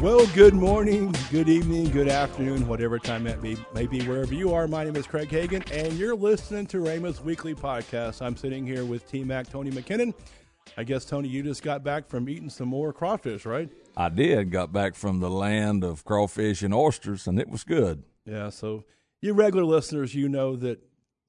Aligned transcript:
Well, 0.00 0.26
good 0.28 0.54
morning, 0.54 1.14
good 1.30 1.50
evening, 1.50 1.90
good 1.90 2.08
afternoon, 2.08 2.66
whatever 2.66 2.98
time 2.98 3.22
that 3.24 3.42
may, 3.42 3.54
may 3.74 3.86
be, 3.86 4.00
wherever 4.06 4.32
you 4.32 4.54
are. 4.54 4.66
My 4.66 4.82
name 4.82 4.96
is 4.96 5.06
Craig 5.06 5.28
Hagin, 5.28 5.62
and 5.70 5.92
you're 5.98 6.14
listening 6.16 6.66
to 6.68 6.80
Rhema's 6.80 7.20
Weekly 7.20 7.54
Podcast. 7.54 8.22
I'm 8.22 8.34
sitting 8.34 8.66
here 8.66 8.86
with 8.86 9.06
T 9.10 9.24
Mac 9.24 9.50
Tony 9.50 9.70
McKinnon. 9.70 10.14
I 10.78 10.84
guess, 10.84 11.04
Tony, 11.04 11.28
you 11.28 11.42
just 11.42 11.62
got 11.62 11.84
back 11.84 12.08
from 12.08 12.30
eating 12.30 12.48
some 12.48 12.68
more 12.68 12.94
crawfish, 12.94 13.44
right? 13.44 13.68
I 13.94 14.08
did. 14.08 14.50
Got 14.50 14.72
back 14.72 14.94
from 14.94 15.20
the 15.20 15.28
land 15.28 15.84
of 15.84 16.02
crawfish 16.06 16.62
and 16.62 16.72
oysters, 16.72 17.26
and 17.26 17.38
it 17.38 17.50
was 17.50 17.62
good. 17.62 18.02
Yeah, 18.24 18.48
so 18.48 18.84
you 19.20 19.34
regular 19.34 19.64
listeners, 19.66 20.14
you 20.14 20.30
know 20.30 20.56
that 20.56 20.80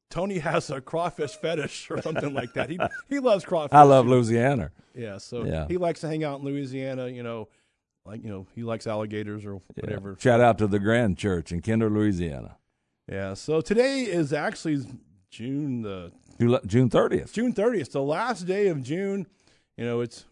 Tony 0.10 0.40
has 0.40 0.70
a 0.70 0.80
crawfish 0.80 1.32
fetish 1.36 1.92
or 1.92 2.02
something 2.02 2.34
like 2.34 2.54
that. 2.54 2.70
He 2.70 2.80
he 3.10 3.20
loves 3.20 3.44
crawfish. 3.44 3.74
I 3.78 3.82
love 3.84 4.08
Louisiana. 4.08 4.72
Yeah, 4.96 5.18
so 5.18 5.44
Yeah. 5.44 5.68
he 5.68 5.76
likes 5.78 6.00
to 6.02 6.08
hang 6.08 6.24
out 6.24 6.40
in 6.40 6.46
Louisiana. 6.46 7.08
You 7.10 7.24
know, 7.24 7.50
like 8.06 8.24
you 8.24 8.30
know, 8.30 8.48
he 8.56 8.64
likes 8.64 8.88
alligators 8.88 9.46
or 9.46 9.62
Yeah. 9.76 9.82
whatever. 9.82 10.18
Shout 10.20 10.42
out 10.42 10.58
to 10.60 10.68
the 10.68 10.80
Grand 10.80 11.18
Church 11.18 11.52
in 11.52 11.62
Kinder, 11.62 11.90
Louisiana. 11.90 12.58
Yeah. 13.08 13.34
So 13.34 13.62
today 13.62 14.02
is 14.04 14.34
actually 14.34 14.86
June 15.30 15.82
the 15.82 16.12
June 16.66 16.90
30th. 16.90 17.34
June 17.34 17.54
thirtieth, 17.54 17.92
the 17.92 18.02
last 18.02 18.48
day 18.48 18.68
of 18.68 18.82
June. 18.84 19.28
You 19.78 19.86
know, 19.86 20.02
it's 20.02 20.26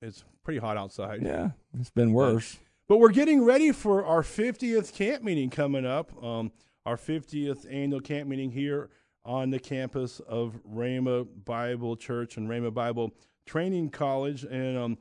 it's 0.00 0.24
pretty 0.42 0.58
hot 0.58 0.76
outside. 0.76 1.22
Yeah, 1.22 1.50
it's 1.78 1.90
been 1.90 2.12
worse. 2.12 2.58
But 2.88 2.98
we're 2.98 3.10
getting 3.10 3.44
ready 3.44 3.70
for 3.72 4.04
our 4.04 4.22
50th 4.22 4.92
camp 4.92 5.22
meeting 5.22 5.48
coming 5.48 5.86
up. 5.86 6.12
Um, 6.22 6.50
our 6.84 6.96
50th 6.96 7.64
annual 7.72 8.00
camp 8.00 8.28
meeting 8.28 8.50
here 8.50 8.90
on 9.24 9.50
the 9.50 9.58
campus 9.60 10.20
of 10.28 10.58
Rhema 10.68 11.26
Bible 11.44 11.96
Church 11.96 12.36
and 12.36 12.48
Rhema 12.48 12.74
Bible 12.74 13.12
Training 13.46 13.90
College. 13.90 14.42
And 14.42 14.76
um, 14.76 14.98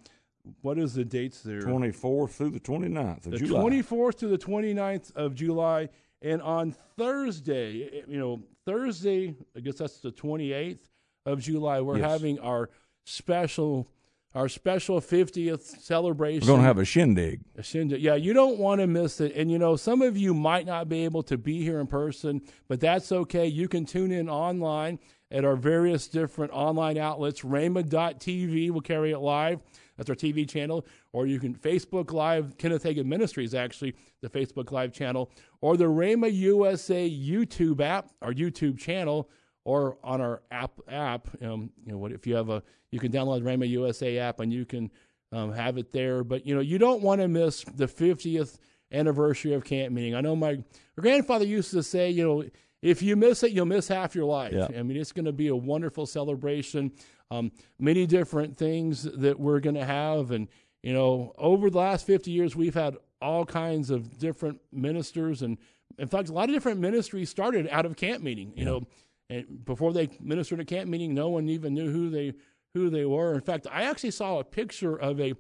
what 0.62 0.78
is 0.78 0.94
the 0.94 1.06
dates 1.06 1.42
there? 1.42 1.62
24th 1.62 2.32
through 2.32 2.52
the 2.52 2.60
29th 2.60 3.26
of 3.26 3.32
the 3.32 3.38
July. 3.40 3.62
24th 3.62 4.16
to 4.20 4.28
the 4.28 4.38
29th 4.38 5.16
of 5.16 5.36
July. 5.36 5.90
And 6.22 6.42
on 6.42 6.76
Thursday, 6.98 8.04
you 8.08 8.20
know, 8.20 8.42
Thursday, 8.66 9.36
I 9.56 9.60
guess 9.60 9.76
that's 9.76 10.00
the 10.02 10.12
28th 10.12 10.80
of 11.26 11.40
July, 11.42 11.82
we're 11.82 11.98
Yes. 11.98 12.10
having 12.12 12.40
our 12.40 12.70
special. 13.06 13.88
Our 14.34 14.48
special 14.48 15.02
50th 15.02 15.60
celebration. 15.82 16.48
We're 16.48 16.54
going 16.54 16.62
to 16.62 16.66
have 16.66 16.78
a 16.78 16.86
shindig. 16.86 17.42
A 17.58 17.64
shindig. 17.64 18.02
Yeah, 18.02 18.16
you 18.16 18.32
don't 18.32 18.60
want 18.60 18.80
to 18.80 18.88
miss 18.88 19.20
it. 19.20 19.36
And 19.36 19.52
you 19.52 19.60
know, 19.60 19.76
some 19.76 20.02
of 20.02 20.16
you 20.16 20.34
might 20.34 20.66
not 20.66 20.88
be 20.88 21.04
able 21.04 21.22
to 21.24 21.38
be 21.38 21.62
here 21.64 21.82
in 21.82 21.88
person, 21.88 22.40
but 22.70 22.80
that's 22.80 23.12
okay. 23.12 23.46
You 23.46 23.68
can 23.68 23.84
tune 23.84 24.10
in 24.10 24.30
online 24.30 25.00
at 25.32 25.44
our 25.44 25.58
various 25.58 26.08
different 26.08 26.54
online 26.54 26.98
outlets. 26.98 27.42
Rhema.tv 27.42 28.72
will 28.72 28.80
carry 28.80 29.12
it 29.12 29.20
live. 29.20 29.60
That's 30.02 30.10
our 30.10 30.16
TV 30.16 30.50
channel. 30.50 30.84
Or 31.14 31.28
you 31.28 31.40
can 31.40 31.54
Facebook 31.54 32.12
Live, 32.12 32.58
Kenneth 32.58 32.84
Hagin 32.84 33.06
Ministries, 33.06 33.54
actually, 33.54 33.94
the 34.22 34.30
Facebook 34.30 34.72
Live 34.72 34.92
channel. 34.92 35.30
Or 35.62 35.78
the 35.78 35.86
Rhema 35.86 36.34
USA 36.34 37.08
YouTube 37.08 37.82
app, 37.82 38.10
our 38.24 38.34
YouTube 38.34 38.80
channel, 38.80 39.30
or 39.64 40.00
on 40.04 40.20
our 40.20 40.42
app 40.50 40.80
app. 40.88 41.28
Um, 41.44 41.70
you 41.86 41.92
know, 41.92 42.00
what 42.00 42.12
if 42.12 42.26
you 42.26 42.36
have 42.36 42.50
a 42.50 42.64
you 42.90 43.00
can 43.00 43.12
download 43.12 43.44
the 43.44 43.50
Rhema 43.50 43.70
USA 43.70 44.18
app 44.18 44.40
and 44.40 44.52
you 44.52 44.66
can 44.66 44.90
um, 45.32 45.52
have 45.52 45.78
it 45.78 45.92
there. 45.92 46.24
But 46.24 46.48
you 46.48 46.56
know, 46.56 46.62
you 46.62 46.80
don't 46.80 47.04
want 47.04 47.22
to 47.22 47.28
miss 47.28 47.64
the 47.64 47.86
50th 47.86 48.58
anniversary 48.92 49.54
of 49.54 49.64
camp 49.64 49.94
meeting. 49.94 50.16
I 50.16 50.22
know 50.22 50.36
my, 50.36 50.56
my 50.56 51.02
grandfather 51.02 51.46
used 51.46 51.70
to 51.72 51.84
say, 51.84 52.10
you 52.10 52.24
know, 52.24 52.44
if 52.82 53.04
you 53.04 53.16
miss 53.16 53.44
it, 53.44 53.52
you'll 53.52 53.68
miss 53.68 53.88
half 53.88 54.16
your 54.16 54.26
life. 54.26 54.54
Yeah. 54.54 54.80
I 54.80 54.82
mean, 54.82 54.98
it's 54.98 55.12
going 55.12 55.26
to 55.26 55.32
be 55.32 55.50
a 55.50 55.56
wonderful 55.56 56.08
celebration. 56.08 56.92
Um, 57.32 57.54
many 57.80 58.06
different 58.06 58.58
things 58.58 59.04
that 59.04 59.40
we're 59.40 59.62
going 59.62 59.76
to 59.76 59.86
have, 59.86 60.32
and 60.32 60.50
you 60.84 60.92
know, 60.92 61.34
over 61.38 61.70
the 61.70 61.78
last 61.78 62.06
50 62.06 62.30
years, 62.30 62.58
we've 62.58 62.74
had 62.74 62.98
all 63.22 63.46
kinds 63.46 63.90
of 63.90 64.20
different 64.20 64.60
ministers, 64.74 65.42
and 65.42 65.58
in 65.98 66.10
fact, 66.10 66.28
a 66.28 66.34
lot 66.34 66.50
of 66.50 66.56
different 66.56 66.82
ministries 66.82 67.30
started 67.30 67.70
out 67.72 67.86
of 67.86 67.96
camp 67.96 68.22
meeting. 68.22 68.52
You 68.58 68.66
know, 68.66 68.88
and 69.30 69.64
before 69.64 69.94
they 69.94 70.10
ministered 70.20 70.60
at 70.60 70.68
camp 70.68 70.90
meeting, 70.90 71.14
no 71.14 71.30
one 71.30 71.48
even 71.48 71.74
knew 71.74 71.90
who 71.90 72.10
they 72.10 72.34
who 72.74 72.90
they 72.90 73.06
were. 73.06 73.34
In 73.34 73.42
fact, 73.42 73.66
I 73.72 73.84
actually 73.84 74.12
saw 74.12 74.40
a 74.40 74.44
picture 74.44 74.96
of 74.96 75.22
a 75.22 75.34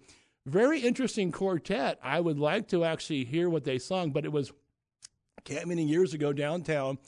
very 0.46 0.80
interesting 0.80 1.32
quartet. 1.32 2.00
I 2.02 2.22
would 2.22 2.40
like 2.40 2.70
to 2.70 2.86
actually 2.86 3.26
hear 3.26 3.50
what 3.50 3.66
they 3.66 3.78
sung, 3.78 4.12
but 4.12 4.24
it 4.24 4.32
was 4.32 4.54
camp 5.44 5.68
meeting 5.68 5.90
years 5.90 6.14
ago 6.14 6.32
downtown, 6.32 7.00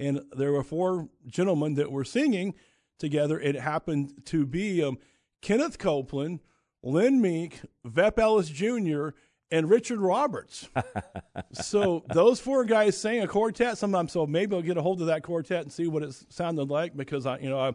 and 0.00 0.22
there 0.36 0.50
were 0.50 0.64
four 0.64 1.08
gentlemen 1.28 1.74
that 1.74 1.92
were 1.92 2.04
singing 2.04 2.54
together. 2.98 3.38
It 3.38 3.56
happened 3.56 4.24
to 4.26 4.46
be 4.46 4.82
um, 4.82 4.98
Kenneth 5.42 5.78
Copeland, 5.78 6.40
Lynn 6.82 7.20
Meek, 7.20 7.60
Vep 7.84 8.18
Ellis 8.18 8.48
Jr., 8.48 9.10
and 9.50 9.70
Richard 9.70 10.00
Roberts. 10.00 10.68
so 11.52 12.04
those 12.12 12.40
four 12.40 12.64
guys 12.64 12.96
sang 12.96 13.22
a 13.22 13.28
quartet 13.28 13.78
sometime. 13.78 14.08
So 14.08 14.26
maybe 14.26 14.56
I'll 14.56 14.62
get 14.62 14.76
a 14.76 14.82
hold 14.82 15.00
of 15.00 15.06
that 15.08 15.22
quartet 15.22 15.62
and 15.62 15.72
see 15.72 15.86
what 15.86 16.02
it 16.02 16.14
sounded 16.28 16.70
like 16.70 16.96
because 16.96 17.24
I, 17.26 17.38
you 17.38 17.50
know, 17.50 17.60
I, 17.60 17.74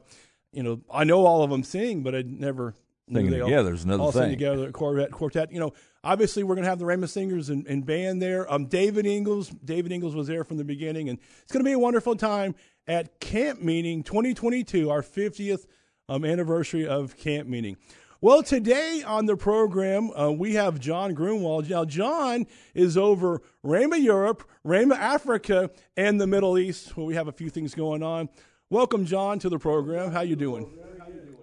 you 0.52 0.64
know, 0.64 0.82
I 0.92 1.04
know 1.04 1.26
all 1.26 1.44
of 1.44 1.50
them 1.50 1.64
sing, 1.64 2.02
but 2.02 2.16
I'd 2.16 2.28
never 2.28 2.74
Singing 3.12 3.32
together 3.32 3.74
is 3.74 3.84
another 3.84 4.04
all 4.04 4.12
sing 4.12 4.22
thing. 4.24 4.32
together 4.32 4.72
quartet. 4.72 5.12
Quartet. 5.12 5.52
You 5.52 5.60
know, 5.60 5.74
obviously 6.04 6.44
we're 6.44 6.56
going 6.56 6.64
to 6.64 6.70
have 6.70 6.80
the 6.80 6.86
Rhema 6.86 7.10
singers 7.10 7.50
and, 7.50 7.66
and 7.68 7.86
band 7.86 8.22
there. 8.22 8.52
Um, 8.52 8.66
David 8.66 9.06
Ingles. 9.06 9.50
David 9.50 9.92
Ingles 9.92 10.16
was 10.16 10.28
there 10.28 10.44
from 10.44 10.58
the 10.58 10.64
beginning, 10.64 11.10
and 11.10 11.20
it's 11.42 11.52
going 11.52 11.64
to 11.64 11.68
be 11.68 11.74
a 11.74 11.80
wonderful 11.80 12.16
time 12.16 12.56
at 12.88 13.20
Camp 13.20 13.62
Meeting 13.62 14.04
2022, 14.04 14.90
our 14.90 15.02
50th 15.02 15.66
um, 16.08 16.26
anniversary 16.26 16.88
of 16.88 17.18
Camp 17.18 17.48
Meeting. 17.48 17.78
Well, 18.22 18.44
today 18.44 19.02
on 19.06 19.28
the 19.28 19.38
program, 19.38 20.12
uh, 20.12 20.30
we 20.32 20.56
have 20.56 20.78
John 20.78 21.14
Grunwald. 21.14 21.70
Now, 21.70 21.86
John 21.86 22.48
is 22.74 22.98
over 22.98 23.42
Rhema 23.64 24.02
Europe, 24.02 24.44
Rhema 24.66 24.98
Africa, 24.98 25.72
and 25.96 26.20
the 26.20 26.28
Middle 26.28 26.58
East, 26.58 26.98
where 26.98 27.06
we 27.06 27.16
have 27.16 27.30
a 27.30 27.32
few 27.32 27.50
things 27.50 27.74
going 27.74 28.04
on. 28.04 28.28
Welcome, 28.70 29.06
John, 29.06 29.40
to 29.40 29.48
the 29.48 29.58
program. 29.58 30.12
How 30.12 30.22
you 30.22 30.36
doing? 30.36 30.70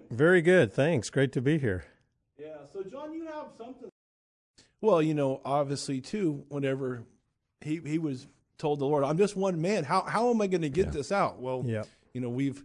Very 0.09 0.41
good. 0.41 0.73
Thanks. 0.73 1.09
Great 1.09 1.31
to 1.33 1.41
be 1.41 1.57
here. 1.57 1.85
Yeah. 2.37 2.57
So, 2.71 2.83
John, 2.83 3.13
you 3.13 3.25
have 3.25 3.47
something. 3.57 3.89
Well, 4.81 5.01
you 5.01 5.13
know, 5.13 5.41
obviously, 5.43 6.01
too. 6.01 6.45
Whenever 6.49 7.03
he 7.61 7.81
he 7.85 7.97
was 7.97 8.27
told 8.57 8.79
the 8.79 8.85
Lord, 8.85 9.03
"I'm 9.03 9.17
just 9.17 9.35
one 9.35 9.61
man. 9.61 9.83
How 9.83 10.01
how 10.01 10.29
am 10.29 10.41
I 10.41 10.47
going 10.47 10.61
to 10.61 10.69
get 10.69 10.91
this 10.91 11.11
out?" 11.11 11.39
Well, 11.39 11.63
Yeah. 11.65 11.83
you 12.13 12.21
know, 12.21 12.29
we've 12.29 12.63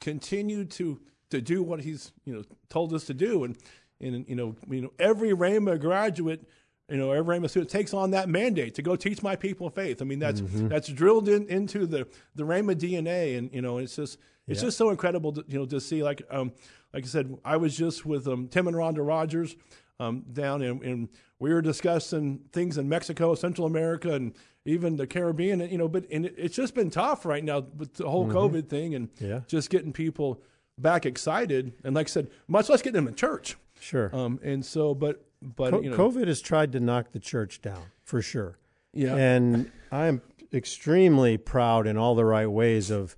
continued 0.00 0.70
to 0.72 1.00
to 1.30 1.40
do 1.40 1.62
what 1.62 1.80
He's 1.80 2.12
you 2.24 2.34
know 2.34 2.42
told 2.68 2.92
us 2.92 3.04
to 3.06 3.14
do, 3.14 3.44
and 3.44 3.56
and 4.00 4.28
you 4.28 4.34
know, 4.34 4.56
you 4.68 4.82
know, 4.82 4.92
every 4.98 5.30
Rhema 5.30 5.80
graduate. 5.80 6.46
You 6.90 6.98
know, 6.98 7.12
every 7.12 7.38
Rhema 7.38 7.48
student 7.48 7.70
takes 7.70 7.94
on 7.94 8.10
that 8.10 8.28
mandate 8.28 8.74
to 8.74 8.82
go 8.82 8.96
teach 8.96 9.22
my 9.22 9.34
people 9.34 9.70
faith. 9.70 10.02
I 10.02 10.04
mean, 10.04 10.18
that's 10.18 10.42
mm-hmm. 10.42 10.68
that's 10.68 10.88
drilled 10.88 11.28
in 11.28 11.46
into 11.46 11.86
the 11.86 12.06
the 12.34 12.42
Rhema 12.42 12.74
DNA, 12.74 13.38
and 13.38 13.50
you 13.54 13.62
know, 13.62 13.78
it's 13.78 13.96
just 13.96 14.18
it's 14.52 14.62
Yeah. 14.62 14.66
just 14.68 14.78
so 14.78 14.90
incredible, 14.90 15.32
to, 15.32 15.44
you 15.48 15.58
know, 15.58 15.66
to 15.66 15.80
see. 15.80 16.02
Like 16.02 16.22
um, 16.30 16.52
like 16.94 17.04
I 17.04 17.08
said, 17.08 17.36
I 17.44 17.56
was 17.56 17.76
just 17.76 18.06
with 18.06 18.28
um, 18.28 18.48
Tim 18.48 18.66
and 18.68 18.76
Rhonda 18.76 19.06
Rogers 19.06 19.56
um, 19.98 20.24
down, 20.32 20.62
and, 20.62 20.82
and 20.82 21.08
we 21.38 21.52
were 21.52 21.62
discussing 21.62 22.40
things 22.52 22.78
in 22.78 22.88
Mexico, 22.88 23.34
Central 23.34 23.66
America, 23.66 24.12
and 24.14 24.34
even 24.64 24.96
the 24.96 25.06
Caribbean. 25.06 25.60
And, 25.60 25.72
you 25.72 25.78
know, 25.78 25.88
but 25.88 26.04
and 26.10 26.26
it's 26.26 26.54
just 26.54 26.74
been 26.74 26.90
tough 26.90 27.24
right 27.24 27.42
now 27.42 27.64
with 27.76 27.94
the 27.94 28.08
whole 28.08 28.26
COVID 28.28 28.68
thing, 28.68 28.94
and 28.94 29.08
Yeah. 29.20 29.40
just 29.48 29.70
getting 29.70 29.92
people 29.92 30.40
back 30.78 31.04
excited. 31.06 31.72
And 31.84 31.94
like 31.94 32.06
I 32.06 32.10
said, 32.10 32.30
much 32.48 32.68
less 32.68 32.80
getting 32.82 32.94
them 32.94 33.08
in 33.08 33.14
church. 33.14 33.56
Sure. 33.80 34.14
Um, 34.14 34.38
and 34.42 34.64
so, 34.64 34.94
but 34.94 35.24
but 35.42 35.70
Co- 35.72 35.80
you 35.80 35.90
know, 35.90 35.96
COVID 35.96 36.28
has 36.28 36.40
tried 36.40 36.70
to 36.72 36.80
knock 36.80 37.10
the 37.12 37.18
church 37.18 37.60
down 37.60 37.82
for 38.04 38.22
sure. 38.22 38.58
yeah, 38.92 39.16
And 39.16 39.72
I'm 39.90 40.22
extremely 40.52 41.36
proud 41.36 41.86
in 41.88 41.96
all 41.96 42.14
the 42.14 42.24
right 42.24 42.46
ways 42.46 42.90
of 42.90 43.16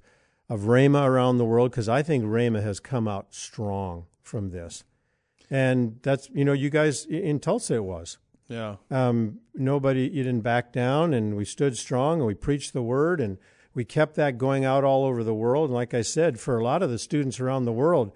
of 0.49 0.63
Rhema 0.63 1.07
around 1.07 1.39
the 1.39 1.45
world 1.45 1.71
because 1.71 1.89
I 1.89 2.03
think 2.03 2.25
Rhema 2.25 2.63
has 2.63 2.81
come 2.81 3.09
out 3.09 3.35
strong 3.35 4.07
from 4.23 4.51
this. 4.51 4.85
And 5.51 5.99
that's 6.03 6.29
you 6.35 6.45
know 6.45 6.53
you 6.53 6.71
guys 6.71 7.05
in 7.07 7.39
Tulsa 7.41 7.75
it 7.75 7.85
was. 7.85 8.19
yeah, 8.49 8.77
Um, 8.91 9.41
nobody 9.55 10.03
you 10.09 10.23
didn't 10.23 10.41
back 10.41 10.73
down 10.73 11.15
and 11.15 11.37
we 11.37 11.45
stood 11.45 11.77
strong 11.77 12.19
and 12.19 12.27
we 12.27 12.35
preached 12.35 12.73
the 12.73 12.83
word 12.83 13.21
and 13.21 13.39
we 13.75 13.85
kept 13.85 14.15
that 14.17 14.39
going 14.39 14.65
out 14.65 14.85
all 14.85 15.05
over 15.05 15.23
the 15.25 15.35
world. 15.35 15.67
And 15.71 15.75
like 15.75 15.95
I 15.95 16.03
said, 16.03 16.39
for 16.41 16.59
a 16.59 16.65
lot 16.65 16.83
of 16.83 16.91
the 16.91 16.99
students 16.99 17.41
around 17.41 17.65
the 17.65 17.73
world, 17.73 18.13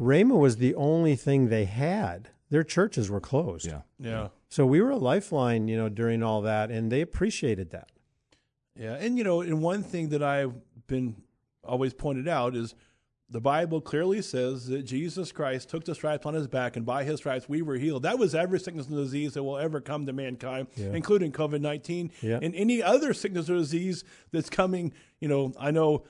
Rhema 0.00 0.38
was 0.38 0.56
the 0.56 0.74
only 0.74 1.16
thing 1.16 1.48
they 1.48 1.64
had. 1.64 2.28
Their 2.50 2.62
churches 2.64 3.10
were 3.10 3.20
closed. 3.20 3.66
Yeah. 3.66 3.82
yeah. 3.98 4.28
So 4.48 4.64
we 4.64 4.80
were 4.80 4.90
a 4.90 4.96
lifeline, 4.96 5.68
you 5.68 5.76
know, 5.76 5.88
during 5.88 6.22
all 6.22 6.40
that, 6.42 6.70
and 6.70 6.90
they 6.90 7.00
appreciated 7.02 7.70
that. 7.70 7.90
Yeah, 8.78 8.94
and 8.94 9.18
you 9.18 9.24
know, 9.24 9.40
and 9.40 9.60
one 9.60 9.82
thing 9.82 10.10
that 10.10 10.22
I've 10.22 10.54
been 10.86 11.16
always 11.68 11.94
pointed 11.94 12.26
out 12.28 12.56
is 12.56 12.74
the 13.30 13.40
Bible 13.40 13.80
clearly 13.82 14.22
says 14.22 14.68
that 14.68 14.84
Jesus 14.84 15.32
Christ 15.32 15.68
took 15.68 15.84
the 15.84 15.94
stripes 15.94 16.24
on 16.24 16.32
his 16.32 16.46
back, 16.48 16.76
and 16.76 16.86
by 16.86 17.04
his 17.04 17.18
stripes 17.20 17.46
we 17.48 17.60
were 17.60 17.76
healed. 17.76 18.02
That 18.04 18.18
was 18.18 18.34
every 18.34 18.58
sickness 18.58 18.86
and 18.86 18.96
disease 18.96 19.34
that 19.34 19.42
will 19.44 19.58
ever 19.58 19.80
come 19.82 20.06
to 20.06 20.12
mankind, 20.14 20.68
Yeah. 20.76 20.92
including 20.94 21.32
COVID 21.32 21.60
nineteen 21.60 22.10
Yeah. 22.22 22.38
and 22.40 22.54
any 22.54 22.82
other 22.82 23.12
sickness 23.12 23.50
or 23.50 23.56
disease 23.56 24.02
that's 24.32 24.48
coming. 24.48 24.92
You 25.20 25.28
know, 25.28 25.52
I 25.60 25.70
know 25.70 26.04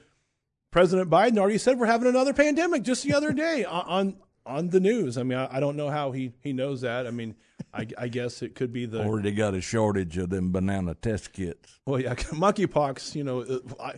President 0.71 1.11
Biden 1.11 1.39
already 1.39 1.59
said 1.59 1.79
we're 1.79 1.87
having 1.87 2.09
another 2.09 2.33
pandemic 2.35 2.83
just 2.83 3.03
the 3.03 3.15
other 3.15 3.33
day 3.33 3.65
on 3.69 4.17
on 4.47 4.69
the 4.71 4.81
news. 4.81 5.19
I 5.19 5.25
mean, 5.25 5.39
I, 5.39 5.57
I 5.57 5.61
don't 5.61 5.77
know 5.77 5.91
how 5.91 6.11
he, 6.13 6.33
he 6.41 6.55
knows 6.55 6.81
that. 6.81 7.07
I 7.07 7.11
mean, 7.11 7.35
I, 7.75 7.87
I 7.99 8.09
guess 8.09 8.41
it 8.41 8.55
could 8.55 8.73
be 8.73 8.87
the 8.87 9.05
Already 9.05 9.31
got 9.33 9.53
a 9.55 9.61
shortage 9.61 10.17
of 10.17 10.31
them 10.31 10.53
banana 10.53 10.95
test 10.95 11.35
kits. 11.35 11.81
well, 11.85 12.01
yeah, 12.01 12.15
monkeypox. 12.15 13.15
You 13.15 13.25
know, 13.25 13.41
uh, 13.43 13.59
I 13.83 13.95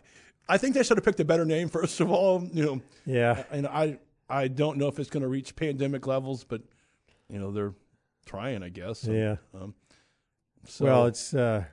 I 0.50 0.58
think 0.58 0.74
they 0.74 0.82
should 0.82 0.96
have 0.96 1.04
picked 1.04 1.20
a 1.20 1.24
better 1.24 1.44
name 1.44 1.68
first 1.68 2.00
of 2.00 2.10
all. 2.10 2.42
You 2.52 2.64
know, 2.64 2.80
Yeah. 3.06 3.44
and 3.50 3.66
I 3.66 3.98
I 4.28 4.48
don't 4.48 4.76
know 4.78 4.88
if 4.88 4.98
it's 4.98 5.10
going 5.10 5.22
to 5.22 5.28
reach 5.28 5.56
pandemic 5.56 6.06
levels, 6.06 6.44
but 6.44 6.62
you 7.28 7.38
know 7.38 7.50
they're 7.52 7.74
trying, 8.26 8.62
I 8.62 8.68
guess. 8.68 9.00
So, 9.00 9.12
Yeah. 9.12 9.36
Um, 9.54 9.74
so, 10.66 10.84
well, 10.84 11.06
it's 11.06 11.32
uh, 11.34 11.64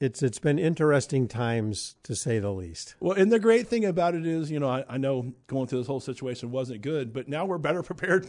it's 0.00 0.22
it's 0.22 0.38
been 0.38 0.58
interesting 0.58 1.26
times 1.26 1.96
to 2.04 2.14
say 2.14 2.38
the 2.38 2.52
least. 2.52 2.94
well, 3.00 3.16
and 3.16 3.32
the 3.32 3.38
great 3.40 3.66
thing 3.66 3.84
about 3.84 4.14
it 4.14 4.26
is, 4.26 4.50
you 4.50 4.60
know, 4.60 4.68
I, 4.68 4.84
I 4.88 4.96
know 4.98 5.32
going 5.46 5.66
through 5.66 5.78
this 5.80 5.86
whole 5.88 6.00
situation 6.00 6.50
wasn't 6.50 6.82
good, 6.82 7.12
but 7.12 7.28
now 7.28 7.44
we're 7.46 7.58
better 7.58 7.82
prepared 7.92 8.26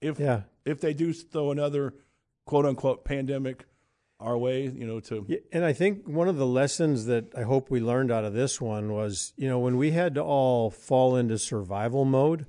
if 0.00 0.18
Yeah. 0.18 0.42
if 0.64 0.80
they 0.80 0.94
do 0.94 1.12
throw 1.12 1.50
another 1.50 1.94
quote 2.46 2.66
unquote 2.66 3.04
pandemic 3.04 3.64
our 4.22 4.38
way, 4.38 4.62
you 4.62 4.86
know, 4.86 5.00
to 5.00 5.24
Yeah, 5.28 5.38
and 5.52 5.64
I 5.64 5.72
think 5.72 6.06
one 6.06 6.28
of 6.28 6.36
the 6.36 6.46
lessons 6.46 7.06
that 7.06 7.34
I 7.36 7.42
hope 7.42 7.70
we 7.70 7.80
learned 7.80 8.10
out 8.10 8.24
of 8.24 8.32
this 8.32 8.60
one 8.60 8.92
was, 8.92 9.32
you 9.36 9.48
know, 9.48 9.58
when 9.58 9.76
we 9.76 9.90
had 9.90 10.14
to 10.14 10.22
all 10.22 10.70
fall 10.70 11.16
into 11.16 11.38
survival 11.38 12.04
mode, 12.04 12.46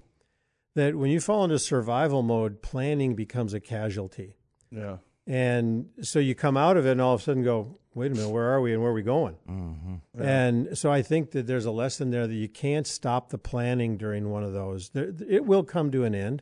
that 0.76 0.96
when 0.96 1.12
you 1.12 1.20
fall 1.20 1.44
into 1.44 1.60
survival 1.60 2.22
mode, 2.24 2.62
planning 2.62 3.16
becomes 3.16 3.54
a 3.54 3.60
casualty. 3.60 4.36
yeah. 4.72 4.98
And 5.26 5.90
so 6.02 6.20
you 6.20 6.36
come 6.36 6.58
out 6.58 6.76
of 6.76 6.86
it 6.86 6.92
and 6.92 7.02
all 7.02 7.14
of 7.14 7.22
a 7.22 7.24
sudden 7.24 7.44
go, 7.44 7.80
wait 7.96 8.12
a 8.12 8.16
minute, 8.16 8.30
where 8.30 8.50
are 8.52 8.60
we 8.60 8.74
and 8.74 8.82
where 8.82 8.92
are 8.92 8.94
we 8.94 9.04
going? 9.04 9.38
Mm-hmm. 9.50 10.22
And 10.22 10.78
so 10.78 10.92
I 10.92 11.02
think 11.02 11.32
that 11.32 11.48
there's 11.48 11.64
a 11.64 11.72
lesson 11.72 12.10
there 12.10 12.28
that 12.28 12.34
you 12.34 12.50
can't 12.50 12.86
stop 12.86 13.30
the 13.30 13.38
planning 13.38 13.96
during 13.96 14.32
one 14.32 14.44
of 14.44 14.52
those. 14.52 14.90
There, 14.90 15.14
it 15.30 15.46
will 15.46 15.64
come 15.64 15.92
to 15.92 16.04
an 16.04 16.14
end. 16.14 16.42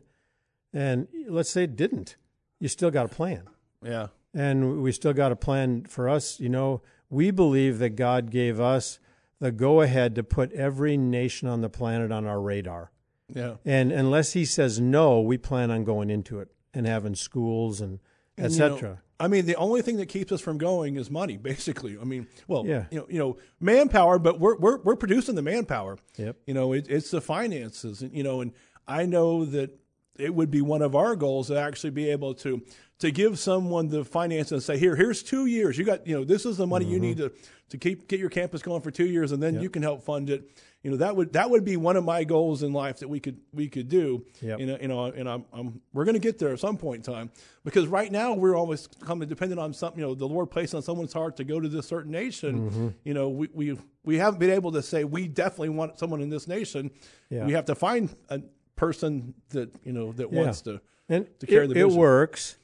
And 0.73 1.07
let's 1.27 1.51
say 1.51 1.65
it 1.65 1.75
didn't. 1.75 2.15
You 2.59 2.69
still 2.69 2.89
got 2.89 3.05
a 3.05 3.09
plan. 3.09 3.43
Yeah. 3.83 4.07
And 4.33 4.81
we 4.81 4.91
still 4.91 5.13
got 5.13 5.31
a 5.31 5.35
plan 5.35 5.83
for 5.85 6.07
us. 6.07 6.39
You 6.39 6.49
know, 6.49 6.81
we 7.09 7.31
believe 7.31 7.79
that 7.79 7.91
God 7.91 8.29
gave 8.31 8.59
us 8.59 8.99
the 9.39 9.51
go 9.51 9.81
ahead 9.81 10.15
to 10.15 10.23
put 10.23 10.51
every 10.53 10.95
nation 10.97 11.47
on 11.47 11.61
the 11.61 11.69
planet 11.69 12.11
on 12.11 12.25
our 12.25 12.39
radar. 12.39 12.91
Yeah. 13.33 13.55
And 13.65 13.91
unless 13.91 14.33
He 14.33 14.45
says 14.45 14.79
no, 14.79 15.19
we 15.21 15.37
plan 15.37 15.71
on 15.71 15.83
going 15.83 16.09
into 16.09 16.39
it 16.39 16.49
and 16.73 16.85
having 16.85 17.15
schools 17.15 17.81
and, 17.81 17.99
And, 18.37 18.51
you 18.53 18.59
know, 18.59 18.65
etc. 18.75 19.01
I 19.19 19.27
mean, 19.27 19.45
the 19.45 19.55
only 19.55 19.81
thing 19.83 19.97
that 19.97 20.07
keeps 20.07 20.31
us 20.31 20.41
from 20.41 20.57
going 20.57 20.95
is 20.95 21.11
money, 21.11 21.37
basically. 21.51 21.97
I 21.99 22.03
mean, 22.05 22.27
well, 22.47 22.65
Yeah. 22.65 22.85
you 22.91 22.99
know, 22.99 23.05
you 23.09 23.19
know, 23.19 23.37
manpower, 23.59 24.17
but 24.19 24.39
we're 24.39 24.57
we're 24.57 24.77
we're 24.81 24.95
producing 24.95 25.35
the 25.35 25.41
manpower. 25.41 25.97
Yep. 26.17 26.37
You 26.45 26.53
know, 26.53 26.73
it, 26.73 26.87
it's 26.89 27.11
the 27.11 27.21
finances, 27.21 28.01
and 28.01 28.15
you 28.15 28.23
know, 28.23 28.41
and 28.41 28.53
I 28.87 29.05
know 29.05 29.45
that 29.45 29.77
it 30.17 30.33
would 30.33 30.51
be 30.51 30.61
one 30.61 30.81
of 30.81 30.95
our 30.95 31.15
goals 31.15 31.47
to 31.47 31.59
actually 31.59 31.91
be 31.91 32.09
able 32.09 32.33
to 32.35 32.61
to 32.99 33.09
give 33.11 33.39
someone 33.39 33.87
the 33.87 34.05
finances 34.05 34.51
and 34.51 34.61
say, 34.61 34.77
here, 34.77 34.95
here's 34.95 35.23
two 35.23 35.47
years. 35.47 35.75
You 35.75 35.85
got, 35.85 36.05
you 36.05 36.15
know, 36.15 36.23
this 36.23 36.45
is 36.45 36.57
the 36.57 36.67
money 36.67 36.85
you 36.85 36.99
need 36.99 37.17
Mm-hmm. 37.17 37.35
to 37.35 37.41
to 37.69 37.77
keep 37.77 38.09
get 38.09 38.19
your 38.19 38.29
campus 38.29 38.61
going 38.61 38.81
for 38.81 38.91
two 38.91 39.05
years, 39.05 39.31
and 39.31 39.41
then 39.41 39.61
you 39.61 39.69
can 39.69 39.81
help 39.81 40.03
fund 40.03 40.29
it. 40.29 40.43
You 40.83 40.91
know, 40.91 40.97
that 40.97 41.15
would 41.15 41.31
that 41.33 41.49
would 41.49 41.63
be 41.63 41.77
one 41.77 41.95
of 41.95 42.03
my 42.03 42.25
goals 42.25 42.63
in 42.63 42.73
life 42.73 42.99
that 42.99 43.07
we 43.07 43.21
could 43.21 43.39
we 43.53 43.69
could 43.69 43.87
do. 43.87 44.25
Yep. 44.41 44.59
You 44.59 44.65
know, 44.65 44.77
you 44.81 44.87
know, 44.89 45.05
and 45.05 45.29
I'm, 45.29 45.45
I'm 45.53 45.81
we're 45.93 46.03
going 46.03 46.15
to 46.15 46.19
get 46.19 46.37
there 46.37 46.51
at 46.51 46.59
some 46.59 46.75
point 46.75 47.07
in 47.07 47.13
time 47.13 47.31
because 47.63 47.87
right 47.87 48.11
now 48.11 48.33
we're 48.33 48.57
always 48.57 48.87
coming 49.05 49.29
dependent 49.29 49.59
on 49.61 49.73
something. 49.73 50.01
You 50.01 50.07
know, 50.07 50.15
the 50.15 50.27
Lord 50.27 50.51
placed 50.51 50.75
on 50.75 50.81
someone's 50.81 51.13
heart 51.13 51.37
to 51.37 51.45
go 51.45 51.61
to 51.61 51.69
this 51.69 51.87
certain 51.87 52.11
nation. 52.11 52.69
Mm-hmm. 52.69 52.87
You 53.05 53.13
know, 53.13 53.29
we 53.29 53.47
we 53.53 53.77
we 54.03 54.17
haven't 54.17 54.39
been 54.39 54.49
able 54.49 54.73
to 54.73 54.81
say 54.81 55.05
we 55.05 55.29
definitely 55.29 55.69
want 55.69 55.97
someone 55.97 56.19
in 56.19 56.29
this 56.29 56.49
nation. 56.49 56.91
Yeah. 57.29 57.45
We 57.45 57.53
have 57.53 57.65
to 57.65 57.75
find 57.75 58.13
a 58.27 58.41
person 58.81 59.35
that 59.49 59.69
you 59.85 59.93
know 59.93 60.11
that 60.13 60.33
Yeah. 60.33 60.41
wants 60.41 60.61
to. 60.63 60.81
And 61.07 61.27
to 61.39 61.45
carry 61.45 61.65
it, 61.65 61.73
the 61.73 61.79
it 61.81 61.89
works. 61.91 62.57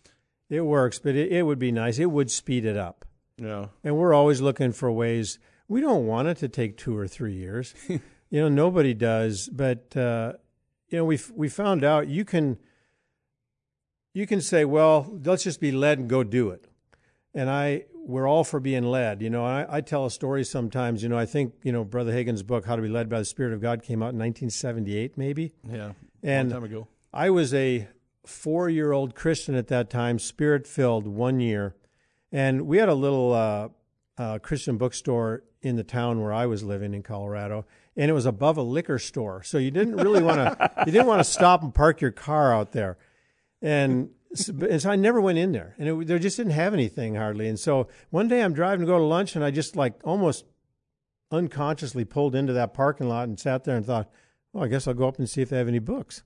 It 0.50 0.62
works, 0.62 0.98
but 1.00 1.14
it, 1.16 1.32
it 1.32 1.44
would 1.44 1.60
be 1.60 1.72
nice. 1.72 2.00
It 2.00 2.10
would 2.10 2.32
speed 2.32 2.66
it 2.66 2.78
up. 2.78 3.06
Know, 3.38 3.70
And 3.84 3.96
we're 3.96 4.14
always 4.16 4.42
looking 4.42 4.72
for 4.72 4.92
ways. 4.92 5.38
We 5.68 5.80
don't 5.80 6.08
want 6.08 6.28
it 6.28 6.38
to 6.38 6.48
take 6.48 6.76
two 6.76 6.98
or 6.98 7.08
three 7.08 7.36
years. 7.36 7.76
you 7.88 8.00
know, 8.32 8.50
nobody 8.50 8.96
does. 8.96 9.48
But 9.50 9.96
uh, 9.96 10.34
you 10.90 10.98
know, 10.98 11.06
we 11.06 11.20
we 11.36 11.50
found 11.50 11.84
out 11.84 12.08
you 12.08 12.26
can 12.26 12.58
you 14.14 14.26
can 14.26 14.42
say, 14.42 14.66
well, 14.66 15.20
let's 15.24 15.44
just 15.44 15.62
be 15.62 15.72
led 15.72 16.00
and 16.00 16.10
go 16.10 16.24
do 16.24 16.50
it. 16.50 16.66
And 17.36 17.48
I 17.50 17.86
we're 17.94 18.28
all 18.28 18.44
for 18.46 18.60
being 18.60 18.84
led. 18.86 19.22
You 19.22 19.30
know, 19.30 19.46
I, 19.46 19.66
I 19.70 19.82
tell 19.82 20.06
a 20.06 20.10
story 20.12 20.44
sometimes. 20.46 21.04
You 21.04 21.10
know, 21.10 21.18
I 21.18 21.26
think 21.26 21.54
you 21.64 21.72
know 21.72 21.84
Brother 21.84 22.14
Hagin's 22.14 22.42
book, 22.42 22.66
How 22.66 22.76
to 22.76 22.82
Be 22.82 22.88
Led 22.88 23.10
by 23.10 23.20
the 23.20 23.26
Spirit 23.26 23.54
of 23.54 23.62
God, 23.62 23.84
came 23.84 24.02
out 24.02 24.14
in 24.14 24.20
1978, 24.20 25.18
maybe. 25.18 25.52
yeah, 25.70 25.92
And 26.24 26.50
long 26.50 26.62
time 26.62 26.70
ago. 26.70 26.88
I 27.14 27.30
was 27.30 27.54
a 27.54 27.88
four 28.26 28.70
year 28.70 28.92
old 28.92 29.16
Christian 29.16 29.56
at 29.56 29.68
that 29.68 29.90
time, 29.90 30.20
spirit 30.20 30.68
filled, 30.68 31.08
one 31.08 31.40
year. 31.40 31.76
And 32.32 32.68
we 32.68 32.78
had 32.78 32.90
a 32.90 32.94
little 32.94 33.34
uh, 33.34 33.70
uh, 34.18 34.40
Christian 34.40 34.78
bookstore 34.78 35.44
in 35.62 35.76
the 35.76 35.84
town 35.84 36.22
where 36.22 36.34
I 36.34 36.46
was 36.46 36.64
living 36.64 36.94
in 36.94 37.04
Colorado, 37.04 37.66
and 37.96 38.10
it 38.10 38.14
was 38.14 38.26
above 38.26 38.58
a 38.58 38.62
liquor 38.62 39.00
store. 39.00 39.44
So 39.44 39.58
you 39.58 39.72
didn't 39.72 39.96
really 39.96 40.22
want 40.22 40.38
to 40.38 40.72
you 40.86 40.92
didn't 40.92 41.08
want 41.08 41.20
to 41.20 41.24
stop 41.24 41.64
and 41.64 41.74
park 41.74 42.02
your 42.02 42.12
car 42.12 42.54
out 42.54 42.72
there. 42.72 42.98
And 43.62 44.12
so, 44.34 44.54
and 44.70 44.82
so 44.82 44.92
I 44.92 44.96
never 44.96 45.22
went 45.22 45.38
in 45.38 45.52
there, 45.52 45.76
and 45.78 45.88
it, 45.88 46.08
they 46.08 46.20
just 46.20 46.38
didn't 46.38 46.54
have 46.54 46.74
anything 46.74 47.16
hardly. 47.16 47.48
And 47.48 47.60
so 47.60 47.88
one 48.10 48.28
day 48.28 48.44
I'm 48.44 48.54
driving 48.54 48.82
to 48.82 48.92
go 48.92 48.98
to 48.98 49.04
lunch, 49.04 49.36
and 49.36 49.44
I 49.44 49.52
just 49.52 49.76
like 49.76 49.96
almost 50.04 50.46
unconsciously 51.32 52.06
pulled 52.06 52.36
into 52.36 52.54
that 52.54 52.74
parking 52.74 53.08
lot 53.08 53.28
and 53.28 53.40
sat 53.40 53.64
there 53.64 53.76
and 53.76 53.86
thought, 53.86 54.10
well, 54.58 54.66
I 54.66 54.70
guess 54.70 54.88
I'll 54.88 54.96
go 54.96 55.08
up 55.08 55.20
and 55.20 55.30
see 55.30 55.44
if 55.44 55.50
they 55.50 55.58
have 55.60 55.68
any 55.68 55.78
books. 55.78 56.24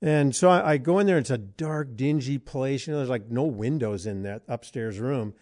And 0.00 0.34
so 0.34 0.48
I, 0.48 0.72
I 0.72 0.76
go 0.78 0.98
in 0.98 1.06
there. 1.06 1.18
It's 1.18 1.30
a 1.30 1.36
dark, 1.36 1.96
dingy 1.96 2.38
place. 2.38 2.86
You 2.86 2.92
know, 2.94 2.98
there's 3.00 3.10
like 3.10 3.30
no 3.30 3.44
windows 3.44 4.06
in 4.06 4.22
that 4.22 4.42
upstairs 4.48 4.98
room. 4.98 5.34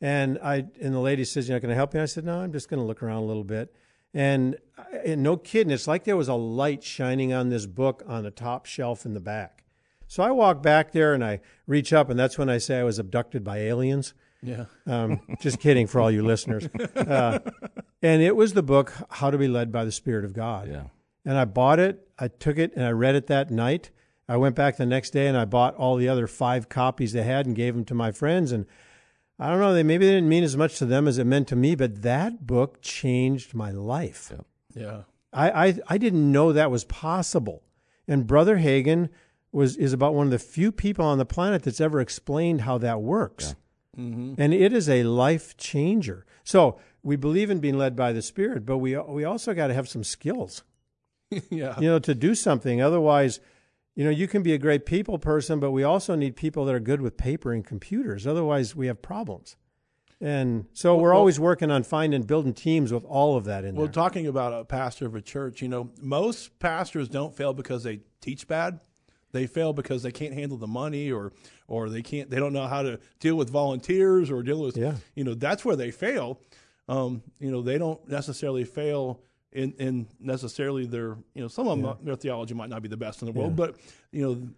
And 0.00 0.38
I 0.42 0.66
and 0.80 0.94
the 0.94 1.00
lady 1.00 1.24
says, 1.24 1.48
"You 1.48 1.54
know, 1.54 1.60
can 1.60 1.70
I 1.70 1.74
help 1.74 1.94
you?" 1.94 2.02
I 2.02 2.04
said, 2.04 2.24
"No, 2.24 2.40
I'm 2.40 2.52
just 2.52 2.68
going 2.68 2.80
to 2.80 2.86
look 2.86 3.02
around 3.02 3.22
a 3.22 3.24
little 3.26 3.44
bit." 3.44 3.74
And, 4.12 4.58
and 5.04 5.22
no 5.22 5.36
kidding, 5.36 5.72
it's 5.72 5.88
like 5.88 6.04
there 6.04 6.16
was 6.16 6.28
a 6.28 6.34
light 6.34 6.84
shining 6.84 7.32
on 7.32 7.48
this 7.48 7.66
book 7.66 8.02
on 8.06 8.22
the 8.22 8.30
top 8.30 8.66
shelf 8.66 9.04
in 9.06 9.14
the 9.14 9.20
back. 9.20 9.64
So 10.06 10.22
I 10.22 10.30
walk 10.30 10.62
back 10.62 10.92
there 10.92 11.14
and 11.14 11.24
I 11.24 11.40
reach 11.66 11.92
up, 11.92 12.10
and 12.10 12.18
that's 12.18 12.38
when 12.38 12.48
I 12.48 12.58
say 12.58 12.78
I 12.78 12.84
was 12.84 13.00
abducted 13.00 13.42
by 13.42 13.58
aliens. 13.58 14.14
Yeah, 14.40 14.66
Um, 14.86 15.20
just 15.40 15.58
kidding 15.58 15.86
for 15.86 16.00
all 16.00 16.10
you 16.10 16.22
listeners. 16.22 16.68
Uh, 16.94 17.38
and 18.02 18.22
it 18.22 18.36
was 18.36 18.52
the 18.52 18.62
book 18.62 18.92
How 19.08 19.30
to 19.30 19.38
Be 19.38 19.48
Led 19.48 19.72
by 19.72 19.84
the 19.84 19.92
Spirit 19.92 20.24
of 20.24 20.32
God 20.34 20.68
Yeah. 20.68 20.84
And 21.24 21.38
I 21.38 21.44
bought 21.44 21.78
it. 21.78 22.06
I 22.18 22.28
took 22.28 22.58
it 22.58 22.72
and 22.76 22.84
I 22.84 22.90
read 22.90 23.14
it 23.14 23.26
that 23.28 23.50
night. 23.50 23.90
I 24.28 24.36
went 24.36 24.54
back 24.54 24.76
the 24.76 24.86
next 24.86 25.10
day 25.10 25.26
and 25.26 25.36
I 25.36 25.44
bought 25.44 25.74
all 25.76 25.96
the 25.96 26.08
other 26.08 26.26
five 26.26 26.68
copies 26.68 27.12
they 27.12 27.22
had 27.22 27.46
and 27.46 27.54
gave 27.54 27.74
them 27.74 27.84
to 27.86 27.94
my 27.94 28.10
friends. 28.12 28.52
And 28.52 28.66
I 29.38 29.48
don't 29.48 29.60
know, 29.60 29.74
they 29.74 29.82
maybe 29.82 30.06
they 30.06 30.12
didn't 30.12 30.28
mean 30.28 30.44
as 30.44 30.56
much 30.56 30.78
to 30.78 30.86
them 30.86 31.08
as 31.08 31.18
it 31.18 31.24
meant 31.24 31.48
to 31.48 31.56
me, 31.56 31.74
but 31.74 32.02
that 32.02 32.46
book 32.46 32.80
changed 32.80 33.54
my 33.54 33.70
life. 33.70 34.32
yeah, 34.74 35.02
I, 35.32 35.66
I 35.66 35.78
I 35.88 35.98
didn't 35.98 36.30
know 36.30 36.52
that 36.52 36.70
was 36.70 36.84
possible. 36.84 37.62
And 38.06 38.26
Brother 38.26 38.58
Hagin 38.58 39.08
was 39.50 39.76
is 39.76 39.92
about 39.92 40.14
one 40.14 40.26
of 40.26 40.30
the 40.30 40.38
few 40.38 40.70
people 40.72 41.04
on 41.04 41.18
the 41.18 41.26
planet 41.26 41.62
that's 41.62 41.80
ever 41.80 42.00
explained 42.00 42.62
how 42.62 42.78
that 42.78 43.00
works. 43.00 43.56
mm-hmm. 43.96 44.34
And 44.38 44.54
it 44.54 44.72
is 44.72 44.88
a 44.88 45.02
life 45.02 45.56
changer. 45.56 46.24
So 46.44 46.78
we 47.02 47.16
believe 47.16 47.50
in 47.50 47.58
being 47.58 47.76
led 47.76 47.96
by 47.96 48.12
the 48.12 48.22
Spirit, 48.22 48.64
but 48.64 48.78
we 48.78 48.96
we 48.96 49.24
also 49.24 49.52
got 49.52 49.66
to 49.66 49.74
have 49.74 49.88
some 49.88 50.04
skills 50.04 50.62
yeah, 51.50 51.78
you 51.80 51.88
know, 51.88 51.98
to 51.98 52.14
do 52.14 52.34
something. 52.34 52.80
Otherwise, 52.82 53.40
you 53.94 54.04
know, 54.04 54.10
you 54.10 54.26
can 54.26 54.42
be 54.42 54.52
a 54.52 54.58
great 54.58 54.86
people 54.86 55.18
person, 55.18 55.60
but 55.60 55.70
we 55.70 55.82
also 55.84 56.14
need 56.14 56.36
people 56.36 56.64
that 56.64 56.74
are 56.74 56.80
good 56.80 57.00
with 57.00 57.16
paper 57.16 57.52
and 57.52 57.64
computers. 57.64 58.26
Otherwise, 58.26 58.74
we 58.74 58.86
have 58.88 59.00
problems. 59.02 59.56
And 60.20 60.66
so 60.72 60.96
we're 60.96 61.10
well- 61.10 61.18
always 61.18 61.38
working 61.38 61.70
on 61.70 61.82
finding, 61.82 62.22
building 62.22 62.54
teams 62.54 62.92
with 62.92 63.04
all 63.04 63.36
of 63.36 63.44
that 63.44 63.64
in 63.64 63.74
Well, 63.74 63.86
there. 63.86 63.92
talking 63.92 64.26
about 64.26 64.52
a 64.52 64.64
pastor 64.64 65.06
of 65.06 65.14
a 65.14 65.20
church, 65.20 65.60
you 65.60 65.68
know, 65.68 65.90
most 66.00 66.58
pastors 66.58 67.08
don't 67.08 67.36
fail 67.36 67.52
because 67.52 67.82
they 67.82 68.00
teach 68.20 68.46
bad. 68.48 68.80
They 69.32 69.46
fail 69.48 69.72
because 69.72 70.04
they 70.04 70.12
can't 70.12 70.32
handle 70.32 70.56
the 70.56 70.68
money, 70.68 71.10
or 71.10 71.32
or 71.66 71.88
they 71.88 72.02
can't. 72.02 72.30
They 72.30 72.38
don't 72.38 72.52
know 72.52 72.68
how 72.68 72.82
to 72.82 73.00
deal 73.18 73.34
with 73.34 73.50
volunteers 73.50 74.30
or 74.30 74.44
deal 74.44 74.60
with. 74.60 74.76
Yeah. 74.76 74.94
You 75.16 75.24
know, 75.24 75.34
that's 75.34 75.64
where 75.64 75.74
they 75.74 75.90
fail. 75.90 76.40
Um, 76.88 77.22
you 77.40 77.50
know, 77.50 77.60
they 77.60 77.76
don't 77.76 78.06
necessarily 78.08 78.62
fail 78.64 79.20
in 79.54 79.72
in 79.78 80.06
necessarily 80.20 80.86
their. 80.86 81.16
You 81.34 81.42
know, 81.42 81.48
some 81.48 81.68
of 81.68 81.80
them 81.80 81.96
their 82.02 82.16
theology 82.16 82.54
might 82.54 82.68
not 82.70 82.82
be 82.82 82.88
the 82.88 82.96
best 82.96 83.22
in 83.22 83.26
the 83.26 83.32
world, 83.32 83.56
but 83.56 83.76
you 84.12 84.22
know, 84.22 84.48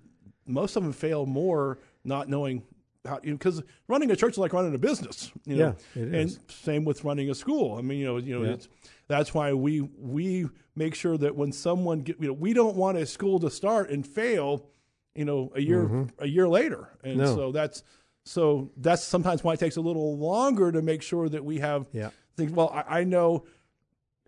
most 0.46 0.76
of 0.76 0.82
them 0.82 0.92
fail 0.92 1.26
more 1.26 1.78
not 2.04 2.28
knowing 2.28 2.62
how. 3.04 3.20
You 3.22 3.30
know, 3.32 3.36
because 3.36 3.62
running 3.88 4.10
a 4.10 4.16
church 4.16 4.32
is 4.32 4.38
like 4.38 4.52
running 4.52 4.74
a 4.74 4.78
business. 4.78 5.30
You 5.44 5.56
know, 5.56 5.76
Yeah, 5.94 6.02
it 6.02 6.14
and 6.14 6.38
same 6.48 6.84
with 6.84 7.04
running 7.04 7.30
a 7.30 7.34
school. 7.34 7.76
I 7.78 7.82
mean, 7.82 7.98
you 7.98 8.06
know, 8.06 8.16
you 8.16 8.38
know, 8.38 8.44
Yeah. 8.44 8.54
it's 8.54 8.68
that's 9.08 9.32
why 9.34 9.52
we 9.52 9.82
we 9.82 10.48
make 10.74 10.94
sure 10.94 11.16
that 11.18 11.34
when 11.36 11.52
someone 11.52 12.00
get, 12.00 12.20
you 12.20 12.28
know, 12.28 12.32
we 12.32 12.52
don't 12.52 12.76
want 12.76 12.98
a 12.98 13.06
school 13.06 13.38
to 13.40 13.50
start 13.50 13.90
and 13.90 14.06
fail, 14.06 14.66
you 15.14 15.24
know, 15.24 15.52
a 15.54 15.60
year 15.60 16.06
a 16.18 16.26
year 16.26 16.48
later, 16.48 16.88
and 17.04 17.18
Mm-hmm. 17.18 17.20
No. 17.20 17.34
so 17.36 17.52
that's 17.52 17.82
so 18.24 18.70
that's 18.78 19.04
sometimes 19.04 19.44
why 19.44 19.52
it 19.52 19.60
takes 19.60 19.76
a 19.76 19.80
little 19.80 20.16
longer 20.18 20.72
to 20.72 20.82
make 20.82 21.02
sure 21.02 21.28
that 21.28 21.44
we 21.44 21.58
have 21.58 21.86
Yeah. 21.92 22.10
things. 22.36 22.50
Well, 22.50 22.70
I, 22.70 23.00
I 23.00 23.04
know, 23.04 23.44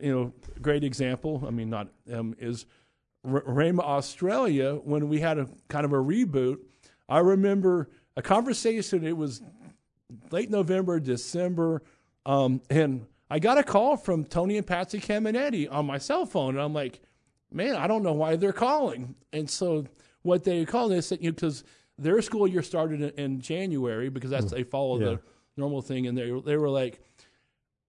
you 0.00 0.12
know, 0.14 0.32
great 0.62 0.84
example. 0.84 1.44
I 1.46 1.50
mean, 1.50 1.70
not 1.70 1.88
um, 2.12 2.34
is 2.38 2.66
R- 3.24 3.42
Rhema 3.42 3.80
Australia, 3.80 4.74
when 4.76 5.08
we 5.08 5.20
had 5.20 5.38
a 5.38 5.48
kind 5.68 5.84
of 5.84 5.92
a 5.92 5.96
reboot, 5.96 6.58
I 7.08 7.18
remember 7.18 7.90
a 8.16 8.22
conversation. 8.22 9.06
It 9.06 9.16
was 9.16 9.42
late 10.30 10.50
November, 10.50 11.00
December, 11.00 11.82
um, 12.26 12.60
and 12.70 13.06
I 13.30 13.38
got 13.38 13.58
a 13.58 13.62
call 13.62 13.96
from 13.96 14.24
Tony 14.24 14.56
and 14.56 14.66
Patsy 14.66 15.00
Caminetti 15.00 15.70
on 15.70 15.86
my 15.86 15.98
cell 15.98 16.24
phone, 16.26 16.54
and 16.54 16.60
I'm 16.62 16.72
like, 16.74 17.00
man, 17.52 17.74
I 17.76 17.86
don't 17.86 18.02
know 18.02 18.12
why 18.12 18.36
they're 18.36 18.52
calling. 18.52 19.14
And 19.32 19.48
so 19.50 19.86
what 20.22 20.44
they 20.44 20.64
called, 20.64 20.92
they 20.92 21.00
said, 21.00 21.18
you 21.20 21.30
know, 21.30 21.34
because 21.34 21.64
their 21.98 22.22
school 22.22 22.46
year 22.46 22.62
started 22.62 23.00
in, 23.02 23.10
in 23.24 23.40
January 23.40 24.08
because 24.08 24.30
that's 24.30 24.50
they 24.52 24.62
follow 24.62 24.98
Yeah. 25.00 25.06
the 25.06 25.20
normal 25.56 25.82
thing, 25.82 26.06
and 26.06 26.16
they 26.16 26.30
they 26.44 26.56
were 26.56 26.70
like, 26.70 27.00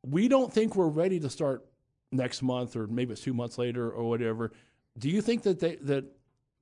we 0.05 0.27
don't 0.27 0.51
think 0.51 0.75
we're 0.75 0.87
ready 0.87 1.19
to 1.19 1.29
start 1.29 1.65
next 2.11 2.41
month, 2.41 2.75
or 2.75 2.87
maybe 2.87 3.13
it's 3.13 3.21
two 3.21 3.33
months 3.33 3.57
later, 3.57 3.89
or 3.91 4.07
whatever. 4.09 4.51
Do 4.97 5.09
you 5.09 5.21
think 5.21 5.43
that 5.43 5.59
they 5.59 5.75
that 5.75 6.05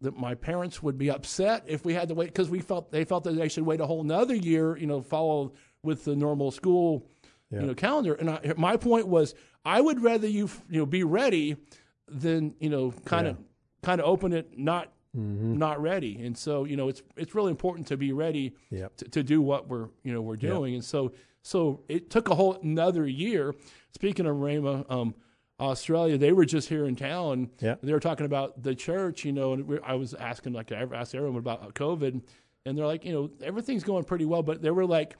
that 0.01 0.15
my 0.17 0.35
parents 0.35 0.83
would 0.83 0.97
be 0.97 1.09
upset 1.09 1.63
if 1.67 1.83
we 1.83 1.93
had 1.93 2.07
to 2.09 2.13
wait 2.13 2.27
because 2.27 2.49
we 2.49 2.59
felt 2.59 2.91
they 2.91 3.03
felt 3.03 3.23
that 3.23 3.31
they 3.35 3.47
should 3.47 3.63
wait 3.65 3.81
a 3.81 3.85
whole 3.85 4.01
another 4.01 4.35
year, 4.35 4.77
you 4.77 4.85
know, 4.87 5.01
follow 5.01 5.53
with 5.83 6.03
the 6.05 6.15
normal 6.15 6.51
school, 6.51 7.07
Yeah. 7.49 7.61
you 7.61 7.67
know, 7.67 7.73
calendar. 7.73 8.13
And 8.13 8.29
I, 8.29 8.53
my 8.57 8.77
point 8.77 9.07
was, 9.07 9.33
I 9.65 9.81
would 9.81 10.01
rather 10.03 10.27
you 10.27 10.49
you 10.69 10.79
know 10.79 10.85
be 10.85 11.03
ready 11.03 11.57
than 12.07 12.53
you 12.59 12.69
know 12.69 12.91
kind 13.05 13.27
of 13.27 13.37
kind 13.81 13.99
of 14.01 14.07
open 14.07 14.33
it 14.33 14.57
not 14.57 14.91
Mm-hmm. 15.17 15.57
not 15.57 15.81
ready. 15.81 16.21
And 16.21 16.37
so 16.37 16.65
you 16.65 16.75
know 16.75 16.89
it's 16.89 17.01
it's 17.15 17.33
really 17.33 17.49
important 17.49 17.87
to 17.87 17.97
be 17.97 18.11
ready 18.11 18.53
Yep. 18.69 18.97
to, 18.97 19.05
to 19.09 19.23
do 19.23 19.41
what 19.41 19.67
we're 19.67 19.87
you 20.03 20.13
know 20.13 20.21
we're 20.21 20.35
doing. 20.35 20.75
And 20.75 20.83
so 20.85 21.11
so 21.41 21.81
it 21.87 22.11
took 22.11 22.29
a 22.29 22.35
whole 22.35 22.59
another 22.61 23.07
year. 23.07 23.55
Speaking 23.93 24.27
of 24.27 24.35
Rhema, 24.35 24.85
um, 24.91 25.15
Australia, 25.59 26.17
they 26.17 26.31
were 26.31 26.45
just 26.45 26.69
here 26.69 26.85
in 26.85 26.95
town. 26.95 27.49
Yeah. 27.59 27.75
They 27.81 27.91
were 27.91 27.99
talking 27.99 28.25
about 28.25 28.61
the 28.61 28.75
church, 28.75 29.25
you 29.25 29.31
know, 29.31 29.53
and 29.53 29.79
I 29.83 29.95
was 29.95 30.13
asking 30.13 30.53
like 30.53 30.71
I 30.71 30.85
asked 30.93 31.15
everyone 31.15 31.39
about 31.39 31.73
COVID, 31.73 32.21
and 32.65 32.77
they're 32.77 32.85
like, 32.85 33.05
you 33.05 33.13
know, 33.13 33.31
everything's 33.41 33.83
going 33.83 34.03
pretty 34.03 34.25
well, 34.25 34.43
but 34.43 34.61
they 34.61 34.71
were 34.71 34.85
like, 34.85 35.15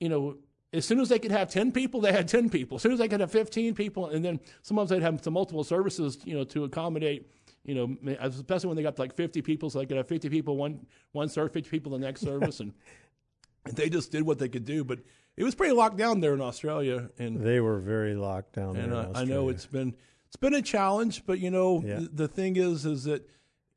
you 0.00 0.08
know. 0.08 0.36
As 0.74 0.86
soon 0.86 1.00
as 1.00 1.10
they 1.10 1.18
could 1.18 1.32
have 1.32 1.50
ten 1.50 1.70
people, 1.70 2.00
they 2.00 2.12
had 2.12 2.26
ten 2.26 2.48
people. 2.48 2.76
As 2.76 2.82
soon 2.82 2.92
as 2.92 2.98
they 2.98 3.06
could 3.06 3.20
have 3.20 3.30
fifteen 3.30 3.74
people, 3.74 4.06
and 4.06 4.24
then 4.24 4.40
sometimes 4.62 4.88
they'd 4.88 5.02
have 5.02 5.22
some 5.22 5.34
multiple 5.34 5.62
services, 5.64 6.16
you 6.24 6.34
know, 6.34 6.44
to 6.44 6.64
accommodate, 6.64 7.30
you 7.62 7.74
know, 7.74 8.16
especially 8.20 8.68
when 8.68 8.76
they 8.78 8.82
got 8.82 8.98
like 8.98 9.14
fifty 9.14 9.42
people, 9.42 9.68
so 9.68 9.80
they 9.80 9.84
could 9.84 9.98
have 9.98 10.08
fifty 10.08 10.30
people 10.30 10.56
one 10.56 10.86
one 11.10 11.28
service, 11.28 11.52
fifty 11.52 11.68
people 11.68 11.92
the 11.92 11.98
next 11.98 12.22
service, 12.22 12.60
and 12.60 12.72
and 13.66 13.76
they 13.76 13.90
just 13.90 14.10
did 14.10 14.22
what 14.22 14.38
they 14.38 14.48
could 14.48 14.64
do. 14.64 14.82
But 14.82 15.00
it 15.36 15.44
was 15.44 15.54
pretty 15.54 15.72
locked 15.74 15.96
down 15.96 16.20
there 16.20 16.34
in 16.34 16.40
Australia, 16.40 17.10
and 17.18 17.40
They 17.40 17.60
were 17.60 17.78
very 17.80 18.14
locked 18.14 18.52
down 18.54 18.76
and 18.76 18.92
there. 18.92 18.98
I, 19.00 19.04
in 19.04 19.16
I 19.16 19.24
know 19.24 19.48
it's 19.48 19.66
been 19.66 19.94
it's 20.26 20.36
been 20.36 20.54
a 20.54 20.62
challenge, 20.62 21.24
but 21.26 21.38
you 21.38 21.50
know 21.50 21.82
Yeah. 21.84 22.00
the, 22.00 22.08
the 22.12 22.28
thing 22.28 22.56
is 22.56 22.84
is 22.86 23.04
that 23.04 23.28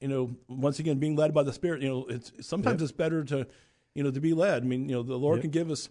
you 0.02 0.08
know 0.08 0.36
once 0.48 0.80
again 0.80 1.00
being 1.00 1.16
led 1.16 1.34
by 1.34 1.44
the 1.44 1.54
Spirit, 1.54 1.82
you 1.82 1.90
know 1.90 2.06
it's 2.10 2.32
sometimes 2.42 2.82
it's 2.82 2.92
better 2.92 3.24
to 3.26 3.48
you 3.94 4.04
know 4.04 4.12
to 4.12 4.20
be 4.22 4.34
led. 4.34 4.64
I 4.64 4.66
mean 4.66 4.90
you 4.90 4.96
know 4.96 5.04
the 5.04 5.18
Lord 5.18 5.38
Yep. 5.38 5.42
can 5.44 5.52
give 5.52 5.72
us 5.72 5.90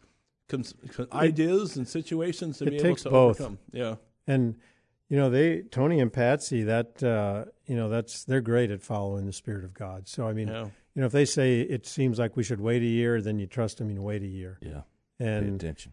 cons- 0.49 0.75
con- 0.93 1.09
ideas 1.13 1.77
and 1.77 1.89
situations 1.89 2.59
to 2.59 2.65
it 2.67 2.71
be 2.71 2.79
takes 2.79 3.03
able 3.07 3.11
to 3.11 3.11
both. 3.11 3.41
overcome. 3.41 3.59
Yeah, 3.73 3.95
And 4.27 4.57
you 5.09 5.19
know, 5.19 5.29
they 5.31 5.63
Tony 5.63 6.01
and 6.01 6.11
Patsy, 6.13 6.63
that 6.65 7.03
uh, 7.03 7.45
you 7.67 7.77
know, 7.77 7.89
that's 7.91 8.25
they're 8.25 8.41
great 8.41 8.71
at 8.71 8.83
following 8.83 9.27
the 9.27 9.33
spirit 9.35 9.65
of 9.65 9.73
God. 9.75 10.09
So 10.09 10.27
I 10.27 10.33
mean, 10.33 10.49
yeah, 10.49 10.65
you 10.95 11.01
know, 11.01 11.07
if 11.07 11.13
they 11.13 11.27
say 11.27 11.61
it 11.61 11.87
seems 11.87 12.19
like 12.19 12.37
we 12.37 12.43
should 12.43 12.61
wait 12.61 12.83
a 12.83 12.87
year, 12.87 13.21
then 13.21 13.39
you 13.39 13.47
trust 13.47 13.79
them 13.79 13.89
and 13.91 14.03
wait 14.03 14.23
a 14.23 14.27
year. 14.27 14.59
Yeah. 14.63 14.83
Pay 15.19 15.27
And 15.27 15.61
attention. 15.61 15.93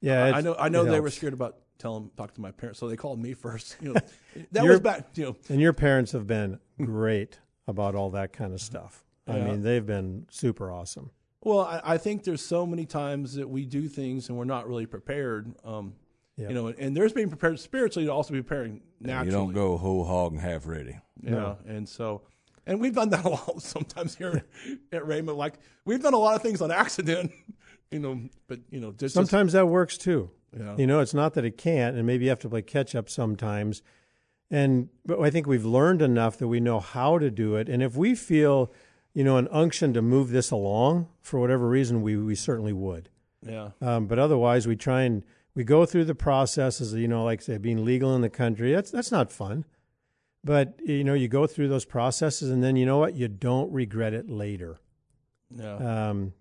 yeah, 0.00 0.24
I 0.24 0.28
it's- 0.28 0.44
know 0.44 0.54
I 0.58 0.68
know 0.68 0.82
it 0.86 0.90
they 0.90 1.00
were 1.00 1.10
scared 1.10 1.32
about 1.34 1.58
telling 1.78 2.10
talk 2.16 2.32
to 2.34 2.40
my 2.40 2.50
parents, 2.50 2.78
so 2.78 2.88
they 2.88 2.96
called 2.96 3.18
me 3.20 3.34
first. 3.46 3.76
You 3.80 3.92
know 3.94 4.00
that 4.52 4.62
You're- 4.62 4.70
was 4.70 4.80
back. 4.80 5.08
You 5.14 5.24
know 5.26 5.36
And 5.48 5.60
your 5.60 5.72
parents 5.72 6.12
have 6.12 6.26
been 6.26 6.58
great 6.78 7.38
about 7.66 7.94
all 7.94 8.10
that 8.10 8.32
kind 8.32 8.52
of 8.52 8.60
stuff. 8.60 9.04
I 9.26 9.38
mean, 9.38 9.62
they've 9.62 9.86
been 9.86 10.26
super 10.30 10.70
awesome. 10.72 11.10
Well, 11.44 11.60
I, 11.60 11.80
I 11.94 11.98
think 11.98 12.24
there's 12.24 12.44
so 12.44 12.66
many 12.66 12.84
times 12.86 13.34
that 13.34 13.48
we 13.48 13.64
do 13.66 13.88
things 13.88 14.28
and 14.28 14.36
we're 14.36 14.44
not 14.44 14.68
really 14.68 14.84
prepared. 14.86 15.54
Um, 15.64 15.94
Yeah. 16.36 16.48
You 16.48 16.54
know, 16.54 16.66
and 16.68 16.96
there's 16.96 17.12
being 17.12 17.28
prepared 17.28 17.58
spiritually 17.60 18.06
to 18.06 18.12
also 18.12 18.32
be 18.32 18.42
preparing 18.42 18.80
naturally. 19.00 19.26
You 19.26 19.32
don't 19.32 19.52
go 19.52 19.76
whole 19.76 20.04
hog 20.04 20.32
and 20.32 20.40
half 20.40 20.66
ready. 20.66 20.98
Yeah, 21.22 21.30
No. 21.30 21.58
and 21.66 21.88
so, 21.88 22.22
and 22.66 22.80
we've 22.80 22.94
done 22.94 23.10
that 23.10 23.24
a 23.24 23.28
lot 23.28 23.62
sometimes 23.62 24.16
here 24.16 24.44
at 24.92 25.02
Rhema. 25.02 25.36
Like 25.36 25.54
we've 25.84 26.02
done 26.02 26.14
a 26.14 26.18
lot 26.18 26.34
of 26.34 26.42
things 26.42 26.60
on 26.60 26.70
accident, 26.72 27.30
you 27.92 27.98
know. 27.98 28.20
But 28.48 28.60
you 28.70 28.80
know, 28.80 28.92
just 28.92 29.14
Sometimes 29.14 29.52
that 29.52 29.66
works 29.68 29.96
too. 29.98 30.30
yeah, 30.58 30.76
You 30.76 30.86
know, 30.86 31.00
it's 31.00 31.14
not 31.14 31.34
that 31.34 31.44
it 31.44 31.56
can't, 31.58 31.96
and 31.96 32.06
maybe 32.06 32.24
you 32.24 32.30
have 32.30 32.38
to 32.40 32.48
play 32.48 32.62
catch 32.62 32.94
up 32.94 33.08
sometimes. 33.08 33.82
And 34.50 34.88
but 35.06 35.20
I 35.20 35.30
think 35.30 35.46
we've 35.46 35.64
learned 35.64 36.02
enough 36.02 36.36
that 36.38 36.48
we 36.48 36.60
know 36.60 36.80
how 36.80 37.18
to 37.18 37.30
do 37.30 37.56
it. 37.56 37.68
And 37.68 37.82
if 37.82 37.96
we 37.96 38.14
feel, 38.14 38.70
you 39.14 39.24
know, 39.24 39.36
an 39.38 39.48
unction 39.50 39.94
to 39.94 40.02
move 40.02 40.30
this 40.30 40.50
along 40.50 41.08
for 41.20 41.40
whatever 41.40 41.68
reason, 41.68 42.02
we 42.02 42.16
we 42.16 42.34
certainly 42.34 42.72
would. 42.72 43.08
yeah, 43.46 43.70
Um, 43.80 44.06
but 44.06 44.18
otherwise, 44.18 44.66
we 44.66 44.76
try 44.76 45.02
and 45.02 45.24
we 45.54 45.64
go 45.64 45.86
through 45.86 46.04
the 46.04 46.14
processes. 46.14 46.92
You 46.94 47.08
know, 47.08 47.24
like 47.24 47.40
say 47.42 47.56
being 47.58 47.84
legal 47.84 48.14
in 48.14 48.20
the 48.20 48.30
country. 48.30 48.72
That's 48.72 48.90
that's 48.90 49.10
not 49.12 49.32
fun. 49.32 49.64
But 50.44 50.78
you 50.84 51.04
know, 51.04 51.14
you 51.14 51.28
go 51.28 51.46
through 51.46 51.68
those 51.68 51.84
processes, 51.86 52.50
and 52.50 52.62
then 52.62 52.76
you 52.76 52.84
know 52.84 52.98
what? 52.98 53.14
You 53.14 53.28
don't 53.28 53.72
regret 53.72 54.12
it 54.12 54.28
later. 54.28 54.80
yeah, 55.56 55.76
Um, 56.10 56.32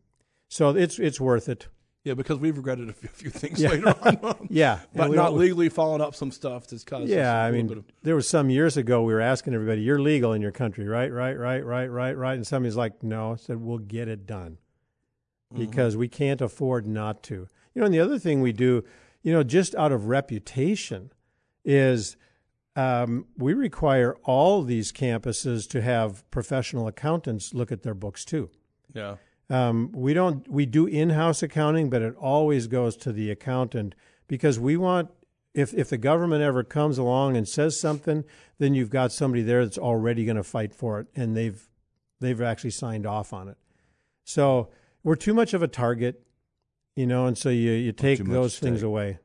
so 0.51 0.69
it's 0.75 0.99
it's 0.99 1.19
worth 1.19 1.47
it. 1.49 1.67
yeah. 2.03 2.13
Because 2.13 2.37
we've 2.39 2.57
regretted 2.57 2.89
a 2.89 2.93
few, 2.93 3.09
few 3.09 3.29
things 3.29 3.61
Yeah. 3.61 3.69
later 3.69 3.95
on, 4.01 4.35
Yeah, 4.49 4.79
but 4.95 5.11
not 5.11 5.33
legally 5.33 5.69
following 5.69 6.01
up 6.01 6.13
some 6.15 6.31
stuff 6.31 6.67
that's 6.67 6.83
caused. 6.83 7.05
us 7.05 7.09
Yeah, 7.09 7.41
I 7.43 7.51
mean, 7.51 7.71
of- 7.71 7.85
there 8.03 8.15
was 8.15 8.27
some 8.27 8.49
years 8.49 8.75
ago 8.75 9.01
we 9.03 9.13
were 9.13 9.21
asking 9.21 9.53
everybody, 9.53 9.81
"You're 9.81 10.01
legal 10.01 10.33
in 10.33 10.41
your 10.41 10.51
country, 10.51 10.87
right? 10.87 11.11
Right? 11.11 11.37
Right? 11.37 11.63
Right? 11.63 11.87
Right? 11.87 12.17
Right?" 12.17 12.33
And 12.35 12.45
somebody's 12.45 12.75
like, 12.75 13.01
"No." 13.03 13.33
I 13.33 13.35
said, 13.37 13.57
"We'll 13.61 13.77
get 13.97 14.07
it 14.07 14.25
done 14.27 14.57
Mm-hmm. 15.53 15.65
because 15.65 15.95
we 15.97 16.07
can't 16.07 16.41
afford 16.41 16.85
not 16.87 17.23
to." 17.23 17.47
You 17.73 17.79
know, 17.79 17.85
and 17.85 17.93
the 17.93 17.99
other 18.01 18.19
thing 18.19 18.41
we 18.41 18.51
do, 18.51 18.83
you 19.23 19.31
know, 19.31 19.43
just 19.43 19.73
out 19.75 19.91
of 19.93 20.07
reputation, 20.07 21.11
is 21.63 22.17
um, 22.75 23.25
we 23.37 23.53
require 23.53 24.15
all 24.23 24.63
these 24.63 24.91
campuses 24.91 25.67
to 25.69 25.81
have 25.81 26.29
professional 26.31 26.87
accountants 26.87 27.53
look 27.53 27.71
at 27.71 27.83
their 27.83 27.93
books 27.93 28.25
too. 28.25 28.49
yeah, 28.93 29.15
Um, 29.51 29.91
we 29.91 30.13
don't 30.13 30.47
we 30.49 30.65
do 30.65 30.85
in-house 30.87 31.43
accounting, 31.43 31.89
but 31.89 32.01
it 32.01 32.15
always 32.15 32.67
goes 32.67 32.95
to 32.97 33.11
the 33.11 33.29
accountant 33.29 33.95
because 34.27 34.57
we 34.59 34.77
want 34.77 35.09
if 35.53 35.73
if 35.73 35.89
the 35.89 35.97
government 35.97 36.41
ever 36.41 36.63
comes 36.63 36.97
along 36.97 37.35
and 37.35 37.47
says 37.47 37.77
something, 37.79 38.23
then 38.59 38.73
you've 38.73 38.89
got 38.89 39.11
somebody 39.11 39.43
there 39.43 39.65
that's 39.65 39.77
already 39.77 40.23
going 40.23 40.37
to 40.37 40.43
fight 40.43 40.73
for 40.73 40.99
it, 41.01 41.07
and 41.15 41.35
they've 41.35 41.67
they've 42.21 42.41
actually 42.41 42.69
signed 42.71 43.05
off 43.05 43.33
on 43.33 43.49
it. 43.49 43.57
So 44.23 44.69
we're 45.03 45.15
too 45.17 45.33
much 45.33 45.53
of 45.53 45.61
a 45.61 45.67
target, 45.67 46.23
you 46.95 47.05
know, 47.05 47.25
and 47.25 47.37
so 47.37 47.49
you 47.49 47.71
you 47.71 47.91
take 47.91 48.23
those 48.23 48.57
things 48.57 48.77
stake. 48.79 48.87
away. 48.87 49.19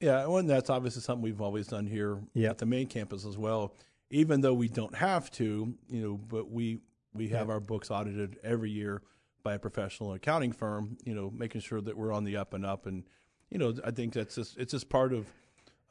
yeah. 0.00 0.24
Well, 0.26 0.38
and 0.38 0.48
that's 0.48 0.70
obviously 0.70 1.02
something 1.02 1.22
we've 1.22 1.42
always 1.42 1.66
done 1.66 1.86
here 1.86 2.20
Yeah. 2.32 2.50
at 2.50 2.58
the 2.58 2.66
main 2.66 2.86
campus 2.86 3.26
as 3.26 3.36
well. 3.36 3.74
Even 4.08 4.40
though 4.40 4.54
we 4.54 4.68
don't 4.68 4.94
have 4.94 5.30
to, 5.32 5.74
you 5.90 6.00
know, 6.02 6.14
but 6.16 6.50
we 6.50 6.78
we 7.12 7.28
have 7.28 7.50
our 7.50 7.60
books 7.60 7.90
audited 7.90 8.38
every 8.42 8.70
year 8.70 9.02
by 9.46 9.54
a 9.54 9.58
professional 9.60 10.12
accounting 10.12 10.50
firm. 10.50 10.98
You 11.04 11.14
know, 11.14 11.30
making 11.30 11.60
sure 11.60 11.80
that 11.80 11.96
we're 11.96 12.12
on 12.12 12.24
the 12.24 12.36
up 12.36 12.52
and 12.52 12.66
up, 12.66 12.86
and 12.86 13.04
you 13.48 13.58
know, 13.58 13.72
I 13.84 13.92
think 13.92 14.12
that's 14.12 14.34
just 14.34 14.58
it's 14.58 14.72
just 14.72 14.88
part 14.88 15.12
of 15.12 15.26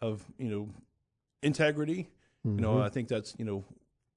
of 0.02 0.24
you 0.38 0.50
know 0.50 0.70
integrity. 1.42 2.10
You 2.44 2.52
Mm-hmm. 2.52 2.62
know, 2.62 2.80
I 2.80 2.90
think 2.90 3.08
that's 3.08 3.34
you 3.40 3.46
know, 3.46 3.64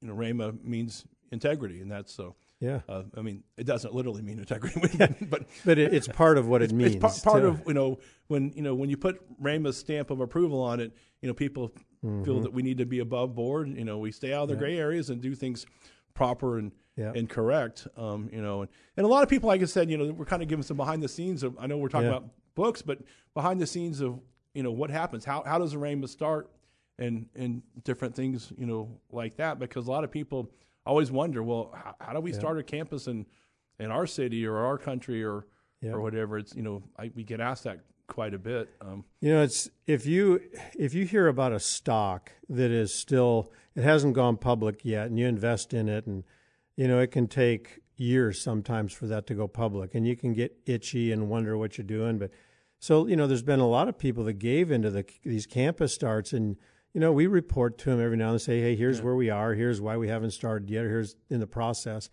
you 0.02 0.09
know, 0.09 0.14
Rhema 0.14 0.62
means 0.62 1.07
integrity, 1.33 1.80
and 1.80 1.90
that's 1.90 2.12
so. 2.12 2.35
Yeah, 2.61 2.80
Uh, 2.88 3.04
I 3.16 3.23
mean, 3.23 3.45
it 3.57 3.64
doesn't 3.66 3.95
literally 3.95 4.21
mean 4.21 4.38
integrity, 4.40 4.80
but 5.30 5.45
but 5.64 5.78
it, 5.78 5.95
it's 5.95 6.09
part 6.09 6.37
of 6.37 6.49
what 6.49 6.61
it 6.61 6.73
means. 6.80 6.97
it's 6.97 7.21
pa- 7.21 7.30
part 7.30 7.45
of 7.45 7.62
you 7.68 7.73
know 7.75 8.00
when 8.26 8.52
you 8.57 8.62
know 8.62 8.75
when 8.75 8.90
you 8.90 8.97
put 8.99 9.14
Rhema's 9.40 9.76
stamp 9.78 10.11
of 10.11 10.21
approval 10.21 10.61
on 10.61 10.80
it. 10.80 10.92
You 11.23 11.28
know, 11.28 11.35
people 11.35 11.71
Mm-hmm. 12.04 12.23
feel 12.25 12.40
that 12.42 12.52
we 12.52 12.62
need 12.62 12.78
to 12.78 12.87
be 12.87 13.00
above 13.00 13.35
board. 13.35 13.66
You 13.68 13.85
know, 13.85 13.99
we 13.99 14.12
stay 14.12 14.33
out 14.33 14.45
of 14.45 14.49
the 14.50 14.54
gray 14.57 14.78
areas 14.78 15.11
and 15.11 15.21
do 15.21 15.35
things 15.35 15.66
proper 16.18 16.58
and 16.58 16.72
Yeah. 16.96 17.12
and 17.14 17.28
correct. 17.30 17.87
Um, 17.96 18.28
you 18.32 18.42
know, 18.42 18.62
and, 18.62 18.70
and 18.96 19.06
a 19.06 19.08
lot 19.08 19.22
of 19.22 19.28
people, 19.28 19.46
like 19.46 19.62
I 19.62 19.66
said, 19.66 19.88
you 19.90 19.96
know, 19.96 20.12
we're 20.12 20.25
kind 20.25 20.42
of 20.42 20.48
giving 20.48 20.64
some 20.64 20.76
behind 20.76 21.00
the 21.02 21.08
scenes 21.08 21.42
of. 21.44 21.56
I 21.58 21.66
know 21.68 21.78
we're 21.78 21.88
talking 21.88 22.10
Yeah. 22.10 22.16
about 22.16 22.30
books, 22.56 22.82
but 22.82 22.98
behind 23.34 23.60
the 23.60 23.66
scenes 23.66 24.00
of 24.00 24.18
you 24.52 24.62
know 24.64 24.72
what 24.72 24.90
happens. 24.90 25.25
How 25.25 25.42
how 25.44 25.58
does 25.58 25.72
a 25.75 25.76
Rhema 25.76 26.08
start? 26.08 26.50
And 26.98 27.26
and 27.37 27.62
different 27.84 28.16
things, 28.16 28.52
you 28.58 28.66
know, 28.66 28.98
like 29.12 29.37
that, 29.37 29.60
because 29.60 29.87
a 29.87 29.90
lot 29.92 30.02
of 30.02 30.10
people 30.10 30.50
always 30.84 31.12
wonder, 31.12 31.40
well, 31.44 31.70
how, 31.72 31.94
how 32.00 32.12
do 32.12 32.20
we 32.20 32.32
start 32.32 32.58
a 32.58 32.62
campus 32.64 33.06
in 33.06 33.25
in 33.78 33.92
our 33.92 34.06
city 34.06 34.44
or 34.44 34.56
our 34.56 34.76
country 34.76 35.22
or 35.22 35.46
or 35.94 36.00
whatever? 36.00 36.38
It's 36.38 36.56
you 36.56 36.62
know, 36.62 36.82
I, 36.98 37.12
we 37.14 37.22
get 37.22 37.40
asked 37.40 37.62
that 37.64 37.78
quite 38.09 38.35
a 38.35 38.38
bit. 38.38 38.69
Um, 38.81 39.05
You 39.21 39.33
know, 39.35 39.43
it's 39.43 39.71
if 39.87 40.05
you 40.07 40.41
if 40.77 40.95
you 40.95 41.05
hear 41.07 41.29
about 41.29 41.53
a 41.53 41.61
stock 41.61 42.33
that 42.49 42.71
is 42.73 42.93
still 42.93 43.53
it 43.77 43.85
hasn't 43.85 44.15
gone 44.15 44.37
public 44.38 44.85
yet, 44.85 45.07
and 45.07 45.19
you 45.19 45.27
invest 45.27 45.73
in 45.73 45.88
it, 45.88 46.07
and 46.07 46.25
you 46.77 46.88
know 46.88 46.99
it 46.99 47.12
can 47.12 47.29
take 47.29 47.81
years 47.97 48.41
sometimes 48.41 48.93
for 48.93 49.07
that 49.07 49.27
to 49.29 49.35
go 49.35 49.47
public, 49.47 49.95
and 49.95 50.07
you 50.07 50.17
can 50.17 50.33
get 50.33 50.57
itchy 50.67 51.12
and 51.12 51.29
wonder 51.29 51.57
what 51.57 51.79
you're 51.79 51.87
doing. 51.87 52.19
But 52.19 52.31
so 52.81 53.07
you 53.07 53.15
know, 53.17 53.27
there's 53.29 53.43
been 53.43 53.61
a 53.61 53.69
lot 53.69 53.88
of 53.88 53.99
people 53.99 54.25
that 54.25 54.35
gave 54.35 54.71
into 54.73 54.91
the 54.91 55.05
these 55.23 55.47
campus 55.47 55.95
starts, 55.95 56.33
and 56.33 56.57
you 56.95 57.00
know, 57.00 57.12
we 57.12 57.27
report 57.27 57.79
to 57.79 57.91
them 57.91 58.00
every 58.00 58.17
now 58.17 58.31
and 58.31 58.35
then, 58.35 58.38
say, 58.41 58.61
hey, 58.61 58.75
here's 58.75 58.99
Yeah. 58.99 59.05
where 59.05 59.15
we 59.15 59.31
are, 59.31 59.55
here's 59.55 59.81
why 59.81 59.97
we 59.97 60.09
haven't 60.09 60.31
started 60.33 60.69
yet, 60.71 60.85
or 60.85 60.88
here's 60.88 61.15
in 61.31 61.38
the 61.38 61.47
process, 61.47 62.09